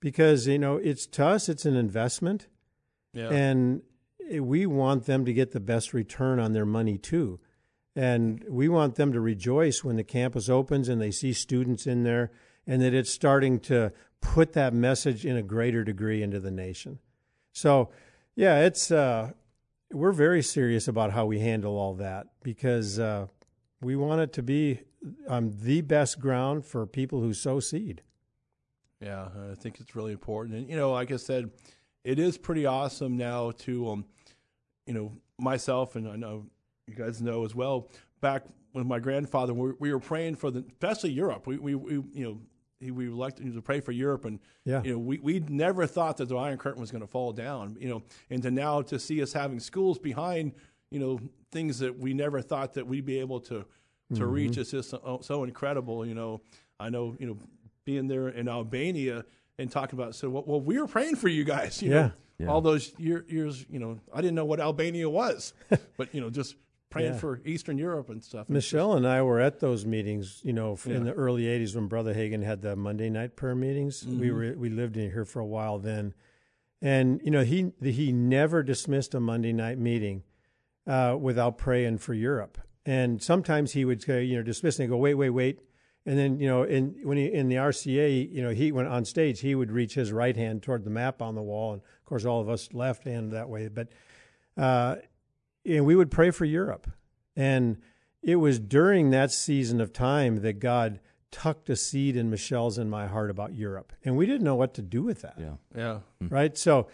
because 0.00 0.46
you 0.48 0.58
know, 0.58 0.76
it's 0.76 1.06
to 1.06 1.24
us, 1.24 1.48
it's 1.48 1.64
an 1.64 1.76
investment, 1.76 2.48
Yeah. 3.14 3.28
and 3.30 3.82
we 4.40 4.66
want 4.66 5.06
them 5.06 5.24
to 5.24 5.32
get 5.32 5.52
the 5.52 5.60
best 5.60 5.92
return 5.92 6.38
on 6.38 6.52
their 6.52 6.66
money 6.66 6.98
too. 6.98 7.40
And 7.94 8.44
we 8.48 8.68
want 8.68 8.96
them 8.96 9.12
to 9.12 9.20
rejoice 9.20 9.82
when 9.82 9.96
the 9.96 10.04
campus 10.04 10.48
opens 10.48 10.88
and 10.88 11.00
they 11.00 11.10
see 11.10 11.32
students 11.32 11.86
in 11.86 12.02
there 12.02 12.30
and 12.66 12.82
that 12.82 12.92
it's 12.92 13.10
starting 13.10 13.58
to 13.60 13.92
put 14.20 14.52
that 14.52 14.74
message 14.74 15.24
in 15.24 15.36
a 15.36 15.42
greater 15.42 15.84
degree 15.84 16.22
into 16.22 16.40
the 16.40 16.50
nation. 16.50 16.98
So, 17.52 17.90
yeah, 18.34 18.60
it's 18.60 18.90
uh, 18.90 19.32
we're 19.90 20.12
very 20.12 20.42
serious 20.42 20.88
about 20.88 21.12
how 21.12 21.26
we 21.26 21.38
handle 21.38 21.78
all 21.78 21.94
that 21.94 22.26
because 22.42 22.98
uh, 22.98 23.28
we 23.80 23.96
want 23.96 24.20
it 24.20 24.32
to 24.34 24.42
be 24.42 24.80
um, 25.28 25.52
the 25.62 25.80
best 25.80 26.20
ground 26.20 26.66
for 26.66 26.86
people 26.86 27.20
who 27.20 27.32
sow 27.32 27.60
seed. 27.60 28.02
Yeah, 29.00 29.28
I 29.50 29.54
think 29.54 29.80
it's 29.80 29.94
really 29.94 30.12
important. 30.12 30.56
And 30.56 30.68
you 30.68 30.76
know, 30.76 30.92
like 30.92 31.12
I 31.12 31.16
said, 31.16 31.50
it 32.04 32.18
is 32.18 32.38
pretty 32.38 32.66
awesome 32.66 33.16
now 33.16 33.52
to 33.58 33.90
um, 33.90 34.04
you 34.86 34.94
know, 34.94 35.12
myself 35.38 35.96
and 35.96 36.08
I 36.08 36.16
know 36.16 36.46
you 36.86 36.94
guys 36.94 37.20
know 37.20 37.44
as 37.44 37.54
well. 37.54 37.90
Back 38.20 38.44
when 38.72 38.86
my 38.86 38.98
grandfather, 38.98 39.52
we, 39.54 39.72
we 39.78 39.92
were 39.92 40.00
praying 40.00 40.36
for 40.36 40.50
the, 40.50 40.64
especially 40.68 41.10
Europe. 41.10 41.46
We 41.46 41.58
we, 41.58 41.74
we 41.74 41.92
you 42.12 42.24
know. 42.24 42.38
He, 42.78 42.90
we 42.90 43.08
elected 43.08 43.54
to 43.54 43.62
pray 43.62 43.80
for 43.80 43.92
Europe, 43.92 44.26
and 44.26 44.38
Yeah. 44.66 44.82
you 44.84 44.92
know 44.92 44.98
we 44.98 45.18
we 45.18 45.40
never 45.40 45.86
thought 45.86 46.18
that 46.18 46.28
the 46.28 46.36
Iron 46.36 46.58
Curtain 46.58 46.78
was 46.82 46.90
going 46.90 47.00
to 47.00 47.06
fall 47.06 47.32
down. 47.32 47.78
You 47.80 47.88
know, 47.88 48.02
and 48.28 48.42
to 48.42 48.50
now 48.50 48.82
to 48.82 48.98
see 48.98 49.22
us 49.22 49.32
having 49.32 49.60
schools 49.60 49.98
behind, 49.98 50.52
you 50.90 50.98
know, 50.98 51.18
things 51.50 51.78
that 51.78 51.98
we 51.98 52.12
never 52.12 52.42
thought 52.42 52.74
that 52.74 52.86
we'd 52.86 53.06
be 53.06 53.18
able 53.18 53.40
to 53.40 53.64
to 54.12 54.20
mm-hmm. 54.20 54.24
reach 54.24 54.58
is 54.58 54.70
just 54.72 54.90
so, 54.90 55.20
so 55.22 55.44
incredible. 55.44 56.04
You 56.04 56.12
know, 56.14 56.42
I 56.78 56.90
know 56.90 57.16
you 57.18 57.26
know 57.26 57.38
being 57.86 58.08
there 58.08 58.28
in 58.28 58.46
Albania 58.46 59.24
and 59.58 59.70
talking 59.70 59.98
about 59.98 60.14
so 60.14 60.28
well, 60.28 60.44
well 60.46 60.60
we 60.60 60.78
were 60.78 60.86
praying 60.86 61.16
for 61.16 61.28
you 61.28 61.44
guys. 61.44 61.80
You 61.80 61.90
Yeah. 61.92 62.02
know, 62.02 62.12
Yeah. 62.38 62.48
all 62.48 62.60
those 62.60 62.92
year, 62.98 63.24
years. 63.28 63.64
You 63.70 63.78
know, 63.78 64.00
I 64.12 64.20
didn't 64.20 64.34
know 64.34 64.44
what 64.44 64.60
Albania 64.60 65.08
was, 65.08 65.54
but 65.96 66.14
you 66.14 66.20
know, 66.20 66.30
just 66.30 66.54
praying 66.90 67.14
Yeah. 67.14 67.18
for 67.18 67.40
Eastern 67.44 67.78
Europe 67.78 68.10
and 68.10 68.22
stuff. 68.22 68.48
Michelle 68.48 68.92
and 68.94 69.06
I 69.06 69.22
were 69.22 69.40
at 69.40 69.60
those 69.60 69.84
meetings, 69.86 70.40
you 70.44 70.52
know, 70.52 70.74
f 70.74 70.86
in 70.86 70.92
Yeah. 70.92 71.12
the 71.12 71.12
early 71.14 71.44
'80s 71.44 71.74
when 71.74 71.86
Brother 71.88 72.14
Hagin 72.14 72.42
had 72.42 72.62
the 72.62 72.76
Monday 72.76 73.10
night 73.10 73.36
prayer 73.36 73.54
meetings. 73.54 74.04
We 74.06 74.30
were 74.30 74.54
we 74.56 74.68
lived 74.68 74.96
in 74.96 75.10
here 75.10 75.24
for 75.24 75.40
a 75.40 75.46
while 75.46 75.78
then, 75.78 76.14
and 76.82 77.20
you 77.24 77.30
know 77.30 77.42
he 77.44 77.72
he 77.82 78.12
never 78.12 78.62
dismissed 78.62 79.14
a 79.14 79.20
Monday 79.20 79.52
night 79.52 79.78
meeting 79.78 80.22
uh, 80.86 81.16
without 81.20 81.58
praying 81.58 81.98
for 81.98 82.14
Europe. 82.14 82.58
And 82.84 83.20
sometimes 83.20 83.72
he 83.72 83.84
would 83.84 84.00
say, 84.02 84.22
you 84.22 84.36
know, 84.36 84.42
dismiss 84.44 84.78
and 84.78 84.88
go, 84.88 84.96
wait, 84.96 85.14
wait, 85.14 85.30
wait. 85.30 85.58
And 86.06 86.16
then, 86.16 86.38
you 86.38 86.48
know, 86.48 86.62
in 86.62 86.94
when 87.02 87.18
he 87.18 87.26
in 87.26 87.48
the 87.48 87.56
RCA, 87.56 88.32
you 88.32 88.42
know, 88.42 88.50
he 88.50 88.70
went 88.70 88.88
on 88.88 89.04
stage, 89.04 89.40
he 89.40 89.54
would 89.54 89.72
reach 89.72 89.94
his 89.94 90.12
right 90.12 90.36
hand 90.36 90.62
toward 90.62 90.84
the 90.84 90.90
map 90.90 91.20
on 91.20 91.34
the 91.34 91.42
wall, 91.42 91.72
and 91.72 91.82
of 91.82 92.04
course, 92.04 92.24
all 92.24 92.40
of 92.40 92.48
us 92.48 92.68
left 92.72 93.04
hand 93.04 93.32
that 93.32 93.48
way. 93.48 93.66
But 93.66 93.88
uh, 94.56 94.96
and 95.66 95.84
we 95.84 95.96
would 95.96 96.10
pray 96.10 96.30
for 96.30 96.44
Europe. 96.44 96.88
And 97.34 97.78
it 98.22 98.36
was 98.36 98.58
during 98.58 99.10
that 99.10 99.30
season 99.30 99.80
of 99.80 99.92
time 99.92 100.42
that 100.42 100.58
God 100.58 101.00
tucked 101.30 101.68
a 101.68 101.76
seed 101.76 102.16
in 102.16 102.30
Michelle's 102.30 102.78
and 102.78 102.90
my 102.90 103.06
heart 103.06 103.30
about 103.30 103.54
Europe. 103.54 103.92
And 104.04 104.16
we 104.16 104.26
didn't 104.26 104.44
know 104.44 104.54
what 104.54 104.74
to 104.74 104.82
do 104.82 105.02
with 105.02 105.22
that. 105.22 105.34
Yeah. 105.38 105.54
yeah, 105.74 105.98
Right? 106.20 106.56
So 106.56 106.88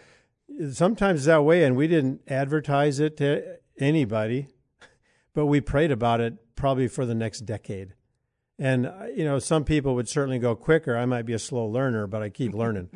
sometimes 0.71 1.25
that 1.25 1.43
way, 1.43 1.63
and 1.63 1.75
we 1.75 1.87
didn't 1.87 2.21
advertise 2.27 2.99
it 2.99 3.17
to 3.17 3.57
anybody, 3.79 4.47
but 5.33 5.45
we 5.45 5.61
prayed 5.61 5.91
about 5.91 6.19
it 6.19 6.55
probably 6.55 6.87
for 6.87 7.05
the 7.05 7.15
next 7.15 7.41
decade. 7.41 7.93
And, 8.59 8.85
uh, 8.85 9.07
you 9.15 9.23
know, 9.23 9.39
some 9.39 9.63
people 9.63 9.95
would 9.95 10.07
certainly 10.07 10.39
go 10.39 10.55
quicker. 10.55 10.95
I 10.95 11.05
might 11.05 11.25
be 11.25 11.33
a 11.33 11.39
slow 11.39 11.65
learner, 11.65 12.07
but 12.07 12.21
I 12.21 12.29
keep 12.29 12.53
learning. 12.55 12.89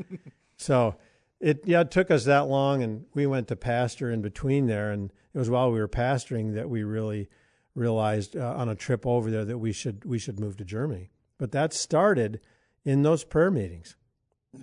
so 0.57 0.95
it, 1.39 1.61
yeah, 1.65 1.81
it 1.81 1.91
took 1.91 2.09
us 2.11 2.25
that 2.25 2.47
long, 2.47 2.83
and 2.83 3.05
we 3.13 3.25
went 3.25 3.47
to 3.49 3.55
pastor 3.55 4.11
in 4.11 4.21
between 4.21 4.67
there. 4.67 4.91
And 4.91 5.11
it 5.33 5.37
was 5.37 5.49
while 5.49 5.71
we 5.71 5.79
were 5.79 5.87
pastoring 5.87 6.55
that 6.55 6.69
we 6.69 6.83
really 6.83 7.27
realized 7.75 8.35
uh, 8.35 8.55
on 8.55 8.69
a 8.69 8.75
trip 8.75 9.05
over 9.05 9.29
there 9.29 9.45
that 9.45 9.59
we 9.59 9.71
should 9.71 10.03
we 10.03 10.17
should 10.17 10.39
move 10.39 10.57
to 10.57 10.65
Germany. 10.65 11.11
But 11.37 11.51
that 11.51 11.73
started 11.73 12.39
in 12.83 13.03
those 13.03 13.23
prayer 13.23 13.51
meetings. 13.51 13.95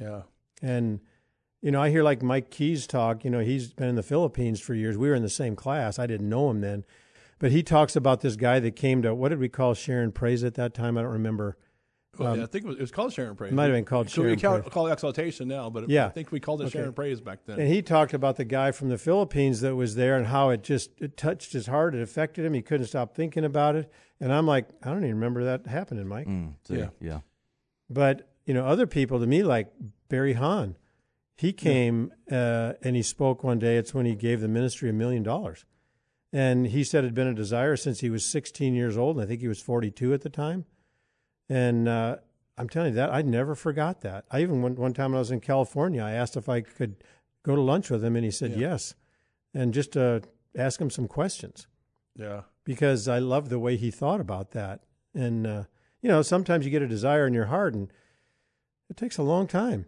yeah, 0.01 0.23
And 0.61 1.01
you 1.63 1.71
know, 1.71 1.81
I 1.81 1.91
hear 1.91 2.03
like 2.03 2.23
Mike 2.23 2.51
Keyes 2.51 2.87
talk. 2.87 3.25
You 3.25 3.31
know, 3.31 3.39
he's 3.39 3.73
been 3.73 3.89
in 3.89 3.95
the 3.95 4.03
Philippines 4.03 4.61
for 4.61 4.75
years. 4.75 4.99
We 4.99 5.09
were 5.09 5.15
in 5.15 5.23
the 5.23 5.31
same 5.31 5.57
class. 5.57 5.99
I 5.99 6.07
didn't 6.07 6.29
know 6.29 6.51
him 6.51 6.61
then, 6.61 6.85
but 7.45 7.53
he 7.53 7.63
talks 7.63 7.95
about 7.95 8.23
this 8.23 8.37
guy 8.37 8.59
that 8.59 8.75
came 8.75 9.03
to 9.03 9.15
what 9.15 9.29
did 9.29 9.39
we 9.39 9.51
call 9.51 9.75
Sharon 9.75 10.13
Praise 10.13 10.43
at 10.45 10.55
that 10.55 10.73
time? 10.73 10.97
I 10.97 11.03
don't 11.03 11.13
remember. 11.13 11.59
Well, 12.19 12.39
yeah. 12.39 12.45
I 12.45 12.47
think 12.47 12.65
it 12.65 12.69
was, 12.69 12.77
it 12.79 12.81
was 12.81 12.91
called 12.91 13.13
Sharon 13.13 13.37
Praise. 13.37 13.53
It 13.53 13.55
might 13.55 13.65
have 13.65 13.75
been 13.75 13.85
called 13.85 14.09
So 14.09 14.23
we 14.23 14.29
Sharon 14.29 14.41
call, 14.41 14.59
Praise. 14.61 14.73
call 14.73 14.87
it 14.87 14.93
exaltation 14.95 15.47
now, 15.49 15.69
but 15.69 15.91
Yeah. 15.91 16.07
I 16.07 16.09
think 16.09 16.33
we 16.33 16.41
called 16.41 16.63
it 16.63 16.69
Okay. 16.69 16.79
Sharon 16.79 16.95
Praise 16.95 17.21
back 17.21 17.41
then. 17.45 17.61
And 17.61 17.69
he 17.69 17.83
talked 17.83 18.15
about 18.15 18.37
the 18.37 18.47
guy 18.47 18.71
from 18.73 18.89
the 18.89 18.97
Philippines 18.97 19.61
that 19.61 19.77
was 19.77 19.95
there 19.95 20.17
and 20.17 20.29
how 20.29 20.49
it 20.49 20.63
just 20.63 20.99
it 21.03 21.19
touched 21.19 21.53
his 21.53 21.67
heart. 21.67 21.95
It 21.95 22.01
affected 22.01 22.47
him. 22.47 22.55
He 22.55 22.63
couldn't 22.63 22.87
stop 22.87 23.15
thinking 23.15 23.45
about 23.45 23.77
it. 23.77 23.93
And 24.21 24.33
I'm 24.33 24.47
like, 24.47 24.69
I 24.83 24.89
don't 24.89 25.05
even 25.05 25.17
remember 25.17 25.45
that 25.45 25.67
happening, 25.67 26.09
Mike. 26.09 26.27
Mm, 26.27 26.55
see, 26.67 26.79
Yeah. 26.79 26.89
yeah. 26.99 27.21
But 27.91 28.27
you 28.47 28.55
know, 28.55 28.65
other 28.65 28.87
people 28.87 29.21
to 29.21 29.27
me, 29.27 29.43
like 29.43 29.71
Barry 30.09 30.33
Hahn, 30.33 30.79
he 31.37 31.53
came 31.53 32.11
uh, 32.33 32.73
and 32.81 32.97
he 32.97 33.03
spoke 33.03 33.45
one 33.45 33.59
day. 33.59 33.77
It's 33.77 33.93
when 33.93 34.07
he 34.07 34.15
gave 34.15 34.41
the 34.41 34.49
ministry 34.49 34.89
a 34.89 34.95
million 34.95 35.23
dollars, 35.23 35.67
and 36.35 36.67
he 36.67 36.83
said 36.83 37.05
it 37.05 37.07
had 37.07 37.15
been 37.15 37.29
a 37.29 37.35
desire 37.35 37.77
since 37.77 38.01
he 38.01 38.11
was 38.11 38.25
16 38.25 38.75
years 38.75 38.97
old, 38.99 39.17
and 39.17 39.25
I 39.25 39.29
think 39.29 39.41
he 39.41 39.47
was 39.49 39.63
42 39.63 40.13
at 40.13 40.23
the 40.23 40.29
time. 40.29 40.65
And 41.49 41.89
uh, 41.89 42.17
I'm 42.59 42.69
telling 42.69 42.91
you 42.91 42.97
that 42.97 43.13
I 43.13 43.23
never 43.23 43.55
forgot 43.55 44.01
that. 44.01 44.25
I 44.33 44.43
even 44.43 44.61
one, 44.61 44.75
one 44.75 44.93
time 44.95 45.13
when 45.13 45.19
I 45.19 45.21
was 45.21 45.31
in 45.31 45.41
California, 45.41 46.03
I 46.03 46.11
asked 46.11 46.37
if 46.37 46.49
I 46.49 46.61
could 46.63 46.97
go 47.45 47.55
to 47.55 47.61
lunch 47.63 47.89
with 47.89 48.05
him, 48.05 48.17
and 48.17 48.25
he 48.25 48.33
said 48.33 48.51
Yeah. 48.51 48.71
yes, 48.73 48.95
and 49.55 49.73
just 49.73 49.97
ask 50.57 50.81
him 50.81 50.91
some 50.91 51.07
questions 51.07 51.69
yeah, 52.17 52.43
because 52.65 53.07
I 53.07 53.21
love 53.21 53.49
the 53.49 53.59
way 53.61 53.77
he 53.77 53.91
thought 53.93 54.21
about 54.21 54.51
that. 54.51 54.81
And 55.15 55.47
uh, 55.47 55.65
you 56.03 56.09
know, 56.09 56.23
sometimes 56.23 56.65
you 56.65 56.71
get 56.73 56.83
a 56.83 56.89
desire 56.89 57.27
in 57.29 57.35
your 57.35 57.47
heart, 57.47 57.75
and 57.75 57.93
it 58.91 58.97
takes 58.97 59.19
a 59.19 59.23
long 59.23 59.47
time, 59.47 59.87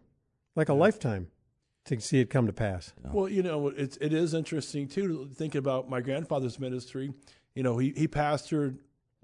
like 0.54 0.68
a 0.68 0.74
lifetime, 0.74 1.28
to 1.86 2.00
see 2.00 2.20
it 2.20 2.30
come 2.30 2.46
to 2.46 2.52
pass. 2.52 2.92
Well, 3.12 3.28
you 3.28 3.42
know, 3.42 3.68
it's 3.68 3.96
it 3.98 4.12
is 4.12 4.34
interesting 4.34 4.88
too 4.88 5.08
to 5.28 5.34
think 5.34 5.54
about 5.54 5.88
my 5.88 6.00
grandfather's 6.00 6.58
ministry. 6.60 7.12
You 7.54 7.62
know, 7.62 7.78
he 7.78 7.92
he 7.96 8.06
pastored 8.08 8.78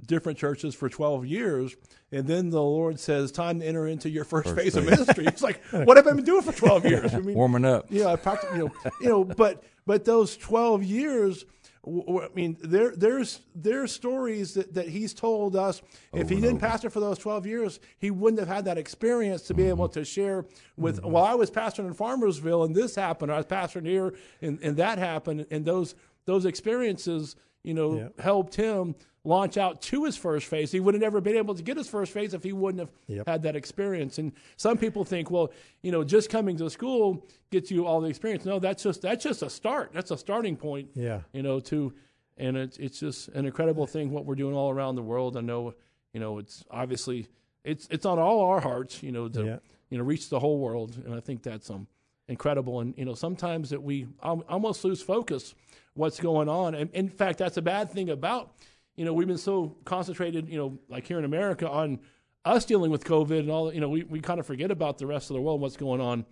different 0.05 0.37
churches 0.37 0.75
for 0.75 0.89
12 0.89 1.27
years 1.27 1.77
and 2.11 2.27
then 2.27 2.51
the 2.51 2.61
lord 2.61 2.99
says 2.99 3.31
time 3.31 3.61
to 3.61 3.65
enter 3.65 3.87
into 3.87 4.11
your 4.11 4.25
first, 4.25 4.49
First 4.49 4.59
phase 4.61 4.75
of 4.75 4.85
ministry 4.85 5.25
it's 5.27 5.43
like 5.43 5.63
what 5.71 5.97
have 5.97 6.09
i 6.09 6.13
been 6.13 6.25
doing 6.25 6.43
for 6.43 6.51
12 6.51 6.87
years 6.87 7.15
i 7.15 7.21
mean 7.21 7.37
Warming 7.37 7.65
up. 7.65 7.87
yeah 7.89 8.09
I 8.09 8.17
practically, 8.17 8.59
you 8.59 8.65
know 8.65 8.73
you 9.01 9.09
know 9.11 9.23
but 9.25 9.63
but 9.87 10.05
those 10.05 10.37
12 10.37 10.83
years 10.83 11.45
w- 11.45 11.45
w- 11.45 11.62
I 11.85 12.29
mean, 12.35 12.57
there, 12.63 12.95
there's 12.95 13.41
there's 13.57 13.91
stories 13.91 14.55
that, 14.55 14.73
that 14.75 14.89
he's 14.89 15.13
told 15.13 15.57
us. 15.57 15.83
if 16.13 16.29
he 16.29 16.37
didn't 16.37 16.57
over. 16.57 16.67
pastor 16.67 16.91
for 16.91 17.01
those 17.01 17.19
12 17.19 17.45
years, 17.45 17.81
he 17.99 18.13
wouldn't 18.13 18.39
have 18.39 18.49
had 18.49 18.65
that 18.67 18.79
experience 18.79 19.43
to 19.43 19.55
be 19.55 19.65
able 19.65 19.89
Mm-hmm. 19.89 19.99
to 20.01 20.05
share 20.05 20.45
with. 20.77 21.03
Well, 21.03 21.25
I 21.25 21.35
was 21.35 21.51
pastoring 21.51 21.87
in 21.89 21.95
Farmersville, 21.95 22.65
and 22.67 22.75
this 22.75 22.95
happened. 22.95 23.33
I 23.33 23.37
was 23.37 23.47
pastoring 23.47 23.85
here, 23.87 24.15
and, 24.41 24.61
and 24.63 24.77
that 24.77 24.99
happened. 24.99 25.47
And 25.51 25.65
those 25.65 25.97
those 26.25 26.45
experiences, 26.45 27.35
you 27.65 27.75
know, 27.75 27.97
Yeah. 27.97 28.23
helped 28.23 28.55
him 28.55 28.95
launch 29.25 29.57
out 29.57 29.81
to 29.81 30.05
his 30.05 30.17
first 30.17 30.47
phase. 30.47 30.73
He 30.73 30.81
would 30.81 30.95
have 30.95 31.01
never 31.01 31.21
been 31.21 31.37
able 31.37 31.55
to 31.55 31.63
get 31.63 31.77
his 31.77 31.89
first 31.89 32.13
phase 32.13 32.35
if 32.35 32.43
he 32.43 32.53
wouldn't 32.53 32.81
have 32.81 32.91
Yep. 33.07 33.29
had 33.29 33.43
that 33.45 33.55
experience. 33.55 34.19
And 34.19 34.33
some 34.57 34.77
people 34.77 35.05
think, 35.05 35.31
well, 35.31 35.53
you 35.83 35.93
know, 35.93 36.03
just 36.03 36.29
coming 36.29 36.57
to 36.57 36.69
school 36.69 37.25
gets 37.51 37.71
you 37.71 37.87
all 37.87 38.01
the 38.01 38.09
experience. 38.09 38.45
No, 38.45 38.59
that's 38.59 38.83
just 38.83 39.03
that's 39.03 39.23
just 39.23 39.43
a 39.43 39.51
start. 39.51 39.91
That's 39.93 40.11
a 40.11 40.17
starting 40.19 40.57
point 40.57 40.91
Yeah. 40.95 41.21
you 41.33 41.43
know, 41.43 41.61
to, 41.61 41.93
and 42.37 42.57
it's 42.57 42.79
it's 42.79 42.99
just 42.99 43.29
an 43.29 43.47
incredible 43.47 43.87
thing 43.87 44.11
what 44.11 44.25
we're 44.27 44.35
doing 44.35 44.55
all 44.55 44.71
around 44.71 44.97
the 44.97 45.03
world. 45.03 45.37
I 45.37 45.41
know, 45.41 45.75
you 46.13 46.19
know, 46.21 46.39
it's 46.39 46.65
obviously 46.71 47.29
it's 47.65 47.87
it's 47.93 48.05
on 48.07 48.19
all 48.19 48.41
our 48.41 48.61
hearts, 48.61 49.03
you 49.05 49.13
know, 49.13 49.29
to 49.29 49.45
Yeah. 49.45 49.59
you 49.89 49.99
know 49.99 50.05
reach 50.05 50.31
the 50.31 50.41
whole 50.41 50.59
world, 50.59 51.01
and 51.05 51.15
I 51.15 51.21
think 51.21 51.45
that's 51.45 51.71
um 51.71 51.87
incredible. 52.27 52.81
And 52.81 52.93
you 52.99 53.05
know, 53.05 53.15
sometimes 53.15 53.71
that 53.71 53.83
we 53.85 54.09
almost 54.21 54.85
lose 54.85 55.01
focus 55.01 55.55
what's 55.95 56.19
going 56.19 56.49
on, 56.49 56.75
and 56.75 56.91
in 56.93 57.09
fact, 57.09 57.39
that's 57.39 57.57
a 57.57 57.63
bad 57.63 57.91
thing 57.93 58.09
about 58.11 58.51
you 58.97 59.05
know 59.05 59.13
we've 59.13 59.29
been 59.29 59.39
so 59.39 59.77
concentrated, 59.85 60.49
you 60.49 60.59
know, 60.59 60.79
like 60.89 61.07
here 61.07 61.19
in 61.19 61.25
America 61.25 61.69
on 61.69 62.01
us 62.45 62.65
dealing 62.65 62.91
with 62.91 63.05
COVID 63.05 63.39
and 63.41 63.51
all. 63.51 63.73
You 63.73 63.81
know, 63.81 63.89
we 63.89 64.05
we 64.05 64.21
kind 64.21 64.41
of 64.41 64.47
forget 64.47 64.71
about 64.71 64.99
the 64.99 65.07
rest 65.07 65.31
of 65.31 65.35
the 65.35 65.41
world, 65.41 65.61
what's 65.61 65.77
going 65.77 66.01
on 66.01 66.25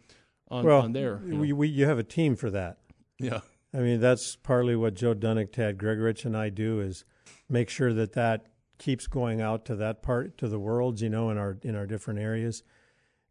on, 0.51 0.65
Well, 0.65 0.83
on 0.83 0.93
there. 0.93 1.21
you 1.25 1.33
know. 1.35 1.41
we, 1.41 1.53
we, 1.53 1.69
you 1.69 1.87
have 1.87 1.99
a 1.99 2.03
team 2.05 2.35
for 2.37 2.51
that. 2.51 2.79
yeah. 3.19 3.41
I 3.73 3.79
mean, 3.79 4.01
that's 4.01 4.35
partly 4.35 4.75
what 4.75 4.95
Joe 4.95 5.15
Dunnick, 5.15 5.53
Tad 5.53 5.79
Gregorich, 5.79 6.25
and 6.25 6.37
I 6.37 6.49
do 6.49 6.81
is 6.81 7.05
make 7.49 7.69
sure 7.69 7.93
that 7.95 8.15
that 8.15 8.47
keeps 8.79 9.07
going 9.07 9.41
out 9.41 9.65
to 9.67 9.77
that 9.77 10.03
part 10.03 10.37
to 10.39 10.49
the 10.49 10.59
world, 10.59 11.01
you 11.01 11.09
know, 11.09 11.31
in 11.31 11.39
our 11.39 11.57
in 11.63 11.77
our 11.77 11.87
different 11.87 12.19
areas. 12.19 12.65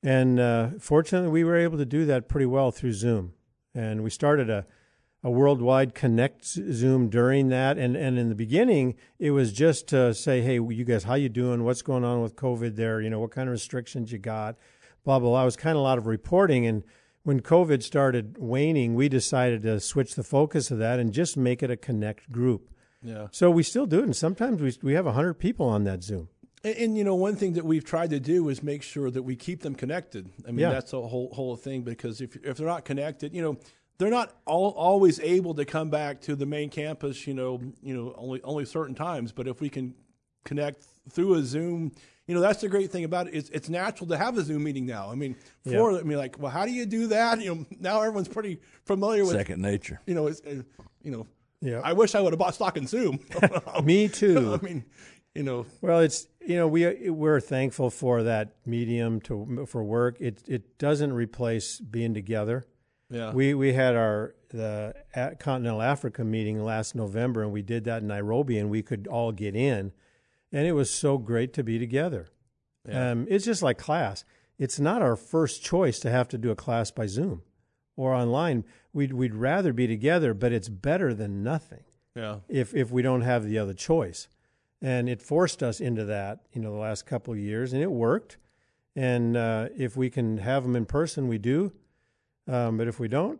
And 0.02 0.40
uh, 0.40 0.70
fortunately, 0.80 1.30
we 1.30 1.44
were 1.44 1.58
able 1.58 1.78
to 1.78 1.86
do 1.86 2.06
that 2.06 2.30
pretty 2.30 2.46
well 2.46 2.72
through 2.72 2.94
Zoom. 2.94 3.34
And 3.76 4.02
we 4.02 4.10
started 4.10 4.50
a 4.50 4.66
a 5.24 5.30
worldwide 5.30 5.94
connect 5.94 6.46
Zoom 6.46 7.10
during 7.10 7.50
that, 7.50 7.78
and 7.78 7.96
and 7.96 8.18
in 8.18 8.30
the 8.30 8.36
beginning 8.36 8.96
it 9.18 9.32
was 9.32 9.52
just 9.52 9.88
to 9.90 10.14
say, 10.14 10.42
hey, 10.42 10.56
you 10.56 10.86
guys, 10.86 11.04
how 11.04 11.16
you 11.16 11.30
doing? 11.30 11.64
What's 11.64 11.82
going 11.82 12.04
on 12.04 12.22
with 12.22 12.36
COVID 12.36 12.76
there? 12.76 13.02
You 13.02 13.10
know, 13.10 13.20
what 13.20 13.32
kind 13.32 13.50
of 13.50 13.52
restrictions 13.54 14.12
you 14.12 14.18
got? 14.20 14.56
Blah 15.04 15.20
blah 15.20 15.30
blah. 15.30 15.42
It 15.42 15.46
was 15.46 15.56
kind 15.58 15.76
of 15.76 15.82
a 15.82 15.84
lot 15.84 15.98
of 15.98 16.08
reporting, 16.08 16.66
and 16.66 16.84
when 17.24 17.42
COVID 17.42 17.84
started 17.84 18.38
waning, 18.38 18.96
we 18.96 19.10
decided 19.10 19.62
to 19.64 19.80
switch 19.80 20.16
the 20.16 20.24
focus 20.24 20.72
of 20.72 20.78
that 20.80 21.00
and 21.00 21.12
just 21.14 21.36
make 21.38 21.62
it 21.62 21.70
a 21.70 21.78
connect 21.78 22.32
group. 22.32 22.70
Yeah. 23.04 23.28
So 23.32 23.52
we 23.52 23.64
still 23.64 23.86
do 23.86 24.00
it, 24.00 24.04
and 24.06 24.16
sometimes 24.16 24.62
we 24.62 24.74
we 24.82 24.94
have 24.94 25.06
hundred 25.06 25.36
people 25.36 25.68
on 25.68 25.84
that 25.84 26.04
Zoom. 26.04 26.30
And, 26.64 26.76
and, 26.76 26.98
you 26.98 27.06
know, 27.06 27.16
one 27.16 27.38
thing 27.38 27.54
that 27.54 27.64
we've 27.64 27.86
tried 27.86 28.10
to 28.10 28.20
do 28.20 28.50
is 28.50 28.62
make 28.62 28.84
sure 28.84 29.10
that 29.12 29.24
we 29.24 29.38
keep 29.38 29.62
them 29.62 29.76
connected. 29.76 30.30
I 30.46 30.52
mean, 30.52 30.60
Yeah. 30.60 30.72
that's 30.72 30.92
a 30.92 31.02
whole 31.02 31.30
whole 31.34 31.56
thing 31.56 31.84
because 31.84 32.20
if 32.20 32.36
if 32.44 32.58
they're 32.58 32.68
not 32.68 32.84
connected, 32.84 33.34
you 33.34 33.42
know, 33.42 33.58
they're 34.00 34.10
not 34.10 34.36
all, 34.46 34.72
always 34.72 35.20
able 35.20 35.54
to 35.54 35.66
come 35.66 35.92
back 35.92 36.22
to 36.22 36.36
the 36.36 36.48
main 36.48 36.70
campus. 36.70 37.28
You 37.28 37.36
know, 37.36 37.62
you 37.84 37.96
know, 37.96 38.16
only 38.18 38.42
only 38.42 38.66
certain 38.66 38.96
times. 38.96 39.32
But 39.32 39.48
if 39.48 39.62
we 39.62 39.70
can 39.70 39.94
connect 40.44 40.84
through 41.10 41.36
a 41.36 41.44
Zoom. 41.44 41.92
You 42.28 42.36
know 42.36 42.42
that's 42.42 42.62
the 42.62 42.70
great 42.70 42.92
thing 42.92 43.04
about 43.06 43.28
it. 43.28 43.34
It's, 43.34 43.50
it's 43.50 43.70
natural 43.70 44.08
to 44.10 44.18
have 44.18 44.38
a 44.38 44.44
Zoom 44.44 44.64
meeting 44.64 44.86
now. 44.86 45.10
I 45.12 45.16
mean, 45.16 45.36
before 45.64 45.98
I 45.98 46.04
mean, 46.04 46.18
like, 46.18 46.38
well, 46.38 46.52
how 46.52 46.66
do 46.66 46.72
you 46.72 46.86
do 46.86 47.08
that? 47.08 47.42
You 47.42 47.56
know, 47.56 47.66
now 47.80 48.02
everyone's 48.02 48.28
pretty 48.28 48.60
familiar 48.86 49.24
with. 49.26 49.34
Second 49.34 49.62
nature. 49.62 50.00
You 50.06 50.14
know, 50.14 50.28
it's, 50.28 50.42
uh, 50.42 50.62
you 51.02 51.12
know, 51.12 51.26
Yeah. 51.62 51.82
I 51.84 51.94
wish 51.94 52.14
I 52.14 52.22
would 52.22 52.34
have 52.34 52.40
bought 52.40 52.54
stock 52.54 52.78
in 52.78 52.86
Zoom. 52.86 53.20
Me 53.84 54.08
too. 54.08 54.60
I 54.62 54.64
mean, 54.64 54.86
you 55.34 55.42
know, 55.42 55.66
Well, 55.82 56.02
it's 56.02 56.28
you 56.46 56.56
know 56.56 56.68
we 56.68 57.10
we're 57.10 57.40
thankful 57.40 57.90
for 57.90 58.24
that 58.24 58.56
medium 58.66 59.22
to 59.22 59.66
for 59.68 59.84
work. 59.84 60.18
It 60.20 60.44
it 60.48 60.78
doesn't 60.78 61.14
replace 61.14 61.80
being 61.80 62.14
together. 62.14 62.68
Yeah, 63.10 63.32
We 63.34 63.54
we 63.54 63.74
had 63.74 63.96
our 63.96 64.36
the 64.50 64.94
Continental 65.40 65.82
Africa 65.82 66.24
meeting 66.24 66.64
last 66.64 66.96
November, 66.96 67.44
and 67.44 67.52
we 67.52 67.62
did 67.62 67.84
that 67.86 68.02
in 68.02 68.08
Nairobi, 68.08 68.58
and 68.58 68.70
we 68.70 68.82
could 68.82 69.08
all 69.08 69.32
get 69.32 69.56
in, 69.56 69.92
and 70.52 70.68
it 70.68 70.74
was 70.74 70.92
so 70.92 71.18
great 71.18 71.54
to 71.54 71.64
be 71.64 71.80
together. 71.80 72.28
Yeah. 72.88 73.12
Um, 73.12 73.28
it's 73.30 73.46
just 73.46 73.62
like 73.62 73.78
class. 73.78 74.26
It's 74.58 74.80
not 74.80 75.02
our 75.02 75.16
first 75.16 75.64
choice 75.64 76.00
to 76.00 76.12
have 76.12 76.28
to 76.30 76.38
do 76.38 76.52
a 76.52 76.56
class 76.56 76.92
by 76.92 77.08
Zoom 77.08 77.44
or 77.96 78.14
online. 78.14 78.64
We'd 78.94 79.14
we'd 79.14 79.36
rather 79.36 79.74
be 79.74 79.88
together, 79.88 80.34
but 80.34 80.52
it's 80.52 80.70
better 80.70 81.14
than 81.14 81.44
nothing 81.44 81.84
yeah. 82.16 82.38
if 82.48 82.76
if 82.76 82.92
we 82.92 83.02
don't 83.02 83.22
have 83.22 83.46
the 83.46 83.58
other 83.58 83.74
choice. 83.74 84.28
And 84.82 85.10
it 85.10 85.22
forced 85.22 85.62
us 85.62 85.82
into 85.82 86.06
that, 86.06 86.40
you 86.54 86.62
know, 86.62 86.72
the 86.72 86.78
last 86.78 87.06
couple 87.06 87.34
of 87.34 87.40
years, 87.40 87.74
and 87.74 87.82
it 87.82 87.92
worked. 87.92 88.38
And 88.96 89.36
uh, 89.36 89.70
if 89.76 89.98
we 89.98 90.10
can 90.10 90.38
have 90.38 90.64
them 90.64 90.76
in 90.76 90.86
person, 90.86 91.28
we 91.28 91.38
do. 91.38 91.74
Um, 92.50 92.78
but 92.78 92.88
if 92.88 93.00
we 93.00 93.08
don't, 93.08 93.40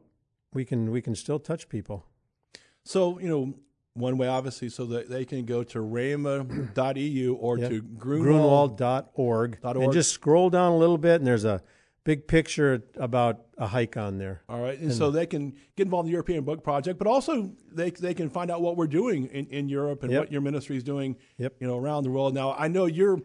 we 0.54 0.64
can 0.66 0.92
we 0.92 1.02
can 1.02 1.16
still 1.16 1.40
touch 1.40 1.68
people. 1.70 2.06
So, 2.84 3.20
you 3.20 3.28
know, 3.28 3.54
one 3.94 4.18
way 4.18 4.28
obviously 4.28 4.70
so 4.70 4.86
that 4.86 5.10
they 5.10 5.26
can 5.26 5.46
go 5.46 5.64
to 5.64 5.80
rhema.eu 5.80 7.34
or 7.34 7.58
Yeah. 7.58 7.70
to 7.70 7.82
Grunwald. 7.82 8.78
Grunwald.org. 8.78 9.58
And 9.64 9.92
just 9.94 10.12
scroll 10.12 10.50
down 10.50 10.72
a 10.72 10.78
little 10.78 10.98
bit, 10.98 11.16
and 11.16 11.28
there's 11.28 11.46
a 11.46 11.62
big 12.04 12.28
picture 12.28 12.84
about 12.96 13.42
a 13.58 13.68
hike 13.68 13.98
on 13.98 14.18
there. 14.18 14.42
All 14.48 14.62
right. 14.62 14.80
And, 14.80 14.94
so 14.94 15.12
they 15.12 15.26
can 15.26 15.52
get 15.76 15.84
involved 15.88 16.06
in 16.08 16.12
the 16.12 16.14
European 16.14 16.44
Book 16.44 16.64
Project, 16.64 16.98
but 16.98 17.08
also 17.08 17.52
they 17.72 17.90
they 17.92 18.14
can 18.14 18.30
find 18.30 18.50
out 18.52 18.62
what 18.62 18.78
we're 18.78 18.88
doing 18.88 19.26
in, 19.28 19.48
in 19.48 19.70
Europe 19.70 20.04
and 20.04 20.12
Yep. 20.12 20.20
what 20.22 20.32
your 20.32 20.42
ministry 20.42 20.78
is 20.78 20.84
doing, 20.84 21.18
Yep. 21.38 21.56
you 21.60 21.68
know, 21.68 21.78
around 21.78 22.04
the 22.04 22.12
world. 22.12 22.34
Now, 22.34 22.54
I 22.54 22.68
know 22.68 22.86
you're, 22.86 23.20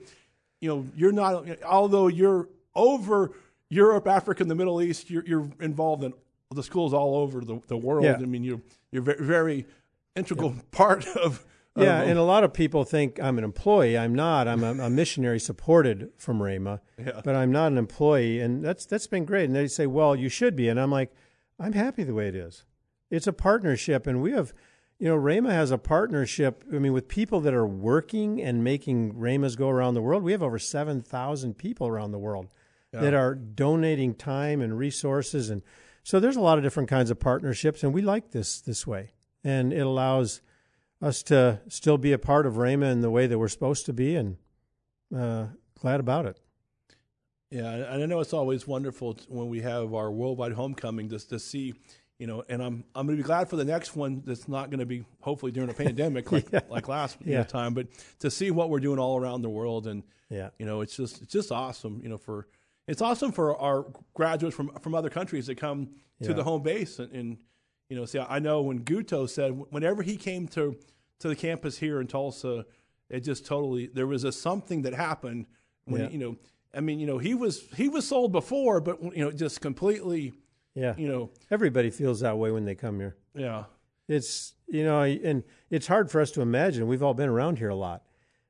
you 0.60 0.68
know, 0.68 0.86
you're 0.96 1.12
not, 1.12 1.46
although 1.64 2.08
you're 2.08 2.48
over 2.74 3.32
Europe, 3.70 4.06
Africa, 4.06 4.42
and 4.42 4.50
the 4.50 4.54
Middle 4.54 4.80
East, 4.82 5.10
you're, 5.10 5.24
you're 5.26 5.50
involved 5.60 6.04
in 6.04 6.12
the 6.54 6.62
schools 6.62 6.92
all 6.92 7.16
over 7.16 7.40
the, 7.40 7.60
the 7.66 7.76
world. 7.76 8.04
Yeah. 8.04 8.14
I 8.14 8.26
mean, 8.26 8.44
you're, 8.44 8.60
you're 8.92 9.02
very, 9.02 9.24
very 9.24 9.66
integral 10.14 10.54
part 10.70 11.06
of, 11.16 11.44
Yeah, 11.76 12.02
of- 12.02 12.08
and 12.08 12.18
a 12.18 12.22
lot 12.22 12.44
of 12.44 12.52
people 12.52 12.84
think 12.84 13.18
I'm 13.20 13.38
an 13.38 13.44
employee. 13.44 13.98
I'm 13.98 14.14
not. 14.14 14.46
I'm 14.46 14.62
a, 14.62 14.84
a 14.84 14.90
missionary 14.90 15.40
supported 15.40 16.12
from 16.16 16.38
Rhema, 16.38 16.80
Yeah. 16.98 17.20
but 17.24 17.34
I'm 17.34 17.50
not 17.50 17.72
an 17.72 17.78
employee, 17.78 18.40
and 18.40 18.64
that's 18.64 18.86
that's 18.86 19.08
been 19.08 19.24
great. 19.24 19.46
And 19.46 19.56
they 19.56 19.66
say, 19.66 19.86
"Well, 19.88 20.14
you 20.14 20.28
should 20.28 20.54
be," 20.54 20.68
and 20.68 20.78
I'm 20.78 20.92
like, 20.92 21.10
"I'm 21.58 21.72
happy 21.72 22.04
the 22.04 22.14
way 22.14 22.28
it 22.28 22.36
is. 22.36 22.64
It's 23.10 23.26
a 23.26 23.32
partnership, 23.32 24.06
and 24.06 24.22
we 24.22 24.30
have, 24.32 24.52
you 25.00 25.08
know, 25.08 25.16
Rhema 25.16 25.50
has 25.50 25.72
a 25.72 25.78
partnership. 25.78 26.62
I 26.72 26.78
mean, 26.78 26.92
with 26.92 27.08
people 27.08 27.40
that 27.40 27.54
are 27.54 27.66
working 27.66 28.40
and 28.40 28.62
making 28.62 29.14
Rhemas 29.18 29.56
go 29.56 29.68
around 29.68 29.94
the 29.94 30.02
world. 30.02 30.22
We 30.22 30.30
have 30.32 30.42
over 30.44 30.60
seven 30.60 31.02
thousand 31.02 31.58
people 31.58 31.88
around 31.88 32.12
the 32.12 32.18
world 32.18 32.48
that 33.00 33.14
are 33.14 33.34
donating 33.34 34.14
time 34.14 34.60
and 34.60 34.78
resources, 34.78 35.50
and 35.50 35.62
so 36.02 36.20
there's 36.20 36.36
a 36.36 36.40
lot 36.40 36.58
of 36.58 36.64
different 36.64 36.88
kinds 36.88 37.10
of 37.10 37.18
partnerships, 37.18 37.82
and 37.82 37.92
we 37.94 38.02
like 38.02 38.30
this 38.30 38.60
this 38.60 38.86
way, 38.86 39.12
and 39.42 39.72
it 39.72 39.80
allows 39.86 40.40
us 41.02 41.22
to 41.24 41.60
still 41.68 41.98
be 41.98 42.12
a 42.12 42.18
part 42.18 42.46
of 42.46 42.54
Rhema 42.54 42.90
in 42.92 43.00
the 43.00 43.10
way 43.10 43.26
that 43.26 43.38
we're 43.38 43.48
supposed 43.48 43.86
to 43.86 43.92
be, 43.92 44.16
and 44.16 44.36
uh, 45.16 45.46
glad 45.80 46.00
about 46.00 46.26
it. 46.26 46.40
Yeah, 47.50 47.70
and 47.72 48.02
I 48.02 48.06
know 48.06 48.20
it's 48.20 48.32
always 48.32 48.66
wonderful 48.66 49.16
when 49.28 49.48
we 49.48 49.60
have 49.60 49.94
our 49.94 50.10
worldwide 50.10 50.52
homecoming 50.52 51.08
just 51.08 51.28
to 51.30 51.38
see, 51.38 51.74
you 52.18 52.26
know, 52.26 52.42
and 52.48 52.60
I'm 52.62 52.84
I'm 52.94 53.06
going 53.06 53.16
to 53.16 53.22
be 53.22 53.26
glad 53.26 53.48
for 53.48 53.56
the 53.56 53.64
next 53.64 53.94
one 53.94 54.22
that's 54.26 54.48
not 54.48 54.70
going 54.70 54.80
to 54.80 54.86
be 54.86 55.04
hopefully 55.20 55.52
during 55.52 55.70
a 55.70 55.74
pandemic 55.74 56.32
like 56.32 56.46
like 56.68 56.88
last 56.88 57.18
Yeah. 57.24 57.44
time, 57.44 57.74
but 57.74 57.86
to 58.20 58.30
see 58.30 58.50
what 58.50 58.70
we're 58.70 58.80
doing 58.80 58.98
all 58.98 59.16
around 59.16 59.42
the 59.42 59.50
world 59.50 59.86
and 59.86 60.02
Yeah, 60.30 60.50
you 60.58 60.66
know, 60.66 60.80
it's 60.80 60.96
just 60.96 61.22
it's 61.22 61.32
just 61.32 61.52
awesome, 61.52 62.00
you 62.02 62.08
know, 62.08 62.18
for 62.18 62.48
it's 62.86 63.00
awesome 63.02 63.32
for 63.32 63.56
our 63.60 63.86
graduates 64.14 64.54
from 64.56 64.68
from 64.80 64.94
other 64.94 65.10
countries 65.10 65.46
that 65.46 65.56
come 65.56 65.86
to 66.22 66.28
Yeah. 66.30 66.34
the 66.34 66.44
home 66.44 66.62
base 66.62 66.98
and, 66.98 67.12
and 67.12 67.38
you 67.88 67.96
know, 67.96 68.06
see, 68.06 68.18
I 68.18 68.38
know 68.38 68.62
when 68.62 68.80
Guto 68.84 69.28
said 69.28 69.50
whenever 69.70 70.02
he 70.02 70.16
came 70.16 70.48
to 70.48 70.76
to 71.20 71.28
the 71.28 71.36
campus 71.36 71.78
here 71.78 72.00
in 72.00 72.06
Tulsa, 72.06 72.64
it 73.10 73.20
just 73.20 73.46
totally 73.46 73.86
there 73.86 74.06
was 74.06 74.24
a 74.24 74.32
something 74.32 74.82
that 74.82 74.94
happened 74.94 75.46
when 75.84 76.02
Yeah. 76.02 76.08
you 76.10 76.18
know, 76.18 76.36
I 76.74 76.80
mean, 76.80 76.98
you 76.98 77.06
know, 77.06 77.18
he 77.18 77.34
was 77.34 77.62
he 77.76 77.88
was 77.88 78.06
sold 78.06 78.32
before, 78.32 78.80
but 78.80 79.02
you 79.16 79.24
know, 79.24 79.30
just 79.30 79.60
completely, 79.60 80.32
yeah. 80.74 80.94
you 80.96 81.08
know, 81.08 81.30
Everybody 81.50 81.90
feels 81.90 82.20
that 82.20 82.36
way 82.38 82.50
when 82.50 82.64
they 82.64 82.74
come 82.74 82.98
here. 83.00 83.16
yeah, 83.34 83.64
It's 84.08 84.54
you 84.66 84.82
know, 84.84 85.02
and 85.02 85.42
it's 85.70 85.86
hard 85.86 86.10
for 86.10 86.20
us 86.20 86.30
to 86.32 86.40
imagine. 86.40 86.86
We've 86.86 87.02
all 87.02 87.14
been 87.14 87.28
around 87.28 87.58
here 87.58 87.68
a 87.68 87.74
lot, 87.76 88.02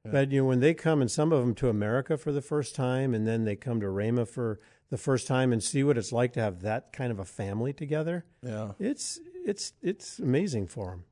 but 0.04 0.30
you 0.30 0.42
know, 0.42 0.46
when 0.48 0.60
they 0.60 0.74
come 0.74 1.00
and 1.00 1.10
some 1.10 1.32
of 1.32 1.40
them 1.40 1.54
to 1.56 1.68
America 1.68 2.16
for 2.18 2.30
the 2.32 2.42
first 2.42 2.74
time, 2.74 3.14
and 3.14 3.26
then 3.26 3.44
they 3.44 3.56
come 3.56 3.80
to 3.80 3.86
Rhema 3.86 4.28
for 4.28 4.60
the 4.90 4.98
first 4.98 5.26
time 5.26 5.52
and 5.52 5.62
see 5.62 5.82
what 5.82 5.96
it's 5.96 6.12
like 6.12 6.32
to 6.34 6.40
have 6.40 6.60
that 6.60 6.92
kind 6.92 7.10
of 7.10 7.18
a 7.18 7.24
family 7.24 7.72
together. 7.72 8.24
yeah, 8.42 8.72
It's 8.78 9.18
it's 9.44 9.72
it's 9.82 10.18
amazing 10.18 10.66
for 10.66 10.90
them. 10.90 11.04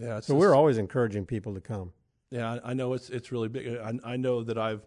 yeah. 0.00 0.18
It's 0.18 0.26
So 0.26 0.34
just- 0.34 0.40
we're 0.40 0.54
always 0.54 0.78
encouraging 0.78 1.26
people 1.26 1.54
to 1.54 1.60
come. 1.60 1.92
Yeah, 2.30 2.58
I, 2.62 2.74
know 2.74 2.92
it's 2.92 3.08
it's 3.08 3.32
really 3.32 3.48
big. 3.48 3.78
I, 3.78 3.94
I 4.04 4.16
know 4.18 4.42
that 4.42 4.58
I've 4.58 4.82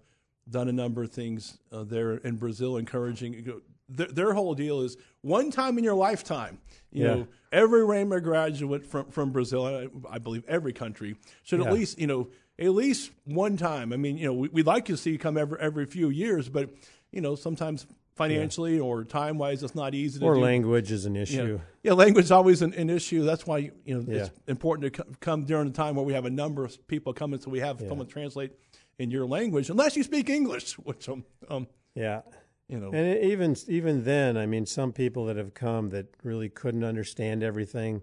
done 0.48 0.68
a 0.70 0.72
number 0.72 1.02
of 1.02 1.12
things 1.12 1.58
uh, 1.72 1.84
there 1.84 2.14
in 2.18 2.36
Brazil, 2.36 2.78
encouraging. 2.78 3.62
Their, 3.90 4.08
their 4.08 4.34
whole 4.34 4.54
deal 4.54 4.82
is 4.82 4.96
one 5.22 5.50
time 5.50 5.80
in 5.80 5.84
your 5.84 5.96
lifetime. 5.96 6.60
You 6.92 7.04
Yeah. 7.04 7.14
know, 7.16 7.28
every 7.52 7.82
Rhema 7.82 8.22
graduate 8.22 8.86
from 8.86 9.10
from 9.10 9.32
Brazil, 9.32 9.66
I, 9.66 9.88
I 10.10 10.20
believe 10.20 10.44
every 10.48 10.72
country 10.74 11.16
should 11.42 11.62
Yeah. 11.62 11.66
at 11.68 11.74
least 11.74 11.98
you 12.00 12.06
know 12.06 12.30
at 12.62 12.70
least 12.74 13.12
one 13.26 13.58
time. 13.58 13.92
I 13.94 13.98
mean, 13.98 14.18
you 14.18 14.26
know, 14.28 14.34
we, 14.34 14.48
we'd 14.50 14.66
like 14.66 14.86
to 14.86 14.98
see 14.98 15.12
you 15.12 15.18
come 15.20 15.38
every 15.38 15.60
every 15.60 15.86
few 15.86 16.10
years, 16.10 16.48
but 16.50 16.70
you 17.12 17.20
know, 17.22 17.36
sometimes 17.36 17.86
financially 18.16 18.80
or 18.80 19.04
time 19.04 19.38
wise, 19.38 19.64
it's 19.64 19.74
not 19.76 19.96
easy 19.96 20.20
to 20.20 20.26
Or 20.26 20.36
do. 20.36 20.42
language 20.42 20.92
is 20.92 21.06
an 21.06 21.16
Yeah. 21.16 21.22
issue. 21.22 21.60
Yeah, 21.84 21.94
language 21.94 22.26
is 22.26 22.32
always 22.32 22.62
an, 22.62 22.74
an 22.74 22.90
issue. 22.90 23.24
That's 23.24 23.48
why 23.48 23.72
you 23.86 23.96
know 24.02 24.06
it's 24.08 24.30
important 24.48 24.94
to 24.94 25.04
co- 25.04 25.10
come 25.20 25.44
during 25.46 25.68
a 25.68 25.72
time 25.72 25.96
where 25.96 26.06
we 26.06 26.14
have 26.14 26.26
a 26.26 26.30
number 26.30 26.64
of 26.64 26.88
people 26.88 27.14
coming, 27.14 27.40
so 27.42 27.50
we 27.50 27.60
have 27.60 27.82
Yeah. 27.82 27.88
someone 27.90 28.08
translate 28.08 28.52
in 29.00 29.10
your 29.10 29.26
language, 29.26 29.70
unless 29.70 29.96
you 29.98 30.04
speak 30.04 30.30
English, 30.30 30.74
which 30.80 31.10
um, 31.10 31.26
um 31.50 31.68
Yeah. 31.96 32.22
you 32.68 32.80
know, 32.80 32.88
And 32.88 33.08
it- 33.08 33.24
even 33.24 33.56
even 33.68 34.04
then, 34.04 34.38
I 34.38 34.46
mean, 34.46 34.66
some 34.66 34.92
people 34.94 35.26
that 35.26 35.38
have 35.38 35.54
come 35.54 35.90
that 35.90 36.08
really 36.24 36.50
couldn't 36.50 36.84
understand 36.84 37.42
everything, 37.44 38.02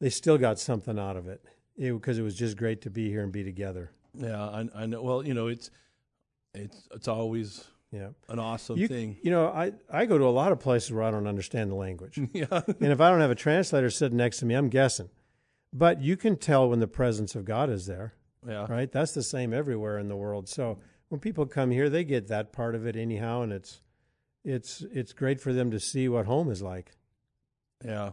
they 0.00 0.10
still 0.10 0.38
got 0.38 0.58
something 0.58 0.98
out 0.98 1.16
of 1.16 1.28
it 1.28 1.44
because 1.78 2.18
it, 2.18 2.22
was 2.22 2.34
just 2.36 2.56
great 2.56 2.82
to 2.82 2.90
be 2.90 3.08
here 3.08 3.22
and 3.22 3.32
be 3.32 3.44
together. 3.44 3.90
yeah, 4.14 4.40
I, 4.42 4.68
I 4.74 4.86
know. 4.86 5.02
Well, 5.02 5.26
you 5.26 5.34
know, 5.34 5.48
it's 5.48 5.70
it's 6.54 6.88
it's 6.94 7.08
always 7.08 7.64
Yeah, 7.90 8.08
an 8.28 8.38
awesome 8.38 8.78
you, 8.78 8.88
thing. 8.88 9.16
you 9.22 9.30
know, 9.30 9.48
I 9.48 9.72
I 9.90 10.06
go 10.06 10.18
to 10.18 10.24
a 10.24 10.30
lot 10.30 10.52
of 10.52 10.60
places 10.60 10.92
where 10.92 11.02
I 11.02 11.10
don't 11.10 11.26
understand 11.26 11.70
the 11.70 11.74
language, 11.76 12.18
yeah, 12.32 12.46
and 12.80 12.92
if 12.92 13.00
I 13.00 13.10
don't 13.10 13.20
have 13.20 13.30
a 13.30 13.34
translator 13.36 13.90
sitting 13.90 14.16
next 14.18 14.38
to 14.38 14.46
me, 14.46 14.54
I'm 14.54 14.68
guessing. 14.68 15.10
But 15.72 16.00
you 16.00 16.16
can 16.16 16.36
tell 16.36 16.68
when 16.70 16.78
the 16.78 16.86
presence 16.86 17.34
of 17.34 17.44
God 17.44 17.68
is 17.70 17.86
there, 17.86 18.14
yeah, 18.46 18.66
right? 18.68 18.90
That's 18.90 19.12
the 19.12 19.22
same 19.24 19.52
everywhere 19.52 19.98
in 19.98 20.06
the 20.08 20.16
world. 20.16 20.48
So 20.48 20.78
when 21.08 21.20
people 21.20 21.46
come 21.46 21.70
here, 21.72 21.90
they 21.90 22.04
get 22.04 22.28
that 22.28 22.52
part 22.52 22.74
of 22.76 22.86
it 22.86 22.94
anyhow, 22.96 23.42
and 23.42 23.52
it's 23.52 23.80
it's 24.44 24.82
it's 24.92 25.12
great 25.12 25.40
for 25.40 25.52
them 25.52 25.70
to 25.72 25.80
see 25.80 26.08
what 26.08 26.26
home 26.26 26.50
is 26.50 26.62
like. 26.62 26.92
yeah. 27.84 28.10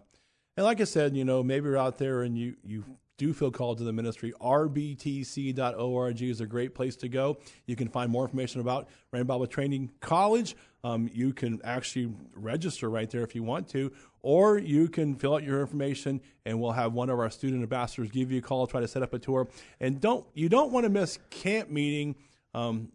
And 0.57 0.65
like 0.65 0.81
I 0.81 0.83
said, 0.85 1.15
you 1.15 1.23
know, 1.23 1.43
maybe 1.43 1.65
you're 1.65 1.77
out 1.77 1.97
there 1.97 2.23
and 2.23 2.37
you 2.37 2.55
you 2.63 2.83
do 3.21 3.33
feel 3.33 3.51
called 3.51 3.77
to 3.77 3.83
the 3.83 3.93
ministry, 3.93 4.33
rbtc.org 4.41 6.21
is 6.23 6.41
a 6.41 6.45
great 6.47 6.73
place 6.73 6.95
to 6.95 7.07
go. 7.07 7.37
You 7.67 7.75
can 7.75 7.87
find 7.87 8.11
more 8.11 8.23
information 8.23 8.61
about 8.61 8.89
Rhema 9.13 9.27
Bible 9.27 9.45
Training 9.45 9.91
College. 9.99 10.55
Um, 10.83 11.07
you 11.13 11.31
can 11.31 11.61
actually 11.63 12.11
register 12.33 12.89
right 12.89 13.07
there 13.11 13.21
if 13.21 13.35
you 13.35 13.43
want 13.43 13.67
to, 13.69 13.91
or 14.23 14.57
you 14.57 14.87
can 14.87 15.13
fill 15.13 15.35
out 15.35 15.43
your 15.43 15.61
information 15.61 16.19
and 16.47 16.59
we'll 16.59 16.71
have 16.71 16.93
one 16.93 17.11
of 17.11 17.19
our 17.19 17.29
student 17.29 17.61
ambassadors 17.61 18.09
give 18.09 18.31
you 18.31 18.39
a 18.39 18.41
call, 18.41 18.65
try 18.65 18.79
to 18.79 18.87
set 18.87 19.03
up 19.03 19.13
a 19.13 19.19
tour. 19.19 19.47
And 19.79 20.01
don't 20.01 20.25
you 20.33 20.49
don't 20.49 20.71
want 20.71 20.85
to 20.85 20.89
miss 20.89 21.19
camp 21.29 21.69
meeting 21.69 22.15
um, 22.55 22.91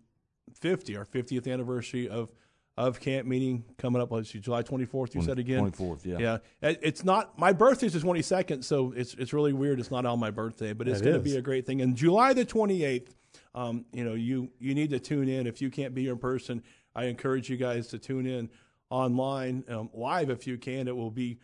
50, 0.61 0.97
our 0.97 1.05
50th 1.05 1.53
anniversary 1.53 2.09
of 2.09 2.33
of 2.77 3.01
camp 3.01 3.27
meeting 3.27 3.65
coming 3.79 4.03
up. 4.03 4.11
Let's 4.13 4.31
see, 4.31 4.39
July 4.39 4.63
24th. 4.63 5.15
You 5.15 5.23
said 5.23 5.39
again. 5.39 5.71
24th, 5.71 6.05
yeah. 6.05 6.19
Yeah, 6.19 6.75
it's 6.83 7.05
not 7.05 7.39
my 7.39 7.53
birthday's 7.53 7.95
the 7.95 8.01
22nd, 8.01 8.63
so 8.65 8.93
it's 8.95 9.15
it's 9.15 9.33
really 9.33 9.53
weird. 9.53 9.81
It's 9.81 9.91
not 9.91 10.05
on 10.05 10.19
my 10.21 10.31
birthday, 10.31 10.73
but 10.73 10.87
it's 10.87 11.01
It 11.01 11.05
going 11.05 11.17
to 11.17 11.23
be 11.23 11.37
a 11.37 11.43
great 11.43 11.67
thing. 11.67 11.81
And 11.81 11.97
July 11.97 12.35
the 12.35 12.45
28th, 12.45 13.15
um, 13.55 13.87
you 13.93 14.05
know, 14.05 14.15
you 14.15 14.51
you 14.59 14.75
need 14.75 14.91
to 14.91 14.99
tune 14.99 15.29
in 15.29 15.47
if 15.47 15.63
you 15.63 15.71
can't 15.71 15.95
be 15.95 16.03
here 16.03 16.13
in 16.13 16.19
person. 16.19 16.63
I 16.95 17.05
encourage 17.05 17.49
you 17.49 17.57
guys 17.57 17.89
to 17.89 17.99
tune 17.99 18.27
in 18.27 18.51
online 18.91 19.65
um, 19.69 19.91
live 19.95 20.31
if 20.31 20.47
you 20.47 20.59
can. 20.59 20.89
It 20.89 20.97
will 20.97 21.11
be 21.11 21.39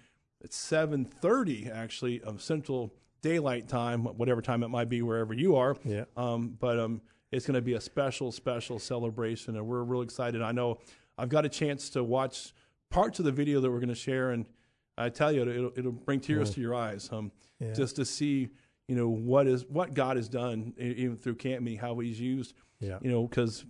at 0.45 0.51
7:30 0.51 1.75
actually 1.75 2.21
of 2.21 2.43
Central 2.43 2.93
Daylight 3.23 3.69
Time, 3.69 4.05
whatever 4.05 4.43
time 4.43 4.63
it 4.63 4.69
might 4.69 4.89
be 4.89 5.01
wherever 5.01 5.33
you 5.33 5.57
are. 5.57 5.77
Yeah. 5.85 6.05
Um, 6.17 6.57
but 6.59 6.79
um, 6.79 7.01
it's 7.31 7.47
going 7.47 7.55
to 7.55 7.63
be 7.63 7.75
a 7.75 7.81
special, 7.81 8.31
special 8.33 8.79
celebration, 8.79 9.57
and 9.57 9.67
we're 9.67 9.83
real 9.83 10.03
excited. 10.03 10.43
I 10.43 10.53
know 10.53 10.79
I've 11.23 11.29
got 11.29 11.45
a 11.45 11.49
chance 11.49 11.89
to 11.91 12.03
watch 12.03 12.53
parts 12.91 13.21
of 13.21 13.25
the 13.25 13.31
video 13.31 13.61
that 13.61 13.71
we're 13.71 13.79
going 13.79 13.89
to 13.91 13.95
share, 13.95 14.33
and 14.33 14.45
I 14.99 15.09
tell 15.09 15.31
you, 15.31 15.43
it'll, 15.49 15.73
it'll 15.77 15.93
bring 15.93 16.19
tears 16.19 16.51
to 16.55 16.61
your 16.61 16.75
eyes, 16.75 17.09
um, 17.13 17.31
Yeah. 17.61 17.73
just 17.75 17.95
to 17.97 18.05
see, 18.05 18.49
you 18.89 18.97
know, 18.97 19.09
what 19.09 19.47
is 19.47 19.65
what 19.67 19.95
God 19.95 20.17
has 20.17 20.29
done, 20.29 20.75
even 20.77 21.17
through 21.17 21.37
Camp 21.37 21.63
Meeting, 21.63 21.79
how 21.79 21.97
He's 22.01 22.19
used, 22.21 22.55
Yeah. 22.81 22.99
you 23.01 23.09
know, 23.13 23.29
because 23.29 23.65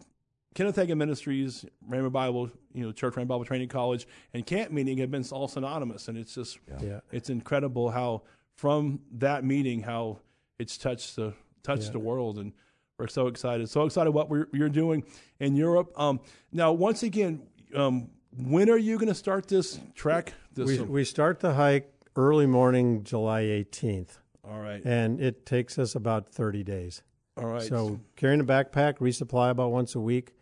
Kenneth 0.54 0.76
Hagin 0.76 0.96
Ministries, 0.96 1.66
Rhema 1.90 2.10
Bible, 2.10 2.50
you 2.72 2.84
know, 2.86 2.90
Church 2.92 3.14
Rhema 3.16 3.26
Bible 3.28 3.44
Training 3.44 3.68
College, 3.68 4.06
and 4.32 4.46
Camp 4.46 4.72
Meeting 4.72 4.96
have 4.98 5.10
been 5.10 5.24
all 5.30 5.46
synonymous, 5.46 6.08
and 6.08 6.16
it's 6.16 6.34
just 6.34 6.58
Yeah. 6.80 7.00
it's 7.10 7.28
incredible 7.28 7.90
how 7.90 8.22
from 8.54 9.00
that 9.12 9.44
meeting 9.44 9.82
how 9.82 10.20
it's 10.58 10.78
touched 10.78 11.16
the 11.16 11.34
touched 11.62 11.84
Yeah. 11.88 11.90
the 11.92 11.98
world 11.98 12.38
and 12.38 12.54
we're 13.02 13.08
so 13.08 13.26
excited 13.26 13.68
so 13.68 13.84
excited 13.84 14.12
what 14.12 14.30
we're, 14.30 14.46
you're 14.52 14.68
doing 14.68 15.02
in 15.40 15.56
europe. 15.56 15.92
Um, 15.96 16.20
now 16.52 16.72
once 16.72 17.02
again 17.02 17.42
um, 17.74 18.10
when 18.36 18.70
are 18.70 18.78
you 18.78 18.96
going 18.96 19.08
to 19.08 19.14
start 19.14 19.48
this 19.48 19.80
trek 19.96 20.34
this 20.54 20.78
We, 20.78 20.80
we 20.80 21.04
start 21.04 21.40
the 21.40 21.54
hike 21.54 21.92
early 22.14 22.46
morning, 22.46 23.02
July 23.02 23.42
18th, 23.42 24.18
all 24.48 24.60
right. 24.60 24.82
And 24.84 25.20
it 25.20 25.44
takes 25.46 25.78
us 25.78 25.94
about 25.94 26.28
30 26.28 26.62
days. 26.62 27.02
all 27.36 27.46
right. 27.46 27.62
So 27.62 28.00
carrying 28.16 28.40
a 28.40 28.44
backpack, 28.44 28.98
resupply 28.98 29.50
about 29.50 29.72
once 29.72 29.94
a 29.94 30.00
week, 30.00 30.32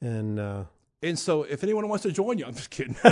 and 0.00 0.38
uh, 0.38 0.64
and 1.02 1.18
so 1.18 1.44
if 1.44 1.62
anyone 1.62 1.88
wants 1.88 2.02
to 2.02 2.12
join 2.12 2.38
you 2.38 2.44
i'm 2.44 2.54
just 2.54 2.70
kidding. 2.70 2.96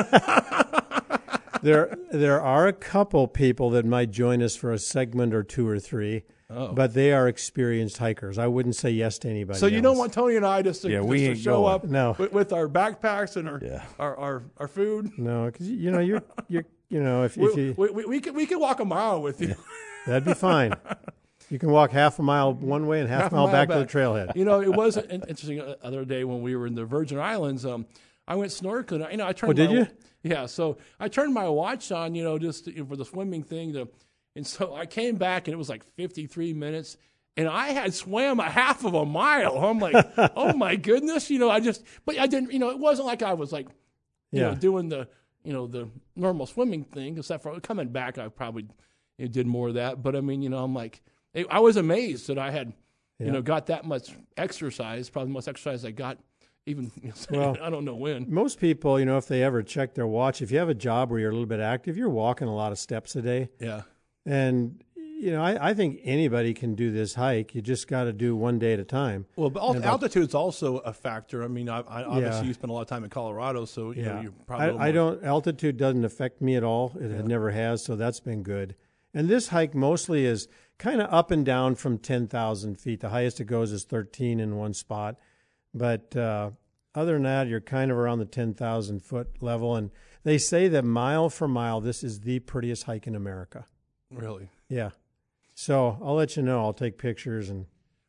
There 1.62 1.96
there 2.12 2.42
are 2.42 2.66
a 2.66 2.74
couple 2.74 3.26
people 3.26 3.70
that 3.70 3.86
might 3.86 4.10
join 4.10 4.42
us 4.42 4.54
for 4.54 4.70
a 4.70 4.78
segment 4.78 5.32
or 5.32 5.42
two 5.42 5.66
or 5.66 5.80
three, 5.80 6.24
oh. 6.50 6.72
but 6.72 6.94
they 6.94 7.12
are 7.12 7.28
experienced 7.28 7.98
hikers. 7.98 8.38
I 8.38 8.46
wouldn't 8.46 8.76
say 8.76 8.90
yes 8.90 9.18
to 9.20 9.28
anybody. 9.28 9.58
so 9.58 9.66
you 9.66 9.80
don't 9.80 9.98
want 9.98 10.12
tony 10.12 10.36
and 10.36 10.46
i 10.46 10.62
just 10.62 10.82
to, 10.82 10.90
Yeah, 10.90 10.98
just 10.98 11.08
we 11.08 11.18
to 11.20 11.24
ain't 11.30 11.38
show 11.38 11.62
going. 11.62 11.74
up 11.74 11.84
No. 11.84 12.14
with, 12.18 12.32
with 12.32 12.52
our 12.52 12.68
backpacks 12.68 13.36
and 13.36 13.48
our, 13.48 13.60
Yeah. 13.62 13.84
our, 13.98 14.16
our, 14.16 14.42
our 14.58 14.68
food 14.68 15.12
no, 15.18 15.46
because 15.46 15.68
you 15.68 15.90
know 15.90 16.00
you're 16.00 16.22
you're 16.48 16.64
you 16.88 17.02
know 17.02 17.24
if, 17.24 17.36
if 17.38 17.54
we, 17.56 17.62
you 17.62 17.74
we, 17.76 17.90
we, 17.90 18.04
we, 18.04 18.20
can, 18.20 18.34
we 18.34 18.46
can 18.46 18.60
walk 18.60 18.80
a 18.80 18.84
mile 18.84 19.22
with 19.22 19.40
you 19.40 19.54
that'd 20.06 20.24
be 20.24 20.34
fine. 20.34 20.74
You 21.50 21.58
can 21.58 21.70
walk 21.70 21.90
half 21.90 22.18
a 22.18 22.22
mile 22.22 22.54
one 22.54 22.86
way 22.86 23.00
and 23.00 23.08
half, 23.08 23.22
Half 23.24 23.32
a 23.32 23.34
a 23.34 23.38
mile 23.38 23.46
mile 23.48 23.52
back, 23.66 23.68
to 23.68 23.78
the 23.78 23.84
trailhead. 23.86 24.34
you 24.34 24.44
know, 24.46 24.62
it 24.62 24.72
was 24.74 24.96
an 24.96 25.22
interesting 25.28 25.60
uh, 25.60 25.76
other 25.82 26.04
day 26.06 26.24
when 26.24 26.40
we 26.40 26.56
were 26.56 26.66
in 26.66 26.74
the 26.74 26.84
Virgin 26.86 27.18
Islands. 27.18 27.66
Um, 27.66 27.86
I 28.26 28.34
went 28.34 28.50
snorkeling. 28.50 29.10
You 29.10 29.18
know, 29.18 29.26
I 29.26 29.32
turned. 29.34 29.50
Oh, 29.50 29.52
did 29.52 29.68
my, 29.70 29.76
you? 29.76 29.86
Yeah. 30.22 30.46
So 30.46 30.78
I 30.98 31.08
turned 31.08 31.34
my 31.34 31.46
watch 31.48 31.92
on. 31.92 32.14
You 32.14 32.24
know, 32.24 32.38
just 32.38 32.66
you 32.66 32.78
know, 32.80 32.86
for 32.86 32.96
the 32.96 33.04
swimming 33.04 33.42
thing. 33.42 33.74
To, 33.74 33.88
and 34.36 34.46
so 34.46 34.74
I 34.74 34.86
came 34.86 35.16
back 35.16 35.46
and 35.46 35.54
it 35.54 35.58
was 35.58 35.68
like 35.68 35.84
53 35.96 36.52
minutes. 36.54 36.96
And 37.36 37.48
I 37.48 37.68
had 37.70 37.92
swam 37.92 38.38
a 38.38 38.48
half 38.48 38.84
of 38.84 38.94
a 38.94 39.04
mile. 39.04 39.58
I'm 39.58 39.80
like, 39.80 39.96
oh 40.36 40.52
my 40.56 40.76
goodness, 40.76 41.30
you 41.30 41.40
know. 41.40 41.50
I 41.50 41.58
just, 41.58 41.82
but 42.06 42.16
I 42.18 42.28
didn't, 42.28 42.52
you 42.52 42.60
know. 42.60 42.70
It 42.70 42.78
wasn't 42.78 43.06
like 43.06 43.22
I 43.24 43.34
was 43.34 43.50
like, 43.52 43.66
you 44.30 44.40
Yeah. 44.40 44.50
know, 44.50 44.54
doing 44.54 44.88
the, 44.88 45.08
you 45.42 45.52
know, 45.52 45.66
the 45.66 45.88
normal 46.14 46.46
swimming 46.46 46.84
thing. 46.84 47.18
Except 47.18 47.42
for 47.42 47.58
coming 47.58 47.88
back, 47.88 48.18
I 48.18 48.28
probably 48.28 48.68
you 49.18 49.24
know, 49.26 49.32
did 49.32 49.48
more 49.48 49.68
of 49.68 49.74
that. 49.74 50.00
But 50.00 50.14
I 50.14 50.20
mean, 50.20 50.42
you 50.42 50.48
know, 50.48 50.62
I'm 50.62 50.74
like, 50.74 51.02
I 51.50 51.58
was 51.58 51.76
amazed 51.76 52.28
that 52.28 52.38
I 52.38 52.50
had 52.52 52.72
you 53.18 53.30
know, 53.32 53.42
got 53.42 53.66
that 53.66 53.84
much 53.84 54.10
exercise, 54.36 55.08
probably 55.10 55.28
the 55.30 55.34
most 55.34 55.48
exercise 55.48 55.84
I 55.84 55.90
got 55.92 56.18
even, 56.66 56.90
Well- 57.30 57.56
I 57.60 57.68
don't 57.70 57.84
know 57.84 57.94
when. 57.96 58.32
Most 58.32 58.60
people, 58.60 58.98
you 59.00 59.06
know, 59.06 59.16
if 59.18 59.26
they 59.26 59.42
ever 59.42 59.62
check 59.62 59.94
their 59.94 60.06
watch, 60.06 60.40
if 60.42 60.50
you 60.52 60.58
have 60.58 60.68
a 60.68 60.74
job 60.74 61.10
where 61.10 61.18
you're 61.20 61.30
a 61.30 61.32
little 61.32 61.46
bit 61.46 61.60
active, 61.60 61.96
you're 61.96 62.08
walking 62.10 62.48
a 62.48 62.54
lot 62.54 62.70
of 62.72 62.78
steps 62.78 63.16
a 63.16 63.22
day. 63.22 63.48
Yeah. 63.60 63.82
And, 64.26 64.82
you 64.96 65.30
know, 65.30 65.42
I, 65.42 65.70
I 65.70 65.74
think 65.74 66.00
anybody 66.04 66.54
can 66.54 66.74
do 66.74 66.90
this 66.90 67.14
hike. 67.14 67.54
You 67.54 67.62
just 67.62 67.88
got 67.88 68.04
to 68.04 68.12
do 68.12 68.34
one 68.34 68.58
day 68.58 68.72
at 68.72 68.80
a 68.80 68.84
time. 68.84 69.26
Well, 69.36 69.50
but 69.50 69.62
al- 69.62 69.82
altitude's 69.84 70.34
also 70.34 70.78
a 70.78 70.92
factor. 70.92 71.42
I 71.42 71.48
mean, 71.48 71.68
I, 71.68 71.80
I 71.80 72.04
obviously 72.04 72.40
Yeah. 72.40 72.42
you 72.48 72.54
spend 72.54 72.70
a 72.70 72.74
lot 72.74 72.82
of 72.82 72.88
time 72.88 73.04
in 73.04 73.10
Colorado, 73.10 73.64
so 73.64 73.90
you 73.92 74.02
know, 74.02 74.14
Yeah. 74.14 74.22
you're 74.22 74.32
probably 74.46 74.78
I, 74.78 74.88
I 74.88 74.92
don't, 74.92 75.22
altitude 75.24 75.76
doesn't 75.76 76.04
affect 76.04 76.40
me 76.42 76.56
at 76.56 76.64
all. 76.64 76.92
It, 77.00 77.10
it 77.10 77.24
never 77.26 77.50
has, 77.50 77.84
so 77.84 77.96
that's 77.96 78.20
been 78.20 78.42
good. 78.42 78.74
And 79.12 79.28
this 79.28 79.48
hike 79.48 79.74
mostly 79.74 80.24
is 80.26 80.48
kind 80.78 81.00
of 81.00 81.12
up 81.12 81.30
and 81.30 81.44
down 81.46 81.76
from 81.76 81.98
10,000 81.98 82.74
feet. 82.80 83.00
The 83.00 83.10
highest 83.10 83.40
it 83.40 83.44
goes 83.44 83.70
is 83.72 83.84
13 83.84 84.40
in 84.40 84.56
one 84.56 84.74
spot. 84.74 85.16
But 85.72 86.16
uh, 86.16 86.50
other 86.94 87.12
than 87.14 87.22
that, 87.22 87.46
you're 87.46 87.60
kind 87.60 87.90
of 87.92 87.96
around 87.96 88.18
the 88.18 88.24
10,000 88.24 89.00
foot 89.00 89.28
level. 89.40 89.76
And 89.76 89.90
they 90.24 90.36
say 90.38 90.66
that 90.68 90.84
mile 90.84 91.28
for 91.30 91.46
mile, 91.46 91.80
this 91.80 92.02
is 92.02 92.20
the 92.20 92.40
prettiest 92.40 92.84
hike 92.84 93.06
in 93.06 93.14
America. 93.14 93.66
Really. 94.16 94.48
Yeah. 94.68 94.90
So 95.54 95.98
I'll 96.02 96.14
let 96.14 96.36
you 96.36 96.42
know. 96.42 96.60
I'll 96.60 96.72
take 96.72 96.98
pictures 96.98 97.48
and. 97.50 97.66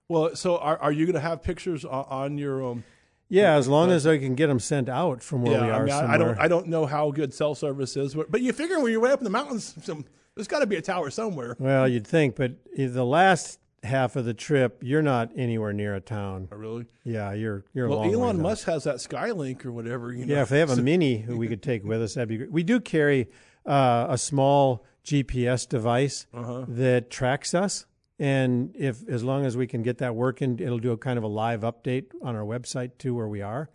Well, 0.07 0.35
so 0.35 0.57
are, 0.57 0.77
are 0.77 0.91
you 0.91 1.05
going 1.05 1.15
to 1.15 1.19
have 1.19 1.41
pictures 1.41 1.83
on, 1.83 2.05
on 2.09 2.37
your 2.37 2.63
um? 2.65 2.83
Yeah, 3.27 3.55
as 3.55 3.67
long 3.67 3.89
as 3.89 4.05
I 4.05 4.19
can 4.19 4.35
get 4.35 4.47
them 4.47 4.59
sent 4.59 4.87
out 4.87 5.23
from 5.23 5.41
where 5.41 5.53
yeah, 5.53 5.65
we 5.65 5.71
are 5.71 5.81
I 5.81 5.85
mean, 5.85 5.93
I. 5.93 6.13
I 6.13 6.17
don't 6.17 6.39
I 6.39 6.47
don't 6.47 6.67
know 6.67 6.85
how 6.85 7.09
good 7.09 7.33
cell 7.33 7.55
service 7.55 7.97
is, 7.97 8.13
but, 8.13 8.29
but 8.29 8.41
you 8.41 8.53
figure 8.53 8.79
when 8.79 8.91
you're 8.91 9.01
way 9.01 9.11
up 9.11 9.19
in 9.19 9.23
the 9.23 9.31
mountains, 9.31 9.73
some, 9.81 10.05
there's 10.35 10.47
got 10.47 10.59
to 10.59 10.67
be 10.67 10.75
a 10.75 10.81
tower 10.81 11.09
somewhere. 11.09 11.55
Well, 11.57 11.87
you'd 11.87 12.05
think, 12.05 12.35
but 12.35 12.51
the 12.75 13.03
last 13.03 13.59
half 13.85 14.15
of 14.15 14.25
the 14.25 14.33
trip, 14.33 14.81
you're 14.83 15.01
not 15.01 15.31
anywhere 15.35 15.71
near 15.71 15.95
a 15.95 16.01
town. 16.01 16.49
Oh, 16.51 16.57
Really? 16.57 16.85
Yeah, 17.03 17.33
you're 17.33 17.63
you're 17.73 17.87
a 17.87 17.89
Well, 17.89 18.03
Elon. 18.03 18.41
Musk 18.41 18.67
has 18.67 18.83
that 18.83 18.97
Skylink 18.97 19.65
or 19.65 19.71
whatever. 19.71 20.11
You 20.11 20.25
know? 20.25 20.35
Yeah, 20.35 20.41
if 20.41 20.49
they 20.49 20.59
have 20.59 20.71
a 20.71 20.81
mini 20.81 21.17
who 21.17 21.37
we 21.37 21.47
could 21.47 21.63
take 21.63 21.83
with 21.83 22.01
us, 22.01 22.15
that'd 22.15 22.27
be 22.27 22.37
great. 22.37 22.51
We 22.51 22.63
do 22.63 22.79
carry 22.79 23.29
uh, 23.65 24.07
a 24.09 24.17
small 24.17 24.85
GPS 25.05 25.65
device 25.69 26.27
Uh-huh. 26.33 26.65
that 26.67 27.09
tracks 27.09 27.53
us, 27.53 27.85
and 28.19 28.75
if 28.75 29.07
as 29.07 29.23
long 29.23 29.45
as 29.45 29.55
we 29.55 29.67
can 29.67 29.81
get 29.83 29.99
that 29.99 30.15
working, 30.15 30.59
it'll 30.59 30.79
do 30.79 30.91
a 30.91 30.97
kind 30.97 31.17
of 31.17 31.23
a 31.23 31.27
live 31.27 31.61
update 31.61 32.07
on 32.21 32.35
our 32.35 32.43
website 32.43 32.97
too, 32.97 33.13
where 33.15 33.27
we 33.27 33.41
are. 33.41 33.69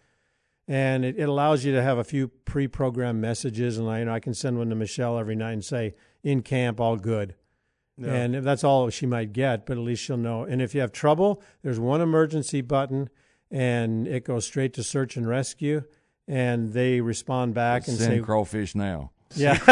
And 0.69 1.05
it, 1.05 1.19
it 1.19 1.29
allows 1.29 1.64
you 1.64 1.73
to 1.73 1.83
have 1.83 1.99
a 1.99 2.05
few 2.05 2.29
pre-programmed 2.29 3.21
messages, 3.21 3.77
and 3.79 3.88
I, 3.88 3.99
you 4.01 4.05
know, 4.05 4.12
I 4.14 4.21
can 4.21 4.35
send 4.35 4.57
one 4.59 4.69
to 4.71 4.77
Michelle 4.77 5.19
every 5.19 5.35
night 5.37 5.53
and 5.53 5.64
say, 5.64 5.95
"In 6.23 6.43
camp, 6.43 6.81
all 6.81 6.97
good." 6.97 7.35
Yeah. 7.99 8.12
And 8.14 8.35
that's 8.37 8.64
all 8.64 8.88
she 8.88 9.05
might 9.05 9.33
get, 9.33 9.66
but 9.66 9.77
at 9.77 9.83
least 9.85 10.03
she'll 10.05 10.16
know. 10.16 10.45
And 10.45 10.62
if 10.62 10.75
you 10.75 10.81
have 10.81 10.90
trouble, 10.93 11.43
there's 11.62 11.79
one 11.79 12.01
emergency 12.01 12.61
button, 12.62 13.11
and 13.51 14.07
it 14.09 14.25
goes 14.25 14.47
straight 14.47 14.73
to 14.75 14.83
search 14.83 15.16
and 15.19 15.29
rescue, 15.29 15.83
and 16.27 16.73
they 16.73 17.01
respond 17.03 17.53
back 17.53 17.88
and 17.88 17.99
Send 17.99 18.12
say, 18.14 18.21
crawfish 18.21 18.75
now. 18.75 19.11
"Yeah," 19.35 19.55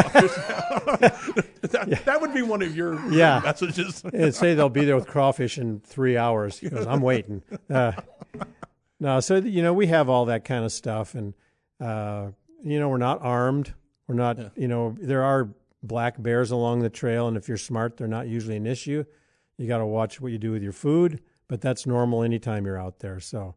that, 1.03 2.03
that 2.05 2.18
would 2.21 2.33
be 2.35 2.42
one 2.42 2.62
of 2.62 2.77
your 2.77 2.94
Yeah. 3.11 3.40
messages. 3.42 4.03
and 4.12 4.35
say 4.35 4.55
they'll 4.55 4.68
be 4.68 4.85
there 4.85 4.97
with 4.97 5.07
crawfish 5.07 5.59
in 5.59 5.81
three 5.81 6.16
hours. 6.16 6.59
He 6.59 6.68
goes, 6.68 6.87
"I'm 6.87 7.01
waiting." 7.01 7.42
Uh, 7.68 7.92
no, 9.01 9.21
so 9.21 9.37
you 9.37 9.62
know 9.62 9.73
we 9.73 9.87
have 9.88 10.09
all 10.09 10.27
that 10.27 10.44
kind 10.44 10.64
of 10.64 10.73
stuff, 10.73 11.14
and 11.14 11.35
uh, 11.81 12.29
you 12.62 12.79
know 12.79 12.88
we're 12.88 12.99
not 12.99 13.21
armed. 13.23 13.75
We're 14.07 14.14
not. 14.14 14.38
Yeah. 14.38 14.49
You 14.57 14.68
know 14.68 14.97
there 15.01 15.23
are 15.23 15.51
black 15.83 16.21
bears 16.23 16.51
along 16.51 16.81
the 16.81 16.90
trail, 16.90 17.29
and 17.29 17.37
if 17.37 17.49
you're 17.49 17.57
smart, 17.57 17.97
they're 17.97 18.09
not 18.09 18.27
usually 18.29 18.57
an 18.57 18.66
issue. 18.66 19.05
You 19.57 19.66
got 19.68 19.79
to 19.79 19.87
watch 19.87 20.21
what 20.21 20.33
you 20.33 20.38
do 20.38 20.53
with 20.53 20.62
your 20.62 20.73
food, 20.73 21.21
but 21.49 21.61
that's 21.61 21.87
normal 21.87 22.23
anytime 22.23 22.64
you're 22.64 22.81
out 22.81 23.01
there. 23.01 23.21
So 23.21 23.55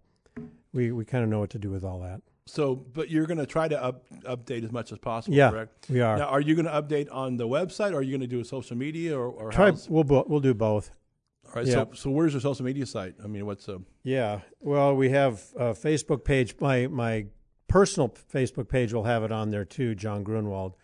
we 0.73 0.91
we 0.91 1.05
kind 1.05 1.23
of 1.23 1.29
know 1.29 1.39
what 1.39 1.51
to 1.51 1.59
do 1.59 1.69
with 1.69 1.83
all 1.83 1.99
that. 2.01 2.21
So, 2.47 2.75
but 2.75 3.09
you're 3.09 3.27
going 3.27 3.37
to 3.37 3.45
try 3.45 3.67
to 3.67 3.81
up, 3.81 4.03
update 4.23 4.63
as 4.63 4.71
much 4.71 4.91
as 4.91 4.97
possible, 4.97 5.37
Yeah, 5.37 5.51
correct? 5.51 5.89
we 5.89 6.01
are. 6.01 6.17
Now, 6.17 6.25
are 6.25 6.41
you 6.41 6.55
going 6.55 6.65
to 6.65 6.71
update 6.71 7.07
on 7.11 7.37
the 7.37 7.47
website, 7.47 7.91
or 7.93 7.97
are 7.97 8.01
you 8.01 8.11
going 8.11 8.21
to 8.21 8.27
do 8.27 8.39
a 8.39 8.45
social 8.45 8.75
media, 8.75 9.17
or, 9.17 9.27
or 9.27 9.51
Try. 9.51 9.65
how's- 9.67 9.87
We'll 9.87 10.03
bo- 10.03 10.25
we'll 10.27 10.39
do 10.39 10.53
both. 10.53 10.91
All 11.47 11.53
right. 11.55 11.65
yeah. 11.67 11.73
So, 11.73 11.89
so 11.93 12.09
where's 12.09 12.33
your 12.33 12.41
social 12.41 12.65
media 12.65 12.85
site? 12.85 13.15
I 13.23 13.27
mean, 13.27 13.45
what's 13.45 13.69
uh, 13.69 13.77
Yeah. 14.03 14.41
Well, 14.59 14.95
we 14.95 15.09
have 15.09 15.43
a 15.55 15.73
Facebook 15.73 16.23
page. 16.23 16.55
My 16.59 16.87
my 16.87 17.27
personal 17.67 18.09
Facebook 18.09 18.67
page 18.69 18.91
will 18.93 19.03
have 19.03 19.23
it 19.23 19.31
on 19.31 19.51
there 19.51 19.65
too, 19.65 19.93
John 19.95 20.23
Grunwald. 20.23 20.75